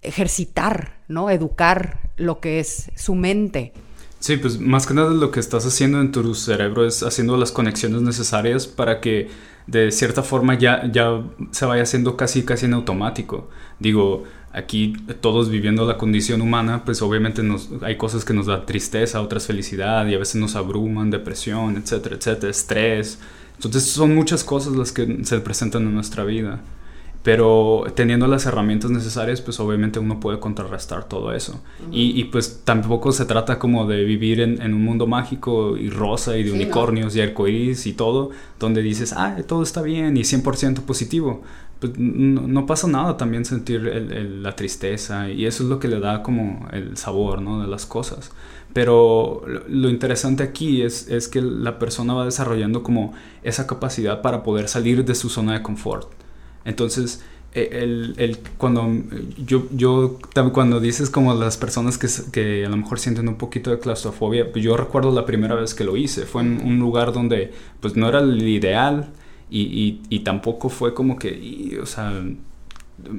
ejercitar, 0.00 0.94
¿no? 1.08 1.28
Educar 1.28 1.98
lo 2.16 2.40
que 2.40 2.60
es 2.60 2.90
su 2.96 3.14
mente. 3.14 3.74
Sí, 4.20 4.36
pues 4.36 4.58
más 4.58 4.86
que 4.86 4.94
nada 4.94 5.10
lo 5.10 5.30
que 5.30 5.40
estás 5.40 5.66
haciendo 5.66 6.00
en 6.00 6.12
tu 6.12 6.34
cerebro 6.34 6.86
es 6.86 7.02
haciendo 7.02 7.36
las 7.36 7.52
conexiones 7.52 8.02
necesarias 8.02 8.66
para 8.66 9.00
que 9.00 9.28
de 9.66 9.92
cierta 9.92 10.22
forma 10.22 10.58
ya, 10.58 10.90
ya 10.90 11.22
se 11.50 11.66
vaya 11.66 11.82
haciendo 11.82 12.16
casi, 12.16 12.44
casi 12.44 12.66
en 12.66 12.74
automático. 12.74 13.48
Digo, 13.78 14.24
aquí 14.52 14.94
todos 15.20 15.48
viviendo 15.48 15.86
la 15.86 15.96
condición 15.96 16.42
humana, 16.42 16.84
pues 16.84 17.02
obviamente 17.02 17.42
nos, 17.42 17.68
hay 17.82 17.96
cosas 17.96 18.24
que 18.24 18.34
nos 18.34 18.46
da 18.46 18.66
tristeza, 18.66 19.20
otras 19.20 19.46
felicidad 19.46 20.06
y 20.06 20.14
a 20.14 20.18
veces 20.18 20.36
nos 20.36 20.56
abruman, 20.56 21.10
depresión, 21.10 21.76
etcétera, 21.76 22.16
etcétera, 22.16 22.50
estrés. 22.50 23.18
Entonces 23.54 23.84
son 23.84 24.14
muchas 24.14 24.42
cosas 24.42 24.74
las 24.74 24.92
que 24.92 25.24
se 25.24 25.40
presentan 25.40 25.82
en 25.82 25.94
nuestra 25.94 26.24
vida. 26.24 26.60
Pero 27.22 27.84
teniendo 27.94 28.26
las 28.26 28.46
herramientas 28.46 28.90
necesarias, 28.90 29.42
pues 29.42 29.60
obviamente 29.60 29.98
uno 29.98 30.20
puede 30.20 30.40
contrarrestar 30.40 31.04
todo 31.04 31.34
eso. 31.34 31.62
y, 31.92 32.24
pues 32.24 32.62
tampoco 32.64 33.12
se 33.12 33.26
trata 33.26 33.58
como 33.58 33.86
de 33.86 34.04
vivir 34.04 34.40
en, 34.40 34.74
un 34.74 34.82
mundo 34.82 35.06
mágico 35.06 35.76
y 35.76 35.90
rosa 35.90 36.38
y 36.38 36.44
de 36.44 36.52
unicornios 36.52 37.14
y 37.14 37.20
arcoíris 37.20 37.86
y 37.86 37.92
todo, 37.92 38.30
donde 38.58 38.80
dices, 38.80 39.12
ah, 39.14 39.36
todo 39.46 39.62
está 39.62 39.82
bien 39.82 40.16
y 40.16 40.22
100% 40.22 40.80
positivo. 40.80 41.42
Pues 41.80 41.98
no, 41.98 42.66
pasa 42.66 42.86
nada 42.88 43.16
también 43.16 43.44
sentir 43.44 43.82
la 43.82 44.54
tristeza 44.54 45.30
y 45.30 45.46
eso 45.46 45.62
es 45.62 45.68
lo 45.70 45.78
que 45.78 45.88
le 45.88 45.98
da 45.98 46.22
como 46.22 46.68
el 46.72 46.96
sabor, 46.96 47.40
¿no? 47.40 47.62
De 47.62 47.66
las 47.66 47.86
cosas. 47.86 48.30
Pero 48.74 49.42
lo, 49.68 49.88
interesante 49.88 50.42
aquí 50.42 50.82
es, 50.82 51.08
es 51.08 51.26
que 51.26 51.40
la 51.40 51.78
persona 51.78 52.14
va 52.14 52.24
desarrollando 52.24 52.82
como 52.82 53.14
esa 53.42 53.66
capacidad 53.66 54.20
para 54.22 54.42
poder 54.42 54.68
salir 54.68 55.04
de 55.04 55.14
su 55.14 55.28
zona 55.28 55.54
de 55.54 55.62
confort 55.62 56.12
entonces, 56.64 57.22
e, 57.54 57.68
el, 57.72 58.14
el, 58.18 58.38
cuando 58.58 58.88
yo, 59.44 59.66
yo 59.72 60.18
cuando 60.52 60.80
dices 60.80 61.10
como 61.10 61.34
las 61.34 61.56
personas 61.56 61.98
que, 61.98 62.08
que, 62.32 62.64
a 62.66 62.68
lo 62.68 62.76
mejor 62.76 62.98
sienten 62.98 63.28
un 63.28 63.36
poquito 63.36 63.70
de 63.70 63.78
claustrofobia, 63.78 64.50
pues 64.52 64.64
yo 64.64 64.76
recuerdo 64.76 65.10
la 65.12 65.26
primera 65.26 65.54
vez 65.54 65.74
que 65.74 65.84
lo 65.84 65.96
hice, 65.96 66.26
fue 66.26 66.42
en 66.42 66.60
un 66.64 66.78
lugar 66.78 67.12
donde 67.12 67.52
pues 67.80 67.96
no 67.96 68.08
era 68.08 68.20
el 68.20 68.46
ideal 68.46 69.10
y, 69.50 69.60
y, 69.60 70.02
y 70.08 70.20
tampoco 70.20 70.68
fue 70.68 70.94
como 70.94 71.18
que, 71.18 71.78
o 71.82 71.86
sea, 71.86 72.12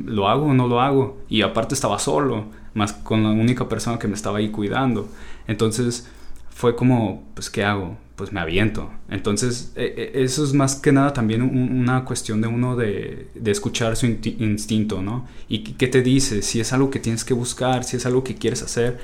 lo 0.05 0.27
hago 0.29 0.47
o 0.47 0.53
no 0.53 0.67
lo 0.67 0.81
hago 0.81 1.17
y 1.29 1.41
aparte 1.41 1.73
estaba 1.75 1.99
solo, 1.99 2.45
más 2.73 2.93
con 2.93 3.23
la 3.23 3.29
única 3.29 3.67
persona 3.67 3.99
que 3.99 4.07
me 4.07 4.15
estaba 4.15 4.37
ahí 4.39 4.49
cuidando. 4.49 5.09
Entonces 5.47 6.09
fue 6.49 6.75
como, 6.75 7.23
pues, 7.35 7.49
¿qué 7.49 7.63
hago? 7.63 7.97
pues 8.21 8.31
me 8.31 8.39
aviento. 8.39 8.91
Entonces, 9.09 9.73
e, 9.75 10.11
e, 10.13 10.23
eso 10.23 10.43
es 10.43 10.53
más 10.53 10.75
que 10.75 10.91
nada 10.91 11.11
también 11.11 11.41
una 11.41 12.05
cuestión 12.05 12.39
de 12.39 12.47
uno 12.47 12.75
de, 12.75 13.29
escuchar 13.45 13.95
su 13.95 14.05
instinto, 14.05 15.01
¿no? 15.01 15.25
Y 15.49 15.63
qué 15.63 15.87
te 15.87 16.03
dice, 16.03 16.43
si 16.43 16.59
es 16.59 16.71
algo 16.71 16.91
que 16.91 16.99
tienes 16.99 17.25
que 17.25 17.33
buscar, 17.33 17.83
si 17.83 17.97
es 17.97 18.05
algo 18.05 18.23
que 18.23 18.35
quieres 18.35 18.61
hacer, 18.61 18.99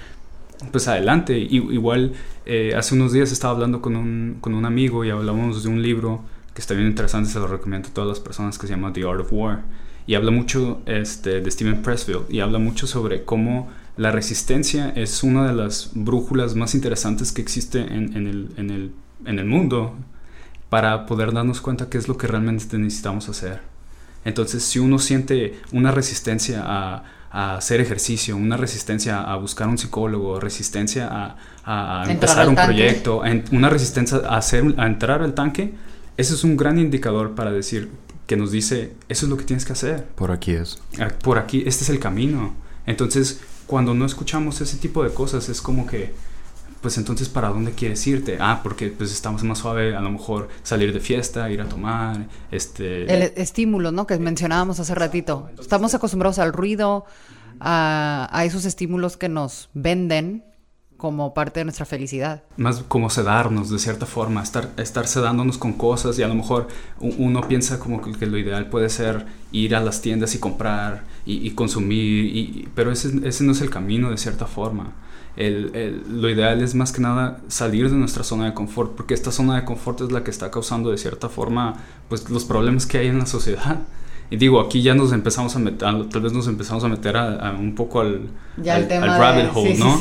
pues 0.72 0.88
adelante. 0.88 1.36
Y, 1.36 1.56
igual, 1.56 2.14
eh, 2.46 2.74
hace 2.78 2.94
unos 2.94 3.12
días 3.12 3.32
estaba 3.32 3.56
hablando 3.56 3.82
con 3.82 3.96
un, 3.96 4.38
con 4.40 4.54
un 4.54 4.66
amigo 4.66 5.04
y 5.04 5.10
hablamos 5.10 5.64
de 5.64 5.70
un 5.70 5.82
libro 5.82 6.22
que 6.58 6.62
está 6.62 6.74
bien 6.74 6.88
interesante, 6.88 7.30
se 7.30 7.38
lo 7.38 7.46
recomiendo 7.46 7.90
a 7.90 7.94
todas 7.94 8.08
las 8.08 8.20
personas, 8.20 8.58
que 8.58 8.66
se 8.66 8.74
llama 8.74 8.92
The 8.92 9.04
Art 9.04 9.20
of 9.20 9.28
War. 9.32 9.62
Y 10.08 10.16
habla 10.16 10.32
mucho 10.32 10.82
este, 10.88 11.42
de 11.42 11.52
Steven 11.52 11.84
Pressfield 11.84 12.32
y 12.32 12.40
habla 12.40 12.58
mucho 12.58 12.88
sobre 12.88 13.26
cómo 13.26 13.70
la 13.96 14.10
resistencia 14.12 14.90
es 14.96 15.22
una 15.22 15.46
de 15.46 15.54
las 15.54 15.92
brújulas 15.94 16.56
más 16.56 16.74
interesantes 16.74 17.32
que 17.32 17.44
existe 17.44 17.82
en, 17.82 18.18
en, 18.18 18.26
el, 18.26 18.50
en 18.58 18.70
el 18.72 18.92
en 19.26 19.40
el 19.40 19.46
mundo 19.46 19.96
para 20.70 21.06
poder 21.06 21.34
darnos 21.34 21.62
cuenta 21.62 21.90
qué 21.90 21.98
es 21.98 22.08
lo 22.08 22.18
que 22.18 22.28
realmente 22.28 22.78
necesitamos 22.78 23.30
hacer. 23.30 23.62
Entonces, 24.26 24.64
si 24.64 24.80
uno 24.80 25.00
siente 25.00 25.60
una 25.72 25.92
resistencia 25.92 26.64
a, 26.66 27.04
hacer 27.30 27.82
ejercicio, 27.82 28.36
una 28.36 28.58
resistencia 28.58 29.22
a 29.22 29.36
buscar 29.36 29.68
un 29.68 29.78
psicólogo, 29.78 30.40
resistencia 30.40 31.36
a, 31.64 32.04
empezar 32.08 32.50
un 32.50 32.56
proyecto, 32.56 33.22
una 33.52 33.70
resistencia 33.70 34.20
a, 34.20 34.38
hacer, 34.38 34.74
a 34.78 34.88
entrar 34.88 35.22
al 35.22 35.34
tanque, 35.34 35.74
ese 36.18 36.34
es 36.34 36.44
un 36.44 36.58
gran 36.58 36.80
indicador 36.80 37.36
para 37.36 37.52
decir 37.52 37.90
que 38.26 38.36
nos 38.36 38.52
dice, 38.52 38.94
eso 39.08 39.26
es 39.26 39.30
lo 39.30 39.38
que 39.38 39.46
tienes 39.46 39.66
que 39.66 39.74
hacer. 39.74 40.06
Por 40.16 40.32
aquí 40.32 40.52
es. 40.52 40.80
Ah, 41.00 41.10
por 41.24 41.38
aquí, 41.38 41.64
este 41.66 41.84
es 41.84 41.90
el 41.90 42.00
camino. 42.00 42.56
Entonces, 42.86 43.40
cuando 43.68 43.94
no 43.94 44.06
escuchamos 44.06 44.60
ese 44.60 44.78
tipo 44.78 45.04
de 45.04 45.14
cosas, 45.14 45.48
es 45.48 45.62
como 45.62 45.88
que, 45.88 46.14
pues 46.82 46.98
entonces, 46.98 47.30
¿para 47.30 47.50
dónde 47.50 47.72
quieres 47.72 48.06
irte? 48.08 48.38
Ah, 48.40 48.62
porque 48.64 48.88
pues 48.90 49.12
estamos 49.12 49.44
más 49.44 49.60
suave, 49.60 49.96
a 49.96 50.02
lo 50.02 50.12
mejor 50.12 50.50
salir 50.64 50.92
de 50.94 51.00
fiesta, 51.00 51.50
ir 51.50 51.62
a 51.62 51.70
tomar, 51.70 52.28
este... 52.52 53.04
El 53.04 53.34
estímulo, 53.36 53.92
¿no? 53.92 54.08
Que 54.08 54.18
mencionábamos 54.18 54.80
hace 54.80 54.96
ratito. 54.96 55.50
Estamos 55.60 55.94
acostumbrados 55.94 56.40
al 56.40 56.52
ruido, 56.52 57.06
a, 57.60 58.28
a 58.32 58.46
esos 58.46 58.66
estímulos 58.66 59.18
que 59.18 59.30
nos 59.30 59.70
venden 59.74 60.44
como 60.98 61.34
parte 61.34 61.60
de 61.60 61.66
nuestra 61.66 61.86
felicidad. 61.86 62.44
Más 62.58 62.84
como 62.88 63.10
sedarnos 63.10 63.70
de 63.70 63.80
cierta 63.80 64.06
forma, 64.06 64.42
estar, 64.42 64.72
estar 64.78 65.08
sedándonos 65.08 65.58
con 65.58 65.74
cosas 65.74 66.18
y 66.18 66.24
a 66.24 66.28
lo 66.28 66.36
mejor 66.36 66.68
uno 67.00 67.42
piensa 67.48 67.80
como 67.80 68.02
que, 68.02 68.26
lo 68.26 68.38
ideal 68.38 68.70
puede 68.70 68.90
ser 68.90 69.26
ir 69.52 69.76
a 69.76 69.80
las 69.80 70.02
tiendas 70.02 70.34
y 70.36 70.40
comprar 70.40 71.04
y, 71.26 71.52
consumir, 71.52 72.26
y, 72.36 72.70
pero 72.74 72.92
ese, 72.92 73.28
ese, 73.28 73.44
no 73.44 73.52
es 73.52 73.62
el 73.62 73.70
camino 73.70 74.10
de 74.10 74.18
cierta 74.18 74.46
forma. 74.48 74.94
El, 75.36 75.76
el, 75.76 76.22
lo 76.22 76.30
ideal 76.30 76.62
es 76.62 76.74
más 76.74 76.92
que 76.92 77.02
nada 77.02 77.42
salir 77.48 77.92
de 77.92 77.96
nuestra 77.96 78.24
zona 78.24 78.46
de 78.46 78.54
confort, 78.56 78.96
porque 78.96 79.14
esta 79.14 79.32
zona 79.32 79.56
de 79.56 79.66
confort 79.66 80.02
es 80.02 80.12
la 80.12 80.24
que 80.24 80.32
está 80.32 80.50
causando 80.50 80.90
de 80.90 80.98
cierta 80.98 81.30
forma 81.30 81.76
pues, 82.10 82.30
los 82.30 82.46
problemas 82.46 82.88
que 82.88 82.98
hay 82.98 83.08
en 83.08 83.20
la 83.20 83.28
sociedad. 83.28 83.82
Y 84.30 84.36
digo, 84.36 84.60
aquí 84.60 84.82
ya 84.82 84.94
nos 84.94 85.14
empezamos 85.14 85.56
a 85.56 85.60
meter, 85.60 85.80
tal 86.10 86.22
vez 86.22 86.34
nos 86.34 86.48
empezamos 86.48 86.84
a 86.84 86.90
meter 86.90 87.16
a, 87.16 87.56
un 87.58 87.76
poco 87.76 88.02
al, 88.02 88.28
rabbit 88.58 89.52
hole, 89.54 89.78
¿no? 89.78 89.98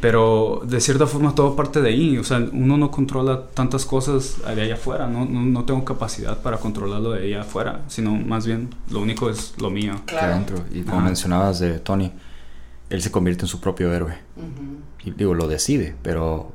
Pero 0.00 0.62
de 0.66 0.80
cierta 0.80 1.06
forma 1.06 1.32
todo 1.34 1.54
parte 1.54 1.80
de 1.80 1.90
ahí, 1.90 2.18
o 2.18 2.24
sea, 2.24 2.38
uno 2.52 2.76
no 2.76 2.90
controla 2.90 3.46
tantas 3.54 3.84
cosas 3.84 4.38
de 4.44 4.62
allá 4.62 4.74
afuera, 4.74 5.06
¿no? 5.06 5.24
No, 5.24 5.64
tengo 5.64 5.84
capacidad 5.84 6.38
para 6.38 6.56
controlarlo 6.56 7.12
de 7.12 7.26
allá 7.26 7.42
afuera, 7.42 7.82
sino 7.86 8.12
más 8.12 8.46
bien 8.46 8.70
lo 8.90 9.00
único 9.00 9.30
es 9.30 9.54
lo 9.58 9.70
mío. 9.70 9.94
Claro. 10.06 10.32
adentro. 10.32 10.64
Y 10.72 10.82
como 10.82 11.02
mencionabas 11.02 11.60
de 11.60 11.78
Tony, 11.78 12.10
él 12.90 13.00
se 13.00 13.12
convierte 13.12 13.42
en 13.42 13.48
su 13.48 13.60
propio 13.60 13.92
héroe. 13.92 14.18
Y 15.04 15.12
digo, 15.12 15.34
lo 15.34 15.46
decide, 15.46 15.94
pero 16.02 16.52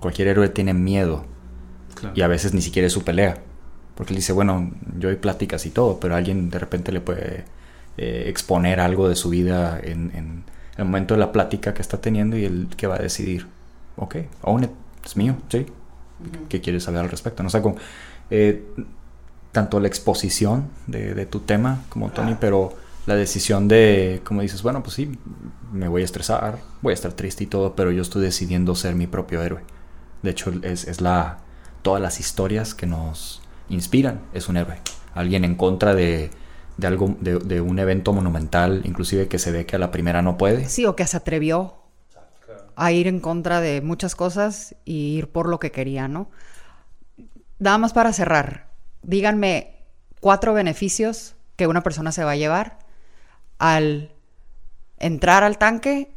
cualquier 0.00 0.28
héroe 0.28 0.48
tiene 0.48 0.72
miedo. 0.72 1.26
Y 2.14 2.22
a 2.22 2.26
veces 2.26 2.54
ni 2.54 2.62
siquiera 2.62 2.86
es 2.86 2.92
su 2.92 3.02
pelea 3.02 3.42
porque 3.94 4.12
él 4.12 4.16
dice, 4.16 4.32
bueno, 4.32 4.70
yo 4.98 5.08
doy 5.08 5.16
pláticas 5.16 5.66
y 5.66 5.70
todo, 5.70 6.00
pero 6.00 6.16
alguien 6.16 6.50
de 6.50 6.58
repente 6.58 6.92
le 6.92 7.00
puede 7.00 7.44
eh, 7.96 8.24
exponer 8.26 8.80
algo 8.80 9.08
de 9.08 9.16
su 9.16 9.30
vida 9.30 9.78
en, 9.82 10.44
el 10.76 10.84
momento 10.84 11.14
de 11.14 11.20
la 11.20 11.30
plática 11.30 11.72
que 11.72 11.82
está 11.82 12.00
teniendo 12.00 12.36
y 12.36 12.44
él 12.44 12.68
que 12.76 12.88
va 12.88 12.96
a 12.96 12.98
decidir, 12.98 13.46
ok, 13.96 14.16
own 14.42 14.64
it, 14.64 14.70
es 15.04 15.16
mío, 15.16 15.36
sí. 15.48 15.66
¿Qué 16.48 16.60
quieres 16.60 16.84
saber 16.84 17.00
al 17.00 17.10
respecto? 17.10 17.42
No 17.42 17.50
sé, 17.50 17.60
con, 17.62 17.76
eh, 18.30 18.64
tanto 19.52 19.78
la 19.78 19.86
exposición 19.86 20.68
de, 20.88 21.26
tu 21.26 21.40
tema 21.40 21.84
como 21.88 22.10
Tony, 22.10 22.36
pero 22.40 22.72
la 23.06 23.14
decisión 23.14 23.68
de, 23.68 24.20
como 24.24 24.42
dices, 24.42 24.62
bueno, 24.62 24.82
pues 24.82 24.96
sí, 24.96 25.16
me 25.72 25.86
voy 25.86 26.02
a 26.02 26.04
estresar, 26.04 26.58
voy 26.82 26.90
a 26.90 26.94
estar 26.94 27.12
triste 27.12 27.44
y 27.44 27.46
todo, 27.46 27.76
pero 27.76 27.92
yo 27.92 28.02
estoy 28.02 28.22
decidiendo 28.22 28.74
ser 28.74 28.96
mi 28.96 29.06
propio 29.06 29.42
héroe. 29.42 29.60
De 30.22 30.30
hecho, 30.30 30.52
es, 30.62 30.88
es 30.88 31.00
la, 31.00 31.38
todas 31.82 32.02
las 32.02 32.18
historias 32.18 32.74
que 32.74 32.86
nos, 32.86 33.43
inspiran, 33.68 34.20
es 34.32 34.48
un 34.48 34.56
héroe. 34.56 34.78
Alguien 35.14 35.44
en 35.44 35.54
contra 35.54 35.94
de, 35.94 36.30
algo, 36.82 37.16
de, 37.20 37.60
un 37.60 37.78
evento 37.78 38.12
monumental, 38.12 38.82
inclusive 38.84 39.28
que 39.28 39.38
se 39.38 39.52
ve 39.52 39.66
que 39.66 39.76
a 39.76 39.78
la 39.78 39.90
primera 39.90 40.22
no 40.22 40.36
puede. 40.36 40.68
Sí, 40.68 40.86
o 40.86 40.96
que 40.96 41.06
se 41.06 41.16
atrevió 41.16 41.76
a 42.76 42.92
ir 42.92 43.06
en 43.06 43.20
contra 43.20 43.60
de 43.60 43.80
muchas 43.80 44.16
cosas 44.16 44.74
y 44.84 45.16
ir 45.16 45.28
por 45.28 45.48
lo 45.48 45.60
que 45.60 45.70
quería, 45.70 46.08
¿no? 46.08 46.28
Nada 47.58 47.78
más 47.78 47.92
para 47.92 48.12
cerrar, 48.12 48.70
díganme 49.02 49.76
cuatro 50.20 50.54
beneficios 50.54 51.36
que 51.56 51.66
una 51.66 51.82
persona 51.82 52.10
se 52.10 52.24
va 52.24 52.32
a 52.32 52.36
llevar 52.36 52.78
al 53.58 54.12
entrar 54.98 55.44
al 55.44 55.58
tanque 55.58 56.12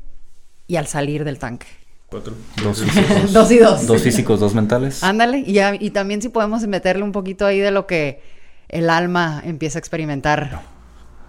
y 0.65 0.77
al 0.77 0.87
salir 0.87 1.23
del 1.23 1.39
tanque. 1.39 1.67
Cuatro. 2.09 2.33
Dos 2.63 2.81
físicos. 2.83 3.33
dos 3.33 3.51
y 3.51 3.57
dos. 3.57 3.87
Dos 3.87 4.01
físicos, 4.01 4.39
dos 4.39 4.55
mentales. 4.55 5.03
Ándale. 5.03 5.39
Y, 5.39 5.59
y 5.79 5.89
también 5.89 6.21
si 6.21 6.29
podemos 6.29 6.65
meterle 6.65 7.03
un 7.03 7.11
poquito 7.11 7.45
ahí 7.45 7.59
de 7.59 7.71
lo 7.71 7.85
que 7.85 8.21
el 8.69 8.89
alma 8.89 9.41
empieza 9.45 9.77
a 9.77 9.81
experimentar. 9.81 10.61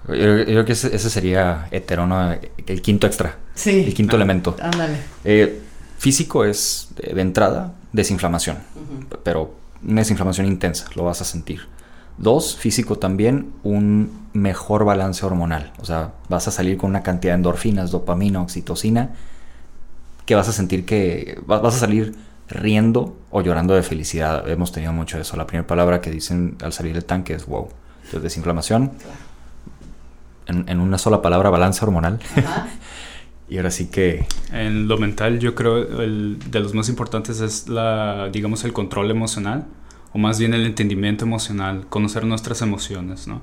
Yo, 0.07 0.15
creo 0.15 0.65
que 0.65 0.73
ese, 0.73 0.99
sería 0.99 1.69
heterono, 1.71 2.33
el 2.67 2.83
quinto 2.83 3.07
extra. 3.07 3.37
Sí. 3.55 3.85
El 3.87 3.95
quinto 3.95 4.17
elemento. 4.17 4.57
Ándale. 4.61 4.97
Eh, 5.25 5.61
físico 5.99 6.45
es, 6.45 6.89
de, 6.97 7.21
entrada, 7.21 7.75
desinflamación. 7.93 8.59
Pero 9.25 9.55
una 9.85 10.01
desinflamación 10.01 10.47
intensa, 10.47 10.87
lo 10.95 11.05
vas 11.05 11.21
a 11.21 11.25
sentir. 11.25 11.63
Dos, 12.17 12.57
físico 12.57 12.97
también, 12.97 13.53
un 13.65 14.29
mejor 14.33 14.85
balance 14.85 15.27
hormonal. 15.27 15.73
O 15.81 15.85
sea, 15.85 16.13
vas 16.29 16.49
a 16.49 16.51
salir 16.53 16.79
con 16.79 16.91
una 16.91 17.03
cantidad 17.03 17.33
de 17.33 17.37
endorfinas, 17.37 17.91
dopamina, 17.91 18.41
oxitocina 18.41 19.11
que 20.29 20.35
vas 20.35 20.47
a 20.47 20.53
sentir 20.53 20.85
que 20.85 21.41
vas, 21.47 21.65
a 21.65 21.71
salir 21.71 22.15
riendo 22.51 23.17
o 23.31 23.41
llorando 23.41 23.73
de 23.73 23.83
felicidad. 23.83 24.47
Hemos 24.47 24.73
tenido 24.73 24.93
mucho 24.93 25.17
de 25.17 25.23
eso. 25.23 25.39
La 25.39 25.47
primera 25.47 25.67
palabra 25.67 26.03
que 26.03 26.11
dicen 26.11 26.59
al 26.61 26.75
salir 26.75 26.93
del 26.93 27.07
tanque 27.07 27.33
es 27.33 27.47
wow. 27.47 27.71
Entonces, 28.05 28.25
desinflamación. 28.25 28.93
En, 30.47 30.81
una 30.81 30.99
sola 30.99 31.23
palabra, 31.23 31.49
balance 31.49 31.83
hormonal. 31.83 32.21
y 33.49 33.57
ahora 33.57 33.71
sí 33.71 33.87
que... 33.87 34.27
En 34.53 34.87
lo 34.87 34.99
mental 34.99 35.39
yo 35.39 35.55
creo 35.55 35.79
el 36.03 36.39
de 36.51 36.61
los 36.61 36.75
más 36.75 36.91
importantes 36.91 37.41
es 37.41 37.67
la, 37.71 38.29
digamos, 38.31 38.65
el 38.65 38.75
control 38.75 39.11
emocional. 39.11 39.65
O 40.13 40.19
más 40.19 40.39
bien 40.39 40.53
el 40.53 40.67
entendimiento 40.67 41.25
emocional, 41.25 41.87
conocer 41.89 42.27
nuestras 42.27 42.61
emociones, 42.61 43.27
¿no? 43.29 43.41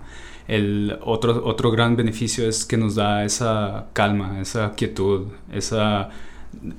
El 0.48 1.00
otro, 1.02 1.44
otro 1.46 1.72
gran 1.72 1.96
beneficio 1.96 2.48
es 2.48 2.64
que 2.64 2.78
nos 2.78 2.94
da 2.94 3.24
esa 3.26 3.88
calma, 3.94 4.40
esa 4.40 4.74
quietud, 4.74 5.30
esa 5.52 6.12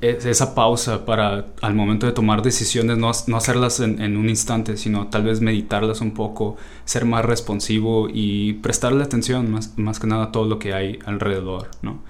esa 0.00 0.54
pausa 0.54 1.04
para 1.04 1.46
al 1.62 1.74
momento 1.74 2.06
de 2.06 2.12
tomar 2.12 2.42
decisiones 2.42 2.98
no, 2.98 3.10
no 3.26 3.36
hacerlas 3.36 3.80
en, 3.80 4.16
un 4.16 4.28
instante, 4.28 4.76
sino 4.76 5.08
tal 5.08 5.24
vez 5.24 5.40
meditarlas 5.40 6.00
un 6.00 6.12
poco, 6.12 6.56
ser 6.84 7.04
más 7.04 7.24
responsivo 7.24 8.08
y 8.12 8.54
prestarle 8.54 9.04
atención 9.04 9.50
más, 9.50 9.76
más 9.76 9.98
que 9.98 10.06
nada 10.06 10.24
a 10.24 10.32
todo 10.32 10.46
lo 10.46 10.58
que 10.58 10.74
hay 10.74 10.98
alrededor, 11.06 11.70
¿no? 11.82 12.00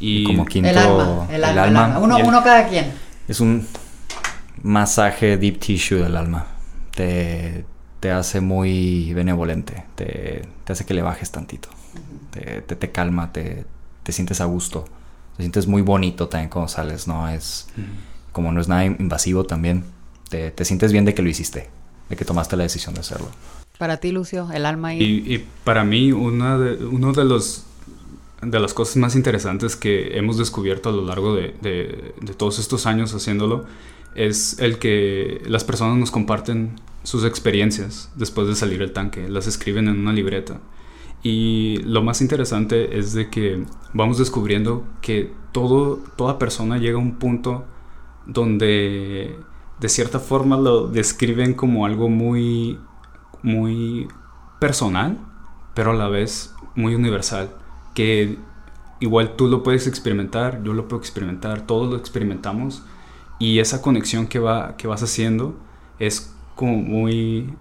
Y, 0.00 0.24
como 0.24 0.44
quinto, 0.44 0.70
el 0.70 0.78
alma, 0.78 1.28
el, 1.30 1.44
alma, 1.44 1.98
Uno, 1.98 2.16
uno, 2.18 2.42
cada 2.42 2.68
quien. 2.68 2.92
Es 3.28 3.40
un 3.40 3.66
masaje 4.62 5.36
deep 5.36 5.60
tissue 5.60 6.02
del 6.02 6.16
alma. 6.16 6.46
Te, 6.94 7.64
te 8.00 8.10
hace 8.10 8.40
muy 8.40 9.12
benevolente, 9.14 9.84
te, 9.94 10.42
te, 10.64 10.72
hace 10.72 10.84
que 10.84 10.94
le 10.94 11.02
bajes 11.02 11.30
tantito, 11.30 11.68
te, 12.30 12.62
te, 12.62 12.90
calma, 12.90 13.32
te, 13.32 13.64
te 14.02 14.12
sientes 14.12 14.40
a 14.40 14.44
gusto 14.44 14.84
te 15.36 15.42
sientes 15.42 15.66
muy 15.66 15.82
bonito 15.82 16.28
también 16.28 16.50
cuando 16.50 16.68
sales, 16.68 17.08
¿no? 17.08 17.28
Es 17.28 17.66
como 18.32 18.52
no 18.52 18.60
es 18.60 18.68
nada 18.68 18.84
invasivo 18.84 19.44
también, 19.44 19.84
te, 20.28 20.50
te, 20.50 20.64
sientes 20.64 20.92
bien 20.92 21.04
de 21.04 21.14
que 21.14 21.22
lo 21.22 21.28
hiciste, 21.28 21.70
de 22.08 22.16
que 22.16 22.24
tomaste 22.24 22.56
la 22.56 22.64
decisión 22.64 22.94
de 22.94 23.00
hacerlo. 23.00 23.28
Para 23.78 23.98
ti, 23.98 24.12
Lucio, 24.12 24.50
el 24.52 24.66
alma 24.66 24.94
y... 24.94 25.02
Y, 25.02 25.44
para 25.64 25.84
mí, 25.84 26.12
una 26.12 26.58
de, 26.58 26.84
uno 26.84 27.12
de 27.12 27.24
los 27.24 27.64
de 28.42 28.60
las 28.60 28.74
cosas 28.74 28.96
más 28.96 29.16
interesantes 29.16 29.74
que 29.74 30.18
hemos 30.18 30.36
descubierto 30.36 30.90
a 30.90 30.92
lo 30.92 31.06
largo 31.06 31.34
de, 31.34 31.54
de, 31.62 32.14
de 32.20 32.34
todos 32.34 32.58
estos 32.58 32.84
años 32.84 33.14
haciéndolo 33.14 33.64
es 34.14 34.58
el 34.58 34.78
que 34.78 35.42
las 35.46 35.64
personas 35.64 35.96
nos 35.96 36.10
comparten 36.10 36.78
sus 37.04 37.24
experiencias 37.24 38.10
después 38.16 38.46
de 38.46 38.54
salir 38.54 38.78
del 38.80 38.92
tanque, 38.92 39.28
las 39.28 39.46
escriben 39.46 39.88
en 39.88 39.98
una 39.98 40.12
libreta. 40.12 40.60
Y 41.24 41.78
lo 41.78 42.02
más 42.02 42.20
interesante 42.20 42.98
es 42.98 43.14
de 43.14 43.30
que 43.30 43.64
vamos 43.94 44.18
descubriendo 44.18 44.84
que 45.00 45.32
todo, 45.52 45.98
toda 46.16 46.38
persona 46.38 46.76
llega 46.76 46.98
a 46.98 47.00
un 47.00 47.14
punto 47.14 47.64
donde 48.26 49.34
de 49.80 49.88
cierta 49.88 50.20
forma 50.20 50.58
lo 50.58 50.86
describen 50.86 51.54
como 51.54 51.86
algo 51.86 52.10
muy, 52.10 52.78
muy 53.42 54.06
personal, 54.60 55.18
pero 55.72 55.92
a 55.92 55.94
la 55.94 56.08
vez 56.08 56.54
muy 56.74 56.94
universal. 56.94 57.50
Que 57.94 58.38
igual 59.00 59.34
tú 59.34 59.48
lo 59.48 59.62
puedes 59.62 59.86
experimentar, 59.86 60.62
yo 60.62 60.74
lo 60.74 60.88
puedo 60.88 61.00
experimentar, 61.00 61.66
todos 61.66 61.90
lo 61.90 61.96
experimentamos. 61.96 62.82
Y 63.38 63.60
esa 63.60 63.80
conexión 63.80 64.26
que, 64.26 64.40
va, 64.40 64.76
que 64.76 64.86
vas 64.86 65.02
haciendo 65.02 65.56
es 65.98 66.34
como 66.54 66.76
muy 66.76 67.54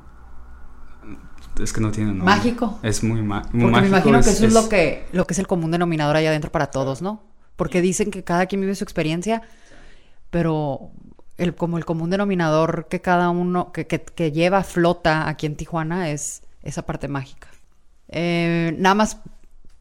es 1.62 1.74
que 1.74 1.82
no 1.82 1.91
tiene 1.91 2.10
nombre. 2.10 2.26
Mágico. 2.26 2.80
Es 2.84 3.04
muy, 3.04 3.22
mágico. 3.22 3.51
Porque 3.51 3.82
me 3.82 3.88
imagino 3.88 4.22
que 4.22 4.30
eso 4.30 4.45
es, 4.45 4.54
lo, 4.54 4.70
que, 4.70 5.06
lo 5.12 5.26
que 5.26 5.34
es 5.34 5.39
el 5.39 5.47
común 5.47 5.72
denominador 5.72 6.16
allá 6.16 6.30
adentro 6.30 6.51
para 6.51 6.68
todos, 6.68 7.01
¿no? 7.01 7.22
Porque 7.56 7.82
dicen 7.82 8.12
que 8.12 8.24
cada 8.24 8.45
quien 8.47 8.62
vive 8.62 8.76
su 8.76 8.84
experiencia, 8.84 9.41
pero 10.30 10.91
el, 11.38 11.56
como 11.56 11.78
el 11.78 11.86
común 11.86 12.10
denominador 12.10 12.88
que 12.89 13.01
cada 13.01 13.30
uno, 13.30 13.72
que, 13.72 13.86
que, 13.86 14.32
lleva 14.32 14.64
flota 14.64 15.28
aquí 15.28 15.45
en 15.45 15.56
Tijuana 15.56 16.10
es 16.10 16.41
esa 16.64 16.86
parte 16.86 17.08
mágica. 17.08 17.49
Eh, 18.10 18.76
nada 18.78 18.95
más, 18.95 19.18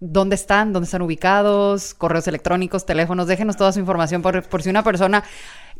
¿dónde 0.00 0.34
están? 0.34 0.72
¿Dónde 0.72 0.86
están 0.86 1.02
ubicados? 1.02 1.94
Correos 1.94 2.26
electrónicos, 2.28 2.84
teléfonos, 2.84 3.26
déjenos 3.26 3.56
toda 3.56 3.72
su 3.72 3.80
información 3.80 4.22
por, 4.22 4.42
por 4.44 4.62
si 4.62 4.70
una 4.70 4.82
persona... 4.82 5.24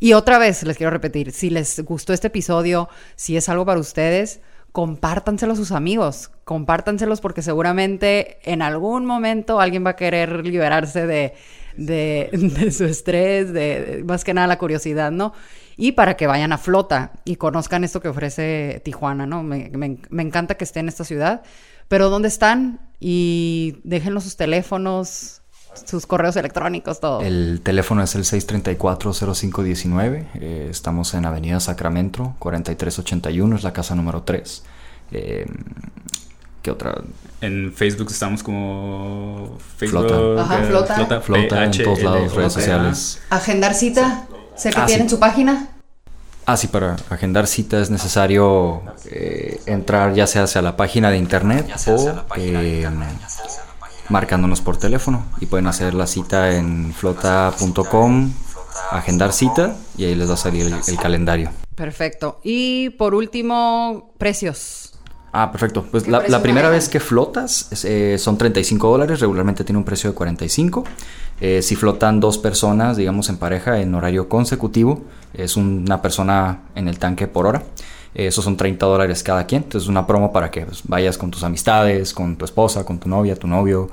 Y 0.00 0.14
otra 0.14 0.38
vez, 0.38 0.64
les 0.64 0.76
quiero 0.76 0.90
repetir, 0.90 1.30
si 1.30 1.48
les 1.48 1.78
gustó 1.84 2.12
este 2.12 2.26
episodio, 2.26 2.88
si 3.14 3.36
es 3.36 3.48
algo 3.48 3.64
para 3.64 3.78
ustedes, 3.78 4.40
compártanselo 4.72 5.52
a 5.52 5.56
sus 5.56 5.70
amigos, 5.70 6.30
compártanselos 6.44 7.20
porque 7.20 7.42
seguramente 7.42 8.38
en 8.50 8.62
algún 8.62 9.04
momento 9.04 9.60
alguien 9.60 9.84
va 9.84 9.90
a 9.90 9.96
querer 9.96 10.46
liberarse 10.46 11.06
de, 11.06 11.34
de, 11.76 12.70
su 12.72 12.84
estrés, 12.84 13.52
de, 13.52 14.02
más 14.06 14.24
que 14.24 14.34
nada 14.34 14.46
la 14.46 14.58
curiosidad, 14.58 15.12
¿no? 15.12 15.34
Y 15.76 15.92
para 15.92 16.16
que 16.16 16.26
vayan 16.26 16.52
a 16.52 16.58
flota 16.58 17.12
y 17.24 17.36
conozcan 17.36 17.84
esto 17.84 18.00
que 18.00 18.08
ofrece 18.08 18.80
Tijuana, 18.84 19.26
¿no? 19.26 19.42
Me, 19.42 19.70
me 19.72 20.22
encanta 20.22 20.56
que 20.56 20.64
esté 20.64 20.80
en 20.80 20.88
esta 20.88 21.04
ciudad. 21.04 21.42
Pero 21.88 22.08
¿dónde 22.08 22.28
están? 22.28 22.80
Y 23.00 23.80
déjenlos 23.84 24.24
sus 24.24 24.36
teléfonos, 24.36 25.41
sus 25.74 26.06
correos 26.06 26.36
electrónicos, 26.36 27.00
todo. 27.00 27.20
El 27.20 27.60
teléfono 27.62 28.02
es 28.02 28.14
el 28.14 28.24
634-0519. 28.24 30.26
Eh, 30.34 30.68
estamos 30.70 31.14
en 31.14 31.24
Avenida 31.24 31.60
Sacramento, 31.60 32.34
4381, 32.38 33.56
es 33.56 33.62
la 33.62 33.72
casa 33.72 33.94
número 33.94 34.22
3. 34.22 34.62
Eh, 35.12 35.46
¿Qué 36.62 36.70
otra? 36.70 36.94
En 37.40 37.72
Facebook 37.72 38.08
estamos 38.10 38.42
como 38.42 39.58
Facebook. 39.76 40.06
Flota. 40.06 40.42
Ajá, 40.42 40.64
flota. 40.64 40.94
Flota, 40.94 41.20
flota 41.20 41.64
en 41.64 41.72
todos 41.72 42.02
lados, 42.02 42.34
redes 42.34 42.52
sociales. 42.52 43.20
Agendar 43.30 43.74
cita. 43.74 44.26
Sé 44.54 44.70
que 44.70 44.80
ah, 44.80 44.86
tienen 44.86 45.10
su 45.10 45.18
página. 45.18 45.68
Ah, 46.46 46.56
sí, 46.56 46.68
para 46.68 46.96
agendar 47.08 47.46
cita 47.46 47.80
es 47.80 47.90
necesario 47.90 48.82
eh, 49.06 49.60
entrar 49.66 50.14
ya 50.14 50.26
sea 50.26 50.44
hacia 50.44 50.60
la 50.60 50.76
página 50.76 51.10
de 51.10 51.18
internet 51.18 51.66
o 51.86 52.24
marcándonos 54.08 54.60
por 54.60 54.76
teléfono 54.76 55.24
y 55.40 55.46
pueden 55.46 55.66
hacer 55.66 55.94
la 55.94 56.06
cita 56.06 56.56
en 56.56 56.92
flota.com, 56.92 58.32
agendar 58.90 59.32
cita 59.32 59.76
y 59.96 60.04
ahí 60.04 60.14
les 60.14 60.28
va 60.28 60.34
a 60.34 60.38
salir 60.38 60.66
el, 60.66 60.96
calendario. 60.96 61.50
Perfecto. 61.74 62.40
Y 62.42 62.90
por 62.90 63.14
último, 63.14 64.12
precios. 64.18 64.92
Ah, 65.32 65.50
perfecto. 65.50 65.86
Pues 65.90 66.06
la, 66.08 66.42
primera 66.42 66.68
vez 66.68 66.90
que 66.90 67.00
flotas 67.00 67.84
eh, 67.84 68.16
son 68.18 68.36
35 68.36 68.90
dólares, 68.90 69.20
regularmente 69.20 69.64
tiene 69.64 69.78
un 69.78 69.84
precio 69.84 70.10
de 70.10 70.14
45. 70.14 70.84
Eh, 71.40 71.62
si 71.62 71.74
flotan 71.74 72.20
dos 72.20 72.36
personas, 72.36 72.98
digamos 72.98 73.30
en 73.30 73.38
pareja, 73.38 73.80
en 73.80 73.94
horario 73.94 74.28
consecutivo, 74.28 75.02
es 75.32 75.56
una 75.56 76.02
persona 76.02 76.60
en 76.74 76.86
el 76.86 76.98
tanque 76.98 77.26
por 77.28 77.46
hora. 77.46 77.62
Esos 78.14 78.44
son 78.44 78.56
30 78.56 78.84
dólares 78.84 79.22
cada 79.22 79.46
quien. 79.46 79.62
Entonces 79.62 79.84
es 79.84 79.88
una 79.88 80.06
promo 80.06 80.32
para 80.32 80.50
que 80.50 80.66
pues, 80.66 80.82
vayas 80.84 81.16
con 81.16 81.30
tus 81.30 81.42
amistades, 81.44 82.12
con 82.12 82.36
tu 82.36 82.44
esposa, 82.44 82.84
con 82.84 82.98
tu 82.98 83.08
novia, 83.08 83.36
tu 83.36 83.46
novio. 83.46 83.90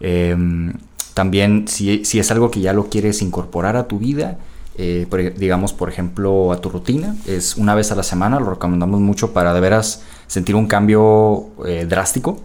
Em, 0.00 0.72
también 1.14 1.68
si, 1.68 2.00
es 2.00 2.30
algo 2.30 2.50
que 2.50 2.60
ya 2.60 2.72
lo 2.72 2.88
quieres 2.88 3.22
incorporar 3.22 3.76
a 3.76 3.86
tu 3.86 3.98
vida, 3.98 4.38
eh, 4.76 5.06
digamos 5.36 5.74
por 5.74 5.90
ejemplo 5.90 6.52
a 6.52 6.60
tu 6.60 6.70
rutina, 6.70 7.14
es 7.26 7.56
una 7.56 7.74
vez 7.74 7.92
a 7.92 7.94
la 7.94 8.02
semana, 8.02 8.40
lo 8.40 8.50
recomendamos 8.50 9.00
mucho 9.00 9.32
para 9.32 9.52
de 9.52 9.60
veras 9.60 10.02
sentir 10.26 10.56
un 10.56 10.66
cambio 10.66 11.48
eh, 11.66 11.86
drástico. 11.88 12.40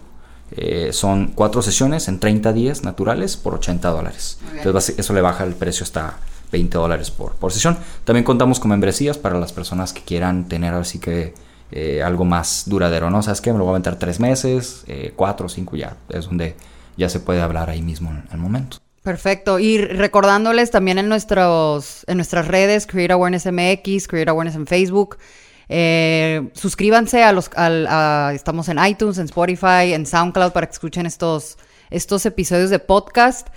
Eh, 0.50 0.90
son 0.92 1.32
cuatro 1.34 1.60
sesiones 1.60 2.08
en 2.08 2.20
30 2.20 2.54
días 2.54 2.82
naturales 2.82 3.36
por 3.36 3.54
80 3.54 3.90
dólares. 3.90 4.38
Entonces 4.56 4.98
eso 4.98 5.12
le 5.12 5.20
baja 5.20 5.44
el 5.44 5.54
precio 5.54 5.84
hasta 5.84 6.16
20 6.50 6.76
dólares 6.78 7.10
por, 7.10 7.34
por 7.34 7.52
sesión. 7.52 7.78
También 8.04 8.24
contamos 8.24 8.60
con 8.60 8.70
membresías 8.70 9.18
para 9.18 9.38
las 9.38 9.52
personas 9.52 9.92
que 9.92 10.02
quieran 10.02 10.48
tener 10.48 10.74
así 10.74 10.98
que 10.98 11.34
eh, 11.70 12.02
algo 12.02 12.24
más 12.24 12.64
duradero, 12.66 13.10
¿no? 13.10 13.22
¿Sabes 13.22 13.42
qué? 13.42 13.52
Me 13.52 13.58
lo 13.58 13.64
voy 13.64 13.72
a 13.72 13.74
aventar 13.74 13.98
tres 13.98 14.20
meses, 14.20 14.84
eh, 14.86 15.12
cuatro, 15.14 15.48
cinco 15.48 15.76
ya. 15.76 15.96
Es 16.08 16.24
donde 16.24 16.56
ya 16.96 17.10
se 17.10 17.20
puede 17.20 17.42
hablar 17.42 17.68
ahí 17.68 17.82
mismo 17.82 18.10
en 18.10 18.24
el 18.32 18.38
momento. 18.38 18.78
Perfecto. 19.02 19.58
Y 19.58 19.78
recordándoles 19.78 20.70
también 20.70 20.98
en, 20.98 21.08
nuestros, 21.08 22.04
en 22.06 22.16
nuestras 22.16 22.48
redes, 22.48 22.86
Create 22.86 23.12
Awareness 23.12 23.46
MX, 23.46 24.08
Create 24.08 24.30
Awareness 24.30 24.56
en 24.56 24.66
Facebook. 24.66 25.18
Eh, 25.68 26.48
suscríbanse 26.54 27.22
a 27.22 27.32
los... 27.32 27.50
estamos 28.34 28.68
en 28.70 28.78
iTunes, 28.84 29.18
en 29.18 29.26
Spotify, 29.26 29.92
en 29.92 30.06
SoundCloud 30.06 30.52
para 30.52 30.66
que 30.66 30.72
escuchen 30.72 31.04
estos, 31.04 31.58
estos 31.90 32.24
episodios 32.24 32.70
de 32.70 32.78
podcast. 32.78 33.48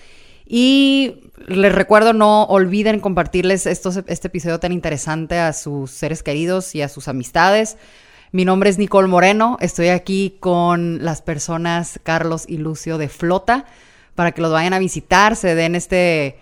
Y 0.45 1.30
les 1.47 1.73
recuerdo, 1.73 2.13
no 2.13 2.43
olviden 2.43 2.99
compartirles 2.99 3.65
estos, 3.65 3.99
este 4.07 4.27
episodio 4.27 4.59
tan 4.59 4.71
interesante 4.71 5.39
a 5.39 5.53
sus 5.53 5.91
seres 5.91 6.23
queridos 6.23 6.75
y 6.75 6.81
a 6.81 6.89
sus 6.89 7.07
amistades. 7.07 7.77
Mi 8.31 8.45
nombre 8.45 8.69
es 8.69 8.77
Nicole 8.77 9.07
Moreno, 9.07 9.57
estoy 9.59 9.89
aquí 9.89 10.37
con 10.39 11.03
las 11.03 11.21
personas 11.21 11.99
Carlos 12.03 12.45
y 12.47 12.57
Lucio 12.57 12.97
de 12.97 13.09
Flota 13.09 13.65
para 14.15 14.31
que 14.31 14.41
los 14.41 14.51
vayan 14.51 14.73
a 14.73 14.79
visitar, 14.79 15.35
se 15.35 15.55
den 15.55 15.75
este, 15.75 16.37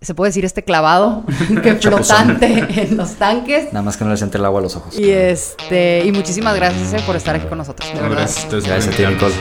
se 0.00 0.14
puede 0.14 0.28
decir 0.28 0.44
este 0.44 0.62
clavado 0.62 1.24
que 1.62 1.74
flotante 1.74 2.66
en 2.82 2.96
los 2.96 3.14
tanques. 3.14 3.72
Nada 3.72 3.82
más 3.82 3.96
que 3.96 4.04
no 4.04 4.10
les 4.10 4.22
entre 4.22 4.38
el 4.38 4.44
agua 4.44 4.60
a 4.60 4.62
los 4.62 4.76
ojos. 4.76 4.98
Y 4.98 5.10
este 5.10 6.04
y 6.04 6.12
muchísimas 6.12 6.54
gracias 6.54 6.92
eh, 6.92 7.04
por 7.06 7.16
estar 7.16 7.34
aquí 7.34 7.46
con 7.46 7.58
nosotros. 7.58 7.90
Gracias, 7.94 8.64
gracias 8.64 8.94
a 8.94 8.96
ti 8.96 9.06
Nicole. 9.06 9.34